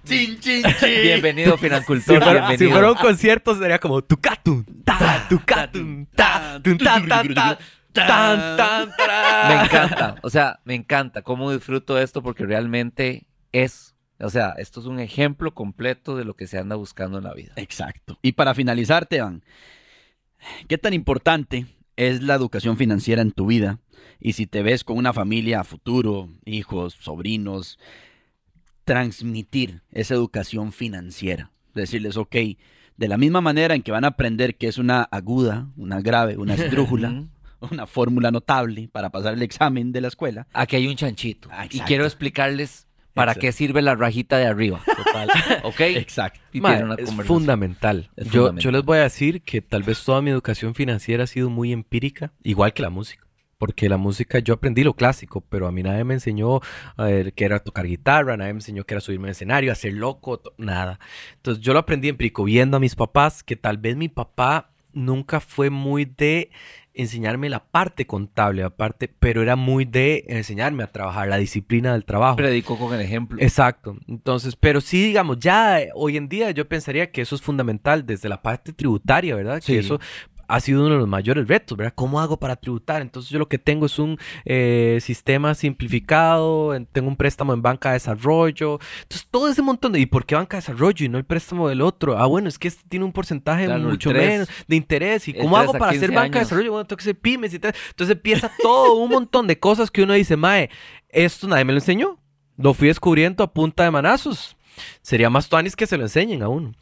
Chin, 0.05 0.39
chin, 0.39 0.63
chin. 0.79 1.01
Bienvenido, 1.01 1.57
Si 1.57 1.63
Financultor. 1.65 2.23
fuera, 2.23 2.31
bienvenido. 2.47 2.57
si 2.57 2.71
fuera 2.71 2.91
un 2.91 2.97
concierto 2.97 3.55
sería 3.55 3.79
como 3.79 4.01
tucatun, 4.01 4.65
ta, 4.85 5.25
tucatun, 5.27 6.07
ta, 6.15 6.59
tun, 6.63 6.77
tan, 6.77 7.07
tan, 7.07 7.33
tan, 7.33 7.57
tan, 7.93 8.57
tan. 8.57 9.47
Me 9.49 9.63
encanta, 9.65 10.15
o 10.21 10.29
sea, 10.29 10.59
me 10.63 10.75
encanta 10.75 11.21
cómo 11.23 11.51
disfruto 11.51 11.99
esto 11.99 12.21
porque 12.23 12.45
realmente 12.45 13.27
es, 13.51 13.95
o 14.19 14.29
sea, 14.29 14.53
esto 14.57 14.79
es 14.79 14.85
un 14.85 14.99
ejemplo 15.01 15.53
completo 15.53 16.15
de 16.15 16.23
lo 16.23 16.35
que 16.35 16.47
se 16.47 16.57
anda 16.57 16.75
buscando 16.77 17.17
en 17.17 17.25
la 17.25 17.33
vida. 17.33 17.51
Exacto. 17.57 18.17
Y 18.21 18.31
para 18.33 18.53
finalizar, 18.53 19.07
Teban, 19.07 19.43
¿qué 20.69 20.77
tan 20.77 20.93
importante 20.93 21.65
es 21.97 22.21
la 22.23 22.35
educación 22.35 22.77
financiera 22.77 23.21
en 23.21 23.31
tu 23.33 23.47
vida? 23.47 23.79
Y 24.19 24.33
si 24.33 24.47
te 24.47 24.63
ves 24.63 24.83
con 24.83 24.97
una 24.97 25.13
familia 25.13 25.59
a 25.61 25.63
futuro, 25.63 26.29
hijos, 26.45 26.95
sobrinos, 26.99 27.77
transmitir 28.83 29.81
esa 29.91 30.13
educación 30.13 30.71
financiera. 30.71 31.51
Decirles, 31.73 32.17
ok, 32.17 32.35
de 32.97 33.07
la 33.07 33.17
misma 33.17 33.41
manera 33.41 33.75
en 33.75 33.81
que 33.83 33.91
van 33.91 34.05
a 34.05 34.09
aprender 34.09 34.55
que 34.55 34.67
es 34.67 34.77
una 34.77 35.03
aguda, 35.03 35.67
una 35.77 36.01
grave, 36.01 36.37
una 36.37 36.53
esdrújula, 36.55 37.09
Ujú. 37.59 37.73
una 37.73 37.85
fórmula 37.87 38.31
notable 38.31 38.89
para 38.91 39.09
pasar 39.09 39.33
el 39.33 39.41
examen 39.41 39.91
de 39.91 40.01
la 40.01 40.07
escuela. 40.07 40.47
Aquí 40.53 40.75
hay 40.77 40.87
un 40.87 40.95
chanchito 40.95 41.49
Ah, 41.51 41.65
y 41.69 41.79
quiero 41.81 42.05
explicarles 42.05 42.87
para 43.13 43.31
Exacto. 43.31 43.41
qué 43.47 43.51
sirve 43.51 43.81
la 43.81 43.95
rajita 43.95 44.37
de 44.37 44.45
arriba. 44.45 44.81
Total. 44.85 45.27
¿Ok? 45.63 45.79
Exacto. 45.81 46.39
Y 46.53 46.59
una 46.59 46.95
es 46.99 47.11
fundamental. 47.25 48.09
Es 48.15 48.27
yo, 48.27 48.31
yo 48.31 48.39
fundamental. 48.47 48.73
les 48.73 48.83
voy 48.85 48.97
a 48.99 49.03
decir 49.03 49.41
que 49.41 49.61
tal 49.61 49.83
vez 49.83 50.03
toda 50.03 50.21
mi 50.21 50.29
educación 50.29 50.75
financiera 50.75 51.23
ha 51.23 51.27
sido 51.27 51.49
muy 51.49 51.71
empírica, 51.73 52.31
igual 52.43 52.73
que 52.73 52.83
la 52.83 52.89
música. 52.91 53.26
Porque 53.57 53.89
la 53.89 53.97
música, 53.97 54.39
yo 54.39 54.53
aprendí 54.53 54.83
lo 54.83 54.93
clásico, 54.93 55.41
pero 55.41 55.67
a 55.67 55.71
mí 55.71 55.81
nadie 55.81 56.03
me 56.03 56.13
enseñó 56.13 56.61
eh, 56.99 57.31
que 57.35 57.45
era 57.45 57.59
tocar 57.59 57.87
guitarra, 57.87 58.37
nadie 58.37 58.53
me 58.53 58.59
enseñó 58.59 58.83
que 58.83 58.93
era 58.93 59.01
subirme 59.01 59.27
al 59.27 59.31
escenario, 59.31 59.71
hacer 59.71 59.93
loco, 59.93 60.41
nada. 60.57 60.99
Entonces 61.35 61.63
yo 61.63 61.73
lo 61.73 61.79
aprendí 61.79 62.07
empírico, 62.07 62.43
viendo 62.43 62.77
a 62.77 62.79
mis 62.79 62.95
papás, 62.95 63.43
que 63.43 63.55
tal 63.55 63.77
vez 63.77 63.95
mi 63.95 64.09
papá 64.09 64.71
nunca 64.93 65.39
fue 65.39 65.69
muy 65.69 66.05
de 66.05 66.51
enseñarme 66.97 67.49
la 67.49 67.63
parte 67.63 68.07
contable, 68.07 68.63
aparte, 68.63 69.07
pero 69.07 69.41
era 69.43 69.55
muy 69.55 69.85
de 69.85 70.25
enseñarme 70.27 70.83
a 70.83 70.91
trabajar, 70.91 71.27
la 71.27 71.37
disciplina 71.37 71.93
del 71.93 72.05
trabajo. 72.05 72.37
Predicó 72.37 72.77
con 72.77 72.93
el 72.93 73.01
ejemplo. 73.01 73.37
Exacto. 73.39 73.97
Entonces, 74.07 74.55
pero 74.55 74.81
sí, 74.81 75.03
digamos, 75.05 75.39
ya 75.39 75.81
eh, 75.81 75.89
hoy 75.93 76.17
en 76.17 76.27
día 76.27 76.51
yo 76.51 76.67
pensaría 76.67 77.11
que 77.11 77.21
eso 77.21 77.35
es 77.35 77.41
fundamental 77.41 78.05
desde 78.05 78.29
la 78.29 78.41
parte 78.41 78.73
tributaria, 78.73 79.35
¿verdad? 79.35 79.61
Sí. 79.63 79.73
Que 79.73 79.79
eso 79.79 79.99
ha 80.47 80.59
sido 80.59 80.81
uno 80.85 80.93
de 80.93 80.99
los 80.99 81.07
mayores 81.07 81.47
retos, 81.47 81.77
¿verdad? 81.77 81.93
¿Cómo 81.95 82.19
hago 82.19 82.37
para 82.37 82.55
tributar? 82.55 83.01
Entonces 83.01 83.29
yo 83.31 83.39
lo 83.39 83.47
que 83.49 83.57
tengo 83.57 83.85
es 83.85 83.99
un 83.99 84.17
eh, 84.45 84.99
sistema 85.01 85.53
simplificado, 85.55 86.73
en- 86.75 86.85
tengo 86.85 87.07
un 87.07 87.15
préstamo 87.15 87.53
en 87.53 87.61
banca 87.61 87.89
de 87.89 87.93
desarrollo, 87.93 88.79
entonces 89.03 89.27
todo 89.29 89.47
ese 89.49 89.61
montón 89.61 89.91
de... 89.93 89.99
¿Y 89.99 90.05
por 90.05 90.25
qué 90.25 90.35
banca 90.35 90.57
de 90.57 90.61
desarrollo 90.61 91.05
y 91.05 91.09
no 91.09 91.17
el 91.17 91.25
préstamo 91.25 91.67
del 91.69 91.81
otro? 91.81 92.17
Ah, 92.17 92.25
bueno, 92.25 92.49
es 92.49 92.59
que 92.59 92.67
este 92.67 92.83
tiene 92.87 93.05
un 93.05 93.11
porcentaje 93.13 93.65
Claro, 93.65 93.83
mucho 93.83 94.09
menos 94.31 94.49
de 94.67 94.75
interés. 94.75 95.27
¿Y 95.27 95.33
cómo 95.33 95.57
hago 95.57 95.73
para 95.73 95.91
hacer 95.91 96.09
15 96.09 96.15
banca 96.15 96.39
de 96.39 96.45
desarrollo? 96.45 96.71
Bueno, 96.71 96.85
tengo 96.87 96.97
que 96.97 97.03
ser 97.03 97.19
pymes 97.19 97.53
y 97.53 97.59
tal. 97.59 97.73
Entonces 97.89 98.15
empieza 98.15 98.51
todo 98.61 98.95
un 98.95 99.09
montón 99.09 99.47
de 99.47 99.59
cosas 99.59 99.91
que 99.91 100.03
uno 100.03 100.13
dice, 100.13 100.35
mae, 100.37 100.69
esto 101.09 101.47
nadie 101.47 101.65
me 101.65 101.73
lo 101.73 101.77
enseñó. 101.79 102.19
Lo 102.57 102.73
fui 102.73 102.87
descubriendo 102.87 103.43
a 103.43 103.53
punta 103.53 103.83
de 103.83 103.91
manazos. 103.91 104.56
Sería 105.01 105.29
más 105.29 105.49
tuanis 105.49 105.75
que 105.75 105.87
se 105.87 105.97
lo 105.97 106.03
enseñen 106.03 106.43
a 106.43 106.49
uno. 106.49 106.73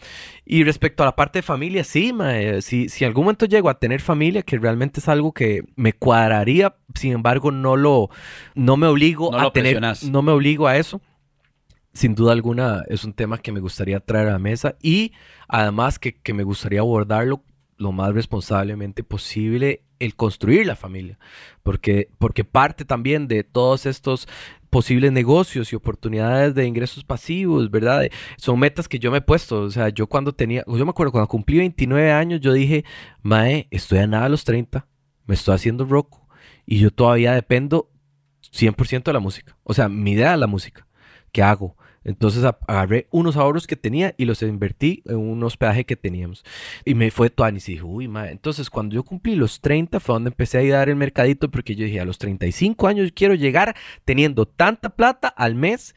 Y 0.45 0.63
respecto 0.63 1.03
a 1.03 1.07
la 1.07 1.15
parte 1.15 1.39
de 1.39 1.43
familia, 1.43 1.83
sí, 1.83 2.13
mae, 2.13 2.61
si, 2.61 2.89
si 2.89 3.05
algún 3.05 3.25
momento 3.25 3.45
llego 3.45 3.69
a 3.69 3.79
tener 3.79 4.01
familia, 4.01 4.41
que 4.41 4.57
realmente 4.57 4.99
es 4.99 5.07
algo 5.07 5.31
que 5.31 5.63
me 5.75 5.93
cuadraría, 5.93 6.75
sin 6.93 7.13
embargo, 7.13 7.51
no 7.51 7.75
lo, 7.75 8.09
no 8.53 8.77
me 8.77 8.87
obligo 8.87 9.31
No 9.31 9.39
a 9.39 9.53
tener, 9.53 9.73
presionás. 9.73 10.03
no 10.03 10.21
me 10.21 10.31
obligo 10.31 10.67
a 10.67 10.77
eso. 10.77 11.01
Sin 11.93 12.13
duda 12.13 12.33
alguna 12.33 12.83
es 12.89 13.05
un 13.05 13.13
tema 13.13 13.37
que 13.37 13.53
me 13.53 13.61
gustaría 13.61 14.01
traer 14.01 14.27
a 14.27 14.33
la 14.33 14.39
mesa 14.39 14.75
y 14.81 15.13
además 15.47 15.97
que, 15.97 16.13
que 16.13 16.33
me 16.33 16.43
gustaría 16.43 16.81
abordarlo 16.81 17.41
lo 17.77 17.91
más 17.91 18.13
responsablemente 18.13 19.03
posible 19.03 19.83
el 19.99 20.15
construir 20.15 20.65
la 20.65 20.75
familia, 20.75 21.17
porque, 21.63 22.09
porque 22.17 22.43
parte 22.43 22.85
también 22.85 23.27
de 23.27 23.43
todos 23.43 23.85
estos 23.85 24.27
posibles 24.75 25.09
negocios 25.13 25.71
y 25.71 25.75
oportunidades 25.77 26.53
de 26.53 26.65
ingresos 26.67 27.05
pasivos, 27.05 27.71
¿verdad? 27.71 28.01
De- 28.01 28.11
Son 28.35 28.59
metas 28.59 28.89
que 28.89 28.99
yo 28.99 29.09
me 29.09 29.19
he 29.19 29.21
puesto, 29.21 29.61
o 29.61 29.71
sea, 29.71 29.87
yo 29.87 30.05
cuando 30.07 30.33
tenía, 30.33 30.65
yo 30.67 30.83
me 30.85 30.89
acuerdo 30.89 31.13
cuando 31.13 31.29
cumplí 31.29 31.59
29 31.59 32.11
años, 32.11 32.41
yo 32.41 32.51
dije, 32.51 32.83
Mae, 33.21 33.69
estoy 33.71 33.99
a 33.99 34.07
nada 34.07 34.25
a 34.25 34.29
los 34.29 34.43
30, 34.43 34.85
me 35.27 35.35
estoy 35.35 35.55
haciendo 35.55 35.85
roco 35.85 36.27
y 36.65 36.79
yo 36.79 36.91
todavía 36.91 37.31
dependo 37.33 37.89
100% 38.51 39.03
de 39.11 39.13
la 39.13 39.21
música, 39.21 39.55
o 39.63 39.73
sea, 39.73 39.87
mi 39.87 40.11
idea 40.11 40.33
es 40.33 40.39
la 40.41 40.47
música, 40.47 40.85
¿qué 41.31 41.41
hago? 41.41 41.77
Entonces 42.05 42.43
a- 42.45 42.57
agarré 42.67 43.07
unos 43.11 43.35
ahorros 43.35 43.67
que 43.67 43.75
tenía 43.75 44.13
y 44.17 44.25
los 44.25 44.41
invertí 44.43 45.01
en 45.05 45.17
un 45.17 45.43
hospedaje 45.43 45.85
que 45.85 45.95
teníamos. 45.95 46.45
Y 46.85 46.93
me 46.93 47.11
fue 47.11 47.29
tuanis 47.29 47.67
y 47.67 47.73
dije, 47.73 47.83
uy, 47.83 48.07
madre. 48.07 48.31
Entonces, 48.31 48.69
cuando 48.69 48.93
yo 48.95 49.03
cumplí 49.03 49.35
los 49.35 49.59
30 49.59 49.99
fue 49.99 50.13
donde 50.13 50.29
empecé 50.29 50.59
a 50.59 50.61
ir 50.61 50.73
a 50.73 50.77
dar 50.77 50.89
el 50.89 50.95
mercadito 50.95 51.49
porque 51.51 51.75
yo 51.75 51.83
dije, 51.85 51.99
a 51.99 52.05
los 52.05 52.17
35 52.19 52.87
años 52.87 53.11
quiero 53.13 53.33
llegar 53.33 53.75
teniendo 54.05 54.45
tanta 54.45 54.89
plata 54.91 55.27
al 55.27 55.55
mes 55.55 55.95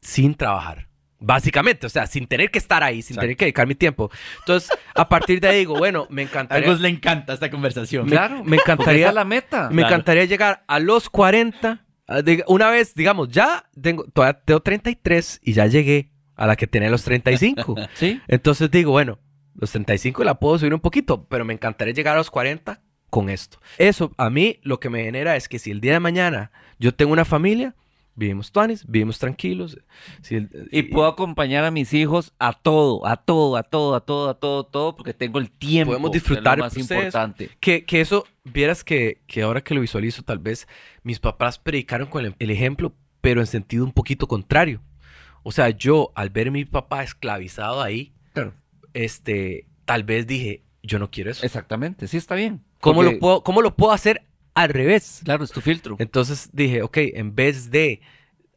sin 0.00 0.34
trabajar. 0.34 0.86
Básicamente, 1.18 1.86
o 1.86 1.88
sea, 1.88 2.06
sin 2.06 2.26
tener 2.26 2.50
que 2.50 2.58
estar 2.58 2.82
ahí, 2.82 3.00
sin 3.00 3.14
Exacto. 3.14 3.20
tener 3.22 3.36
que 3.38 3.44
dedicar 3.46 3.66
mi 3.66 3.74
tiempo. 3.74 4.10
Entonces, 4.40 4.68
a 4.94 5.08
partir 5.08 5.40
de 5.40 5.48
ahí 5.48 5.58
digo, 5.60 5.74
bueno, 5.78 6.06
me 6.10 6.20
A 6.20 6.24
encantaría, 6.26 6.68
Gus 6.70 6.80
le 6.82 6.90
encanta 6.90 7.32
esta 7.32 7.50
conversación. 7.50 8.06
Claro. 8.06 8.44
me 8.44 8.56
encantaría, 8.58 9.00
esa 9.06 9.08
es 9.08 9.14
la 9.14 9.24
meta. 9.24 9.70
me 9.70 9.76
Claro. 9.76 9.88
encantaría 9.94 10.24
llegar 10.26 10.64
a 10.68 10.78
los 10.78 11.08
40. 11.08 11.85
Ah, 12.08 12.20
Una 12.46 12.70
vez, 12.70 12.94
digamos, 12.94 13.28
ya 13.28 13.68
tengo, 13.80 14.04
todavía 14.04 14.40
tengo 14.44 14.60
33 14.60 15.40
y 15.42 15.52
ya 15.52 15.66
llegué 15.66 16.10
a 16.34 16.46
la 16.46 16.56
que 16.56 16.66
tenía 16.66 16.90
los 16.90 17.04
35. 17.04 17.76
Sí. 17.94 18.20
Entonces 18.28 18.70
digo, 18.70 18.92
bueno, 18.92 19.18
los 19.54 19.70
35 19.70 20.24
la 20.24 20.38
puedo 20.38 20.58
subir 20.58 20.74
un 20.74 20.80
poquito, 20.80 21.26
pero 21.28 21.44
me 21.44 21.54
encantaría 21.54 21.94
llegar 21.94 22.14
a 22.14 22.18
los 22.18 22.30
40 22.30 22.80
con 23.10 23.30
esto. 23.30 23.58
Eso 23.78 24.12
a 24.18 24.30
mí 24.30 24.60
lo 24.62 24.80
que 24.80 24.90
me 24.90 25.04
genera 25.04 25.36
es 25.36 25.48
que 25.48 25.58
si 25.58 25.70
el 25.70 25.80
día 25.80 25.94
de 25.94 26.00
mañana 26.00 26.50
yo 26.78 26.94
tengo 26.94 27.12
una 27.12 27.24
familia, 27.24 27.74
vivimos 28.16 28.50
tuanis, 28.50 28.84
vivimos 28.86 29.18
tranquilos. 29.18 29.78
si 30.22 30.36
el- 30.36 30.68
Y 30.72 30.82
puedo 30.84 31.06
acompañar 31.06 31.64
a 31.64 31.70
mis 31.70 31.92
hijos 31.94 32.32
a 32.38 32.52
todo, 32.52 33.06
a 33.06 33.16
todo, 33.16 33.56
a 33.56 33.62
todo, 33.62 33.94
a 33.94 34.00
todo, 34.00 34.28
a 34.30 34.34
todo, 34.38 34.64
todo, 34.66 34.96
porque 34.96 35.14
tengo 35.14 35.38
el 35.38 35.50
tiempo. 35.50 35.92
Podemos 35.92 36.10
que 36.10 36.16
es 36.16 36.22
disfrutar 36.24 36.58
lo 36.58 36.64
el 36.64 36.70
más 36.70 36.76
importante. 36.78 37.50
Que, 37.60 37.84
que 37.84 38.00
eso, 38.00 38.24
vieras 38.44 38.82
que, 38.82 39.20
que 39.26 39.42
ahora 39.42 39.60
que 39.62 39.74
lo 39.74 39.80
visualizo, 39.80 40.22
tal 40.22 40.38
vez 40.38 40.66
mis 41.02 41.20
papás 41.20 41.58
predicaron 41.58 42.08
con 42.08 42.24
el, 42.24 42.34
el 42.38 42.50
ejemplo, 42.50 42.94
pero 43.20 43.40
en 43.40 43.46
sentido 43.46 43.84
un 43.84 43.92
poquito 43.92 44.26
contrario. 44.26 44.80
O 45.42 45.52
sea, 45.52 45.70
yo 45.70 46.10
al 46.16 46.30
ver 46.30 46.48
a 46.48 46.50
mi 46.50 46.64
papá 46.64 47.02
esclavizado 47.04 47.80
ahí, 47.82 48.12
Claro. 48.32 48.54
este, 48.94 49.66
tal 49.84 50.02
vez 50.04 50.26
dije, 50.26 50.62
yo 50.82 50.98
no 50.98 51.10
quiero 51.10 51.30
eso. 51.30 51.44
Exactamente, 51.44 52.08
sí 52.08 52.16
está 52.16 52.34
bien. 52.34 52.62
¿Cómo, 52.80 52.96
Porque, 53.02 53.14
lo 53.14 53.18
puedo, 53.20 53.42
¿Cómo 53.42 53.62
lo 53.62 53.74
puedo 53.76 53.92
hacer 53.92 54.22
al 54.56 54.70
revés? 54.70 55.20
Claro, 55.24 55.44
es 55.44 55.52
tu 55.52 55.60
filtro. 55.60 55.94
Entonces 56.00 56.50
dije, 56.52 56.82
ok, 56.82 56.96
en 57.14 57.34
vez 57.36 57.70
de 57.70 58.00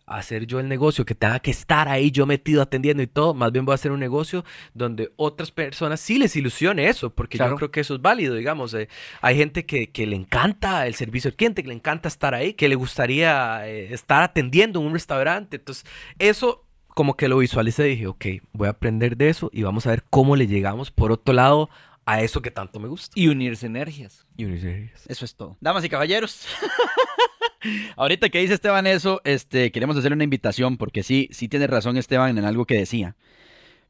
hacer 0.08 0.48
yo 0.48 0.60
el 0.60 0.68
negocio 0.68 1.06
que 1.06 1.14
tenga 1.14 1.40
que 1.40 1.52
estar 1.52 1.88
ahí 1.88 2.10
yo 2.10 2.26
metido 2.26 2.64
atendiendo 2.64 3.04
y 3.04 3.06
todo, 3.08 3.36
más 3.36 3.52
bien 3.52 3.64
voy 3.64 3.74
a 3.74 3.76
hacer 3.76 3.92
un 3.92 4.00
negocio 4.00 4.44
donde 4.74 5.12
otras 5.18 5.52
personas 5.52 6.00
sí 6.00 6.18
les 6.18 6.36
ilusione 6.36 6.90
eso, 6.90 7.12
porque 7.12 7.38
Claro. 7.38 7.52
yo 7.52 7.58
creo 7.58 7.72
que 7.72 7.82
eso 7.82 7.94
es 7.94 8.02
válido, 8.02 8.34
digamos. 8.34 8.74
eh, 8.74 8.88
hay 9.22 9.38
gente 9.38 9.68
que, 9.68 9.92
que 9.92 10.08
le 10.08 10.16
encanta 10.16 10.88
el 10.88 10.96
servicio 10.96 11.30
al 11.30 11.36
cliente, 11.36 11.62
que 11.62 11.68
le 11.70 11.76
encanta 11.76 12.08
estar 12.08 12.34
ahí, 12.34 12.54
que 12.56 12.68
le 12.70 12.74
gustaría 12.74 13.68
eh, 13.70 13.94
estar 13.94 14.24
atendiendo 14.24 14.80
en 14.80 14.88
un 14.88 14.94
restaurante. 14.94 15.58
Entonces, 15.58 15.86
eso 16.18 16.66
como 16.88 17.16
que 17.16 17.28
lo 17.28 17.38
visualicé 17.38 17.86
y 17.88 17.92
dije, 17.92 18.08
ok, 18.08 18.26
voy 18.52 18.68
a 18.68 18.72
aprender 18.72 19.16
de 19.16 19.30
eso 19.30 19.52
y 19.54 19.62
vamos 19.62 19.86
a 19.86 19.92
ver 19.92 20.04
cómo 20.10 20.36
le 20.36 20.48
llegamos 20.48 20.90
por 20.90 21.12
otro 21.12 21.36
lado 21.36 21.70
a 22.12 22.22
eso 22.22 22.42
que 22.42 22.52
tanto 22.52 22.80
me 22.80 22.88
gusta. 22.88 23.14
Y 23.20 23.28
unirse 23.28 23.66
energías. 23.68 24.26
Y 24.38 24.46
unir- 24.46 24.92
Eso 25.08 25.26
es 25.26 25.36
todo. 25.36 25.58
Damas 25.62 25.84
y 25.86 25.90
caballeros. 25.90 26.46
Ahorita 27.98 28.30
que 28.30 28.40
dice 28.40 28.54
Esteban 28.54 28.88
eso, 28.88 29.22
este, 29.26 29.72
queremos 29.72 29.98
hacerle 29.98 30.16
una 30.16 30.24
invitación 30.24 30.78
porque 30.78 31.04
sí, 31.04 31.28
sí 31.32 31.50
tiene 31.50 31.68
razón 31.68 31.98
Esteban 31.98 32.38
en 32.38 32.46
algo 32.46 32.66
que 32.66 32.76
decía. 32.78 33.16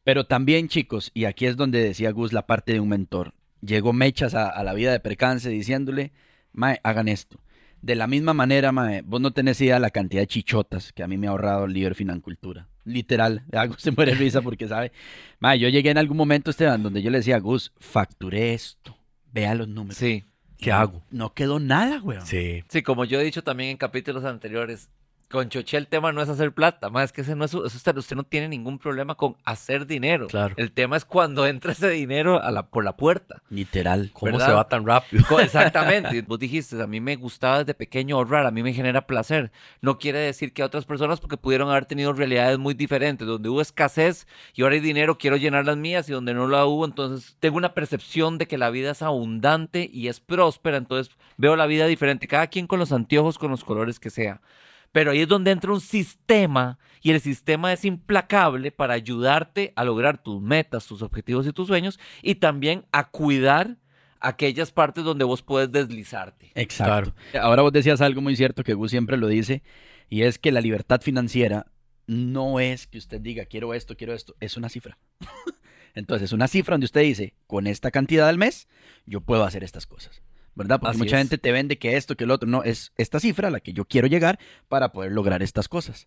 Pero 0.04 0.26
también, 0.26 0.70
chicos, 0.70 1.12
y 1.14 1.26
aquí 1.26 1.46
es 1.46 1.56
donde 1.56 1.84
decía 1.84 2.12
Gus 2.12 2.34
la 2.34 2.48
parte 2.48 2.74
de 2.74 2.80
un 2.80 2.90
mentor. 2.90 3.34
Llegó 3.62 3.94
Mechas 3.94 4.34
a, 4.34 4.48
a 4.50 4.64
la 4.64 4.74
vida 4.74 4.92
de 4.92 5.00
percance 5.00 5.50
diciéndole, 5.50 6.14
Mae, 6.54 6.80
hagan 6.84 7.08
esto. 7.10 7.40
De 7.82 7.96
la 7.96 8.08
misma 8.08 8.34
manera, 8.34 8.72
Mae, 8.72 9.02
vos 9.04 9.22
no 9.22 9.32
tenés 9.32 9.62
idea 9.62 9.78
la 9.80 9.92
cantidad 9.92 10.22
de 10.24 10.28
chichotas 10.28 10.92
que 10.94 11.04
a 11.04 11.08
mí 11.08 11.18
me 11.18 11.28
ha 11.28 11.32
ahorrado 11.32 11.66
el 11.66 11.74
líder 11.74 11.94
Financultura. 11.96 12.69
Literal, 12.86 13.44
Gus 13.68 13.82
se 13.82 13.92
muere 13.92 14.14
de 14.14 14.18
risa 14.18 14.42
porque 14.42 14.68
sabe. 14.68 14.92
Mae, 15.40 15.60
yo 15.60 15.70
llegué 15.70 15.90
en 15.92 15.98
algún 15.98 16.18
momento, 16.18 16.52
Esteban, 16.52 16.84
donde 16.84 17.02
yo 17.02 17.12
le 17.12 17.20
decía 17.20 17.36
a 17.38 17.40
Gus, 17.40 17.72
facturé 17.80 18.54
esto, 18.54 18.98
vea 19.32 19.56
los 19.56 19.68
números. 19.68 19.98
Sí. 19.98 20.26
¿Qué 20.58 20.72
hago? 20.74 21.02
No 21.10 21.34
quedó 21.34 21.60
nada, 21.60 22.02
weón. 22.02 22.26
Sí. 22.26 22.64
Sí, 22.68 22.82
como 22.82 23.06
yo 23.06 23.22
he 23.22 23.24
dicho 23.24 23.44
también 23.44 23.70
en 23.70 23.78
capítulos 23.78 24.26
anteriores, 24.26 24.90
con 25.30 25.48
Choché 25.50 25.78
el 25.78 25.88
tema 25.88 26.12
no 26.12 26.22
es 26.22 26.30
hacer 26.30 26.52
plata, 26.54 26.90
más 26.90 27.12
que 27.12 27.22
ese 27.22 27.36
no 27.36 27.46
es, 27.46 27.54
usted, 27.54 27.96
usted 27.96 28.16
no 28.16 28.24
tiene 28.24 28.48
ningún 28.48 28.80
problema 28.80 29.14
con 29.16 29.38
hacer 29.46 29.86
dinero. 29.86 30.28
Claro. 30.28 30.56
El 30.58 30.72
tema 30.72 30.98
es 30.98 31.06
cuando 31.06 31.46
entra 31.46 31.72
ese 31.72 31.90
dinero 31.90 32.42
a 32.42 32.50
la, 32.52 32.68
por 32.68 32.84
la 32.84 32.98
puerta. 32.98 33.42
Literal. 33.50 34.10
¿Cómo 34.14 34.32
¿Verdad? 34.32 34.48
se 34.48 34.54
va 34.54 34.68
tan 34.68 34.86
rápido? 34.88 35.24
Exactamente. 35.40 36.24
Vos 36.24 36.40
dijiste, 36.40 36.82
a 36.82 36.88
mí 36.88 37.00
me 37.00 37.16
gustaba 37.16 37.60
desde 37.60 37.76
pequeño 37.76 38.16
ahorrar, 38.16 38.48
a 38.48 38.52
mí 38.52 38.64
me 38.64 38.74
genera 38.74 39.06
placer. 39.06 39.52
No 39.82 40.00
quiere 40.00 40.18
decir 40.18 40.52
que 40.52 40.64
a 40.64 40.66
otras 40.66 40.86
personas, 40.86 41.20
porque 41.20 41.38
pudieron 41.38 41.70
haber 41.70 41.86
tenido 41.86 42.12
realidades 42.12 42.58
muy 42.58 42.74
diferentes, 42.74 43.28
donde 43.28 43.50
hubo 43.50 43.62
escasez 43.62 44.26
y 44.56 44.64
ahora 44.64 44.76
hay 44.76 44.82
dinero, 44.82 45.20
quiero 45.20 45.38
llenar 45.38 45.64
las 45.66 45.78
mías 45.78 46.10
y 46.10 46.12
donde 46.12 46.34
no 46.34 46.48
la 46.48 46.66
hubo, 46.66 46.86
entonces 46.86 47.38
tengo 47.40 47.58
una 47.58 47.76
percepción 47.76 48.40
de 48.40 48.48
que 48.48 48.58
la 48.58 48.72
vida 48.72 48.92
es 48.92 49.04
abundante 49.04 49.88
y 49.94 50.08
es 50.08 50.20
próspera, 50.20 50.78
entonces 50.78 51.16
veo 51.38 51.56
la 51.56 51.68
vida 51.68 51.86
diferente, 51.86 52.28
cada 52.28 52.48
quien 52.48 52.66
con 52.66 52.80
los 52.80 52.92
anteojos, 52.92 53.38
con 53.38 53.52
los 53.52 53.64
colores 53.64 54.00
que 54.00 54.10
sea. 54.10 54.42
Pero 54.92 55.12
ahí 55.12 55.22
es 55.22 55.28
donde 55.28 55.52
entra 55.52 55.72
un 55.72 55.82
sistema 55.82 56.80
y 57.02 57.12
el 57.12 57.22
sistema 57.22 57.72
es 57.74 57.86
implacable 57.86 58.72
para 58.72 58.94
ayudarte 58.94 59.74
a 59.76 59.84
lograr 59.86 60.22
tus 60.22 60.42
metas, 60.42 60.86
tus 60.86 61.02
objetivos 61.02 61.48
y 61.48 61.54
tus 61.54 61.68
sueños 61.68 62.00
y 62.22 62.36
también 62.36 62.86
a 62.92 63.10
cuidar 63.10 63.78
aquellas 64.20 64.72
partes 64.72 65.04
donde 65.04 65.26
vos 65.26 65.42
puedes 65.42 65.72
deslizarte. 65.72 66.52
Exacto. 66.56 67.14
Ahora 67.40 67.62
vos 67.62 67.72
decías 67.72 68.02
algo 68.02 68.22
muy 68.22 68.36
cierto 68.36 68.64
que 68.64 68.74
Gus 68.74 68.92
siempre 68.92 69.18
lo 69.18 69.28
dice, 69.28 69.64
y 70.10 70.24
es 70.24 70.40
que 70.40 70.52
la 70.52 70.62
libertad 70.62 71.02
financiera 71.02 71.68
no 72.08 72.60
es 72.60 72.88
que 72.88 72.98
usted 72.98 73.22
diga 73.22 73.46
quiero 73.46 73.74
esto, 73.74 73.96
quiero 73.96 74.14
esto, 74.14 74.36
es 74.40 74.58
una 74.58 74.70
cifra. 74.70 74.98
Entonces, 75.96 76.26
es 76.26 76.34
una 76.34 76.48
cifra 76.48 76.74
donde 76.74 76.86
usted 76.86 77.02
dice, 77.02 77.34
con 77.48 77.68
esta 77.68 77.92
cantidad 77.92 78.28
al 78.28 78.38
mes, 78.38 78.68
yo 79.06 79.22
puedo 79.22 79.44
hacer 79.44 79.64
estas 79.64 79.86
cosas. 79.86 80.22
¿Verdad? 80.60 80.80
Porque 80.80 80.92
Así 80.92 81.00
mucha 81.00 81.16
es. 81.16 81.22
gente 81.22 81.38
te 81.40 81.52
vende 81.52 81.78
que 81.80 81.96
esto, 81.98 82.16
que 82.16 82.26
el 82.26 82.32
otro. 82.32 82.48
No, 82.48 82.64
es 82.64 82.92
esta 82.98 83.20
cifra 83.20 83.48
a 83.48 83.52
la 83.52 83.60
que 83.62 83.74
yo 83.74 83.86
quiero 83.86 84.08
llegar 84.08 84.38
para 84.68 84.92
poder 84.92 85.12
lograr 85.14 85.42
estas 85.42 85.68
cosas. 85.68 86.06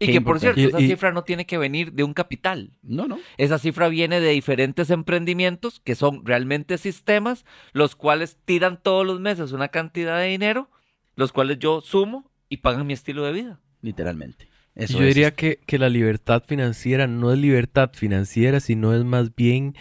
Y 0.00 0.06
Qué 0.06 0.12
que 0.14 0.20
por 0.20 0.40
cierto, 0.40 0.60
Y- 0.60 0.64
esa 0.64 0.80
y- 0.80 0.88
cifra 0.88 1.12
no 1.12 1.22
tiene 1.22 1.46
que 1.46 1.56
venir 1.56 1.92
de 1.92 2.02
un 2.02 2.14
capital. 2.14 2.72
No, 2.82 3.06
no. 3.06 3.18
Esa 3.36 3.58
cifra 3.60 3.88
viene 3.88 4.18
de 4.20 4.30
diferentes 4.30 4.90
emprendimientos 4.90 5.80
que 5.84 5.94
son 5.94 6.26
realmente 6.26 6.78
sistemas, 6.78 7.44
los 7.72 7.94
cuales 7.94 8.36
tiran 8.44 8.80
todos 8.82 9.06
los 9.06 9.20
meses 9.20 9.52
una 9.52 9.68
cantidad 9.68 10.18
de 10.18 10.26
dinero, 10.28 10.68
los 11.14 11.30
cuales 11.30 11.60
yo 11.60 11.80
sumo 11.80 12.28
y 12.48 12.56
pagan 12.56 12.86
mi 12.88 12.92
estilo 12.92 13.22
de 13.24 13.32
vida. 13.32 13.60
Literalmente. 13.82 14.48
Eso 14.74 14.98
yo 14.98 15.04
es. 15.04 15.14
diría 15.14 15.30
que, 15.34 15.60
que 15.64 15.78
la 15.78 15.88
libertad 15.88 16.42
financiera 16.44 17.06
no 17.06 17.32
es 17.32 17.38
libertad 17.38 17.90
financiera, 17.94 18.58
sino 18.58 18.94
es 18.96 19.04
más 19.04 19.36
bien 19.36 19.76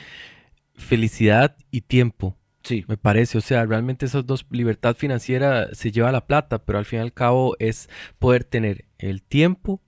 felicidad 0.75 1.55
y 1.71 1.81
tiempo. 1.81 2.37
Sí. 2.63 2.85
Me 2.87 2.97
parece, 2.97 3.37
o 3.37 3.41
sea, 3.41 3.65
realmente 3.65 4.05
esas 4.05 4.25
dos, 4.25 4.45
libertad 4.49 4.95
financiera 4.95 5.73
se 5.73 5.91
lleva 5.91 6.11
la 6.11 6.25
plata, 6.25 6.63
pero 6.63 6.79
al 6.79 6.85
fin 6.85 6.99
y 6.99 7.01
al 7.01 7.13
cabo 7.13 7.55
es 7.59 7.89
poder 8.19 8.43
tener 8.45 8.85
el 8.97 9.21
tiempo 9.21 9.81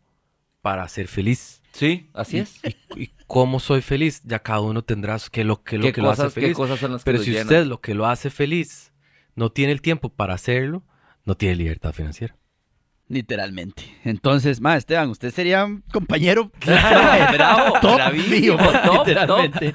para 0.62 0.88
ser 0.90 1.08
feliz. 1.08 1.62
Sí, 1.72 2.10
así 2.14 2.40
es. 2.40 2.60
¿Y, 2.96 3.04
y 3.04 3.12
cómo 3.28 3.60
soy 3.60 3.82
feliz? 3.82 4.22
Ya 4.26 4.40
cada 4.40 4.62
uno 4.62 4.82
tendrá 4.84 5.18
que 5.32 5.44
lo 5.44 5.64
que, 5.64 5.78
lo, 5.78 5.86
¿Qué 5.86 5.94
que 5.94 6.02
lo 6.02 6.10
hace 6.10 6.24
qué 6.24 6.30
feliz. 6.30 6.56
cosas 6.56 6.80
son 6.80 6.92
las 6.94 7.04
que 7.04 7.12
Pero 7.12 7.24
si 7.24 7.32
llenan? 7.32 7.44
usted 7.48 7.66
lo 7.66 7.80
que 7.82 7.94
lo 7.94 8.06
hace 8.08 8.30
feliz 8.30 8.94
no 9.36 9.52
tiene 9.52 9.72
el 9.74 9.82
tiempo 9.82 10.10
para 10.10 10.34
hacerlo, 10.34 10.84
no 11.26 11.36
tiene 11.36 11.56
libertad 11.56 11.94
financiera. 11.94 12.36
Literalmente. 13.08 13.84
Entonces, 14.04 14.60
ma, 14.62 14.76
Esteban, 14.78 15.10
usted 15.10 15.32
sería 15.32 15.64
un 15.66 15.82
compañero 15.94 16.50
Claro, 16.60 17.34
bravo, 17.34 17.80
top 17.80 17.96
bravísimo, 17.96 18.58
mío, 18.58 18.58
top, 18.84 19.08
literalmente. 19.08 19.74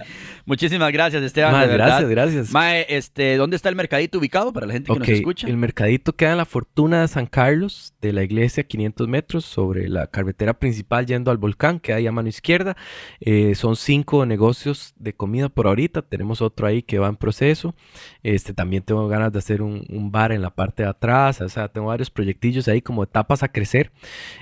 Muchísimas 0.51 0.91
gracias, 0.91 1.23
Esteban, 1.23 1.69
de 1.69 1.75
gracias, 1.75 2.11
gracias. 2.11 2.51
Mae, 2.51 2.85
este, 2.89 3.37
¿dónde 3.37 3.55
está 3.55 3.69
el 3.69 3.77
mercadito 3.77 4.19
ubicado 4.19 4.53
para 4.53 4.67
la 4.67 4.73
gente 4.73 4.93
que 4.93 4.99
nos 4.99 5.09
escucha? 5.09 5.47
el 5.47 5.57
mercadito 5.57 6.13
queda 6.17 6.33
en 6.33 6.39
la 6.39 6.45
Fortuna 6.45 7.03
de 7.03 7.07
San 7.07 7.27
Carlos, 7.27 7.95
de 8.01 8.13
la 8.13 8.25
iglesia, 8.25 8.65
500 8.65 9.07
metros, 9.07 9.45
sobre 9.45 9.89
la 9.89 10.09
carretera 10.09 10.55
principal 10.55 11.07
yendo 11.07 11.31
al 11.31 11.37
volcán, 11.37 11.79
que 11.79 11.93
hay 11.93 12.09
a 12.09 12.11
mano 12.11 12.29
izquierda. 12.29 12.77
Eh, 13.21 13.55
son 13.55 13.77
cinco 13.77 14.27
negocios 14.27 14.93
de 14.97 15.13
comida 15.13 15.49
por 15.51 15.69
ahorita. 15.69 16.03
Tenemos 16.03 16.43
otro 16.43 16.67
ahí 16.67 16.83
que 16.83 16.99
va 16.99 17.07
en 17.07 17.15
proceso. 17.15 17.77
Este, 18.25 18.53
también 18.53 18.83
tengo 18.83 19.07
ganas 19.07 19.33
de 19.33 19.39
hacer 19.39 19.63
un, 19.63 19.85
un 19.89 20.11
bar 20.11 20.33
en 20.33 20.43
la 20.43 20.51
parte 20.51 20.83
de 20.83 20.89
atrás. 20.89 21.41
O 21.43 21.49
sea, 21.49 21.69
tengo 21.69 21.87
varios 21.87 22.11
proyectillos 22.11 22.67
ahí 22.67 22.83
como 22.83 23.05
etapas 23.05 23.45
a 23.45 23.49
crecer. 23.53 23.93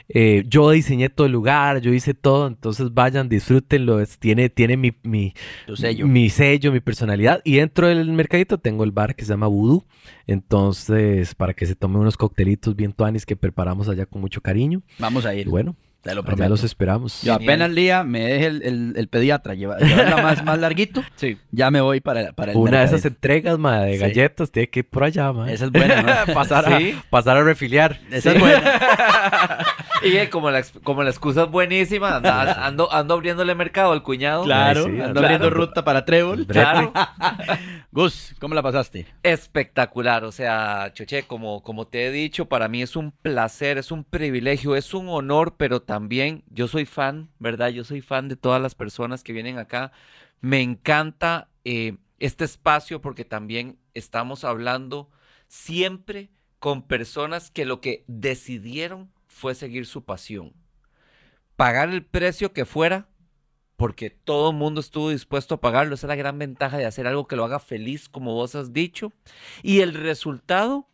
Eh, 0.09 0.45
yo 0.49 0.71
diseñé 0.71 1.11
todo 1.11 1.27
el 1.27 1.33
lugar, 1.35 1.83
yo 1.83 1.93
hice 1.93 2.15
todo. 2.15 2.47
Entonces 2.47 2.95
vayan, 2.95 3.29
disfrútenlo. 3.29 4.01
es- 4.01 4.19
tiene, 4.19 4.49
tiene 4.49 4.79
mi, 4.79 4.93
mi, 5.03 5.35
sello. 5.99 6.13
mi 6.13 6.29
sello, 6.31 6.73
mi 6.73 6.81
personalidad. 6.81 7.41
Y 7.45 7.57
dentro 7.57 7.87
del 7.89 8.11
mercadito 8.13 8.59
tengo 8.59 8.85
el 8.85 8.93
bar 8.93 9.15
que 9.15 9.25
se 9.25 9.31
llama 9.33 9.47
Voodoo. 9.47 9.85
Entonces, 10.27 11.35
para 11.35 11.55
que 11.55 11.67
se 11.67 11.75
tome 11.75 11.99
unos 11.99 12.17
coctelitos 12.17 12.77
bien 12.77 12.93
tuanis 12.93 13.27
que 13.27 13.37
preparamos 13.37 13.89
allá 13.89 14.07
con 14.07 14.21
mucho 14.21 14.41
cariño. 14.41 14.83
Vamos 14.99 15.27
a 15.27 15.35
Y 15.35 15.41
ir. 15.41 15.49
bueno, 15.49 15.77
te 16.11 16.15
lo 16.17 16.23
prometo. 16.25 16.49
los 16.49 16.65
esperamos. 16.65 17.23
Yo 17.23 17.35
Genial. 17.35 17.51
apenas 17.53 17.69
el 17.71 17.75
día 17.75 18.03
me 18.05 18.21
deje 18.21 18.47
el, 18.47 18.63
el- 18.63 18.95
el 18.97 19.09
pediatra 19.09 19.55
lleva- 19.55 19.79
llevarla 19.79 20.23
más, 20.23 20.45
más 20.45 20.59
larguito, 20.59 21.03
Sí. 21.17 21.39
ya 21.51 21.71
me 21.71 21.81
voy 21.81 22.01
para, 22.01 22.33
para 22.33 22.53
el 22.53 22.59
Una 22.59 22.81
de 22.81 22.85
esas 22.87 23.05
entregas, 23.05 23.59
ma, 23.59 23.81
de 23.81 23.95
Sí. 23.95 23.99
galletas, 23.99 24.51
tiene 24.51 24.69
que 24.69 24.81
ir 24.81 24.89
por 24.89 25.05
allá, 25.05 25.33
ma. 25.33 25.51
Esa 25.51 25.67
es 25.67 25.73
buena, 25.73 26.03
¿no? 26.27 26.33
pasar, 26.35 26.79
Sí. 26.79 26.95
a, 26.99 27.11
pasar 27.11 27.37
a 27.37 27.43
refiliar. 27.43 28.01
Esa 28.11 28.33
es 28.33 28.41
buena. 28.41 28.63
Y 30.01 30.17
eh, 30.17 30.31
como 30.31 30.49
la, 30.53 30.63
como 30.85 31.03
la 31.03 31.11
excusa 31.11 31.43
es 31.43 31.51
buenísima, 31.51 32.17
anda- 32.19 32.65
ando, 32.65 32.93
ando 32.93 33.15
abriéndole 33.15 33.57
mercado 33.57 33.91
al 33.93 34.05
cuñado. 34.05 34.45
Claro, 34.45 34.85
Sí, 34.85 34.91
sí, 34.93 35.01
ando 35.01 35.13
claro. 35.15 35.27
abriendo 35.27 35.51
ruta 35.51 35.85
para 35.85 36.05
Trébol. 36.05 36.47
Claro. 36.47 36.93
Gus, 37.91 38.35
¿cómo 38.39 38.55
la 38.55 38.63
pasaste? 38.63 39.07
Espectacular, 39.23 40.23
o 40.25 40.31
sea, 40.31 40.93
Choche, 40.93 41.23
como, 41.23 41.63
como 41.63 41.87
te 41.87 42.07
he 42.07 42.11
dicho, 42.11 42.47
para 42.47 42.69
mí 42.69 42.83
es 42.83 42.97
un 42.97 43.13
placer, 43.13 43.79
es 43.79 43.91
un 43.91 44.05
privilegio, 44.05 44.77
es 44.77 44.93
un 44.93 45.09
honor, 45.09 45.57
pero 45.57 45.81
también 45.81 46.45
yo 46.51 46.69
soy 46.69 46.85
fan, 46.85 47.31
¿verdad? 47.39 47.71
Yo 47.71 47.85
soy 47.85 48.03
fan 48.03 48.29
de 48.29 48.37
todas 48.37 48.61
las 48.61 48.75
personas 48.75 49.25
que 49.25 49.33
vienen 49.33 49.57
acá. 49.57 49.91
Me 50.43 50.61
encanta 50.61 51.49
eh, 51.65 51.97
este 52.19 52.45
espacio 52.45 53.01
porque 53.01 53.25
también 53.25 53.79
estamos 53.95 54.45
hablando 54.45 55.09
siempre 55.47 56.29
con 56.59 56.83
personas 56.83 57.51
que 57.51 57.65
lo 57.65 57.81
que 57.81 58.05
decidieron 58.07 59.11
fue 59.29 59.55
seguir 59.55 59.87
su 59.87 60.05
pasión. 60.05 60.53
Pagar 61.57 61.89
el 61.89 62.05
precio 62.05 62.53
que 62.53 62.67
fuera, 62.67 63.09
porque 63.79 64.11
todo 64.11 64.51
el 64.51 64.57
mundo 64.57 64.81
estuvo 64.81 65.11
dispuesto 65.11 65.55
a 65.55 65.61
pagarlo. 65.61 65.95
Esa 65.95 66.09
es 66.09 66.09
la 66.09 66.17
gran 66.17 66.37
ventaja 66.37 66.79
de 66.79 66.85
hacer 66.85 67.07
algo 67.07 67.29
que 67.29 67.37
lo 67.37 67.45
haga 67.45 67.61
feliz, 67.61 68.09
como 68.09 68.35
vos 68.35 68.57
has 68.57 68.73
dicho. 68.73 69.13
Y 69.63 69.83
el 69.83 69.95
resultado 69.95 70.89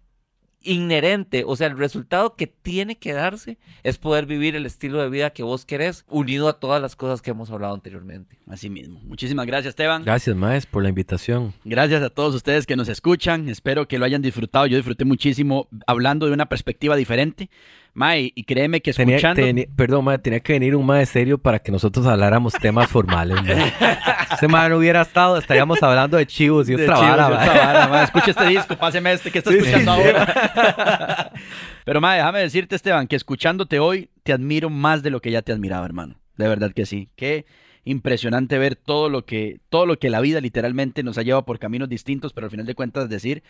inherente, 0.60 1.44
o 1.46 1.56
sea, 1.56 1.68
el 1.68 1.78
resultado 1.78 2.36
que 2.36 2.46
tiene 2.46 2.98
que 2.98 3.14
darse 3.14 3.56
es 3.84 3.96
poder 3.96 4.26
vivir 4.26 4.54
el 4.54 4.66
estilo 4.66 5.00
de 5.00 5.08
vida 5.08 5.30
que 5.30 5.42
vos 5.42 5.64
querés, 5.64 6.04
unido 6.08 6.46
a 6.46 6.60
todas 6.60 6.80
las 6.82 6.94
cosas 6.94 7.22
que 7.22 7.30
hemos 7.30 7.50
hablado 7.50 7.72
anteriormente. 7.72 8.38
Así 8.46 8.68
mismo. 8.68 9.00
Muchísimas 9.02 9.46
gracias, 9.46 9.70
Esteban. 9.70 10.04
Gracias, 10.04 10.36
Maes, 10.36 10.66
por 10.66 10.82
la 10.82 10.90
invitación. 10.90 11.54
Gracias 11.64 12.02
a 12.02 12.10
todos 12.10 12.34
ustedes 12.34 12.66
que 12.66 12.76
nos 12.76 12.90
escuchan. 12.90 13.48
Espero 13.48 13.88
que 13.88 13.98
lo 13.98 14.04
hayan 14.04 14.20
disfrutado. 14.20 14.66
Yo 14.66 14.76
disfruté 14.76 15.06
muchísimo 15.06 15.68
hablando 15.86 16.26
de 16.26 16.32
una 16.32 16.50
perspectiva 16.50 16.96
diferente. 16.96 17.48
Mae, 17.96 18.32
y 18.34 18.42
créeme 18.42 18.80
que 18.80 18.92
Tenía, 18.92 19.16
escuchando... 19.16 19.40
teni- 19.42 19.68
perdón, 19.76 20.04
ma, 20.04 20.18
tenía 20.18 20.40
que 20.40 20.52
venir 20.54 20.74
un 20.74 20.84
ma 20.84 20.98
de 20.98 21.06
serio 21.06 21.38
para 21.38 21.60
que 21.60 21.70
nosotros 21.70 22.04
habláramos 22.06 22.52
temas 22.54 22.88
formales. 22.90 23.40
ma. 23.42 23.64
Ese 24.34 24.48
ma 24.48 24.68
no 24.68 24.78
hubiera 24.78 25.02
estado, 25.02 25.38
estaríamos 25.38 25.80
hablando 25.82 26.16
de 26.16 26.26
chivos 26.26 26.68
y 26.68 26.74
De 26.74 26.82
otra 26.84 26.98
vara, 26.98 27.88
mae. 27.88 28.04
Escucha 28.04 28.30
este 28.32 28.46
disco, 28.46 28.76
páseme 28.80 29.12
este 29.12 29.30
que 29.30 29.38
está 29.38 29.50
Sí, 29.52 29.58
escuchando 29.58 29.94
sí, 29.94 30.02
sí. 30.02 30.08
ahora. 30.08 31.30
Pero, 31.84 32.00
mae, 32.00 32.16
déjame 32.18 32.40
decirte, 32.40 32.74
Esteban, 32.76 33.06
que 33.06 33.14
escuchándote 33.16 33.78
hoy 33.78 34.10
te 34.24 34.32
admiro 34.32 34.70
más 34.70 35.02
de 35.02 35.10
lo 35.10 35.20
que 35.20 35.30
ya 35.30 35.42
te 35.42 35.52
admiraba, 35.52 35.84
hermano. 35.86 36.16
De 36.36 36.48
verdad 36.48 36.72
que 36.72 36.86
sí. 36.86 37.10
Qué 37.14 37.44
impresionante 37.84 38.58
ver 38.58 38.74
todo 38.76 39.08
lo 39.08 39.24
que, 39.24 39.60
todo 39.68 39.86
lo 39.86 39.98
que 39.98 40.10
la 40.10 40.20
vida 40.20 40.40
literalmente 40.40 41.02
nos 41.02 41.16
ha 41.18 41.22
llevado 41.22 41.44
por 41.44 41.58
caminos 41.58 41.88
distintos, 41.88 42.32
pero 42.32 42.46
al 42.46 42.50
final 42.50 42.66
de 42.66 42.74
cuentas 42.74 43.08
decir, 43.08 43.42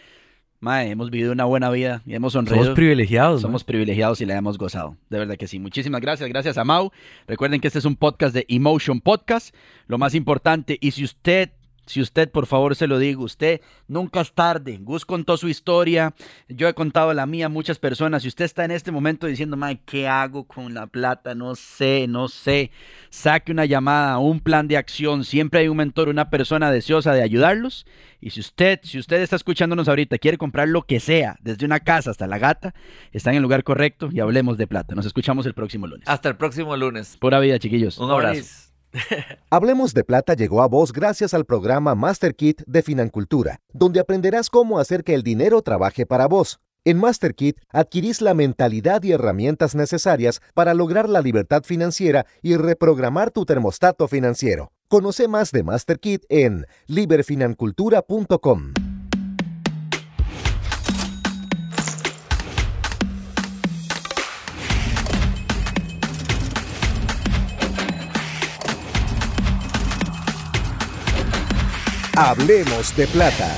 mae, 0.65 0.91
hemos 0.91 1.11
vivido 1.11 1.33
una 1.33 1.45
buena 1.45 1.71
vida 1.71 2.03
y 2.07 2.15
hemos 2.15 2.33
sonreído. 2.33 2.65
Somos 2.65 2.75
privilegiados. 2.75 3.43
Somos 3.43 3.63
privilegiados 3.63 4.21
y 4.23 4.27
la 4.27 4.37
hemos 4.37 4.57
gozado. 4.59 4.97
De 5.11 5.19
verdad 5.19 5.37
que 5.37 5.47
sí. 5.47 5.59
Muchísimas 5.59 6.01
gracias. 6.01 6.29
Gracias 6.29 6.59
a 6.59 6.65
Mau. 6.65 6.91
Recuerden 7.29 7.61
que 7.61 7.69
este 7.69 7.79
es 7.79 7.85
un 7.85 7.95
podcast 7.95 8.35
de 8.35 8.47
Emotion 8.49 9.01
Podcast. 9.01 9.55
Lo 9.87 9.99
más 9.99 10.15
importante, 10.15 10.79
y 10.81 10.93
si 10.93 11.05
usted, 11.05 11.51
si 11.87 12.01
usted, 12.01 12.31
por 12.31 12.47
favor, 12.47 12.75
se 12.77 12.87
lo 12.87 12.99
digo, 12.99 13.25
usted 13.25 13.61
nunca 13.89 14.21
es 14.21 14.33
tarde. 14.33 14.79
Gus 14.81 15.05
contó 15.05 15.37
su 15.37 15.49
historia. 15.49 16.15
Yo 16.49 16.69
he 16.69 16.75
contado 16.75 17.13
la 17.13 17.27
mía 17.27 17.47
a 17.47 17.51
muchas 17.51 17.79
personas. 17.79 18.23
Si 18.23 18.29
usted 18.29 18.45
está 18.45 18.65
en 18.65 18.71
este 18.71 18.91
momento 18.93 19.27
diciendo, 19.27 19.57
Mae, 19.57 19.81
¿qué 19.85 20.09
hago 20.09 20.45
con 20.45 20.75
la 20.75 20.87
plata? 20.87 21.35
No 21.35 21.55
sé, 21.55 22.07
no 22.09 22.29
sé. 22.29 22.71
Saque 23.11 23.53
una 23.53 23.67
llamada, 23.67 24.19
un 24.19 24.41
plan 24.41 24.69
de 24.69 24.77
acción. 24.77 25.25
Siempre 25.25 25.61
hay 25.61 25.69
un 25.69 25.77
mentor, 25.77 26.09
una 26.09 26.31
persona 26.31 26.71
deseosa 26.71 27.13
de 27.13 27.23
ayudarlos. 27.23 27.87
Y 28.21 28.31
si 28.31 28.41
usted, 28.41 28.81
si 28.83 28.99
usted 28.99 29.21
está 29.21 29.37
escuchándonos 29.37 29.87
ahorita, 29.87 30.17
quiere 30.19 30.39
comprar 30.39 30.69
lo 30.69 30.83
que 30.83 30.99
sea, 30.99 31.37
desde 31.43 31.67
una 31.67 31.81
casa 31.81 32.11
hasta 32.11 32.27
la 32.27 32.39
gata, 32.39 32.75
está 33.13 33.31
en 33.31 33.37
el 33.37 33.43
lugar 33.43 33.65
correcto 33.65 34.09
y 34.11 34.21
hablemos 34.21 34.57
de 34.57 34.67
plata. 34.67 34.95
Nos 34.95 35.05
escuchamos 35.05 35.45
el 35.45 35.53
próximo 35.53 35.87
lunes. 35.87 36.09
Hasta 36.09 36.31
el 36.31 36.37
próximo 36.37 36.75
lunes. 36.77 37.19
Pura 37.19 37.39
vida, 37.41 37.59
chiquillos. 37.59 37.99
Un 37.99 38.11
abrazo. 38.11 38.74
Hablemos 39.51 39.95
de 39.95 40.05
Plata 40.05 40.35
llegó 40.35 40.63
a 40.63 40.69
vos 40.69 40.93
gracias 40.93 41.35
al 41.35 41.45
programa 41.45 41.95
Master 41.95 42.35
Kit 42.35 42.63
de 42.67 42.83
Financultura, 42.83 43.61
donde 43.73 44.01
aprenderás 44.01 44.51
cómo 44.51 44.79
hacer 44.79 45.05
que 45.05 45.15
el 45.15 45.23
dinero 45.23 45.63
trabaje 45.63 46.07
para 46.07 46.27
vos. 46.27 46.61
En 46.87 46.99
Master 46.99 47.35
Kit 47.35 47.59
adquirís 47.71 48.21
la 48.21 48.35
mentalidad 48.35 49.03
y 49.03 49.13
herramientas 49.13 49.75
necesarias 49.75 50.43
para 50.53 50.75
lograr 50.75 51.09
la 51.09 51.23
libertad 51.23 51.63
financiera 51.63 52.27
y 52.43 52.57
reprogramar 52.57 53.31
tu 53.31 53.47
termostato 53.47 54.07
financiero. 54.07 54.71
Conoce 54.89 55.27
más 55.27 55.51
de 55.51 55.63
Master 55.63 55.99
Kit 55.99 56.25
en 56.29 56.67
liberfinancultura.com. 56.87 58.94
Hablemos 72.17 72.95
de 72.95 73.09
Plata. 73.09 73.51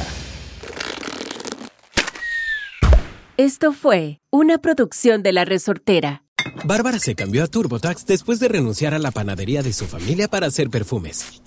Esto 3.36 3.74
fue 3.74 4.22
una 4.30 4.56
producción 4.56 5.22
de 5.22 5.34
La 5.34 5.44
Resortera. 5.44 6.22
Bárbara 6.64 6.98
se 6.98 7.14
cambió 7.14 7.44
a 7.44 7.48
TurboTax 7.48 8.06
después 8.06 8.40
de 8.40 8.48
renunciar 8.48 8.94
a 8.94 8.98
la 8.98 9.10
panadería 9.10 9.62
de 9.62 9.74
su 9.74 9.84
familia 9.84 10.28
para 10.28 10.46
hacer 10.46 10.70
perfumes. 10.70 11.42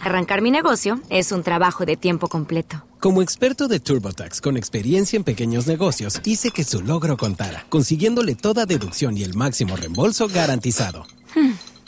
Arrancar 0.00 0.40
mi 0.40 0.50
negocio 0.50 1.02
es 1.10 1.30
un 1.30 1.42
trabajo 1.42 1.84
de 1.84 1.98
tiempo 1.98 2.28
completo. 2.28 2.86
Como 2.98 3.20
experto 3.20 3.68
de 3.68 3.80
TurboTax 3.80 4.40
con 4.40 4.56
experiencia 4.56 5.18
en 5.18 5.24
pequeños 5.24 5.66
negocios, 5.66 6.22
hice 6.24 6.50
que 6.50 6.64
su 6.64 6.80
logro 6.80 7.18
contara, 7.18 7.66
consiguiéndole 7.68 8.34
toda 8.34 8.64
deducción 8.64 9.18
y 9.18 9.24
el 9.24 9.34
máximo 9.34 9.76
reembolso 9.76 10.26
garantizado. 10.26 11.06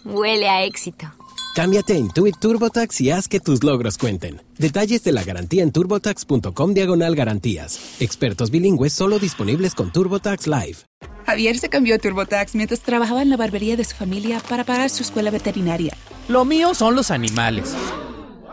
Huele 0.04 0.50
a 0.50 0.64
éxito. 0.64 1.17
Cámbiate 1.58 1.94
a 1.94 1.96
Intuit 1.96 2.38
TurboTax 2.38 3.00
y 3.00 3.10
haz 3.10 3.26
que 3.26 3.40
tus 3.40 3.64
logros 3.64 3.98
cuenten. 3.98 4.40
Detalles 4.58 5.02
de 5.02 5.10
la 5.10 5.24
garantía 5.24 5.64
en 5.64 5.72
turbotax.com 5.72 6.72
diagonal 6.72 7.16
garantías. 7.16 7.96
Expertos 7.98 8.52
bilingües 8.52 8.92
solo 8.92 9.18
disponibles 9.18 9.74
con 9.74 9.90
TurboTax 9.90 10.46
Live. 10.46 10.76
Javier 11.26 11.58
se 11.58 11.68
cambió 11.68 11.96
a 11.96 11.98
TurboTax 11.98 12.54
mientras 12.54 12.78
trabajaba 12.78 13.22
en 13.22 13.30
la 13.30 13.36
barbería 13.36 13.76
de 13.76 13.82
su 13.82 13.96
familia 13.96 14.40
para 14.48 14.62
pagar 14.62 14.88
su 14.88 15.02
escuela 15.02 15.32
veterinaria. 15.32 15.94
Lo 16.28 16.44
mío 16.44 16.74
son 16.74 16.94
los 16.94 17.10
animales. 17.10 17.74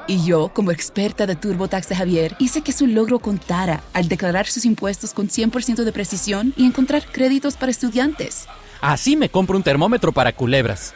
Y 0.08 0.26
yo, 0.26 0.50
como 0.52 0.72
experta 0.72 1.28
de 1.28 1.36
TurboTax 1.36 1.90
de 1.90 1.96
Javier, 1.98 2.36
hice 2.40 2.64
que 2.64 2.74
su 2.74 2.88
logro 2.88 3.20
contara 3.20 3.84
al 3.94 4.08
declarar 4.08 4.48
sus 4.48 4.66
impuestos 4.66 5.14
con 5.14 5.28
100% 5.28 5.84
de 5.84 5.92
precisión 5.92 6.56
y 6.58 6.66
encontrar 6.66 7.06
créditos 7.06 7.56
para 7.56 7.70
estudiantes. 7.70 8.48
Así 8.82 9.16
me 9.16 9.30
compro 9.30 9.58
un 9.58 9.64
termómetro 9.64 10.12
para 10.12 10.34
culebras. 10.34 10.96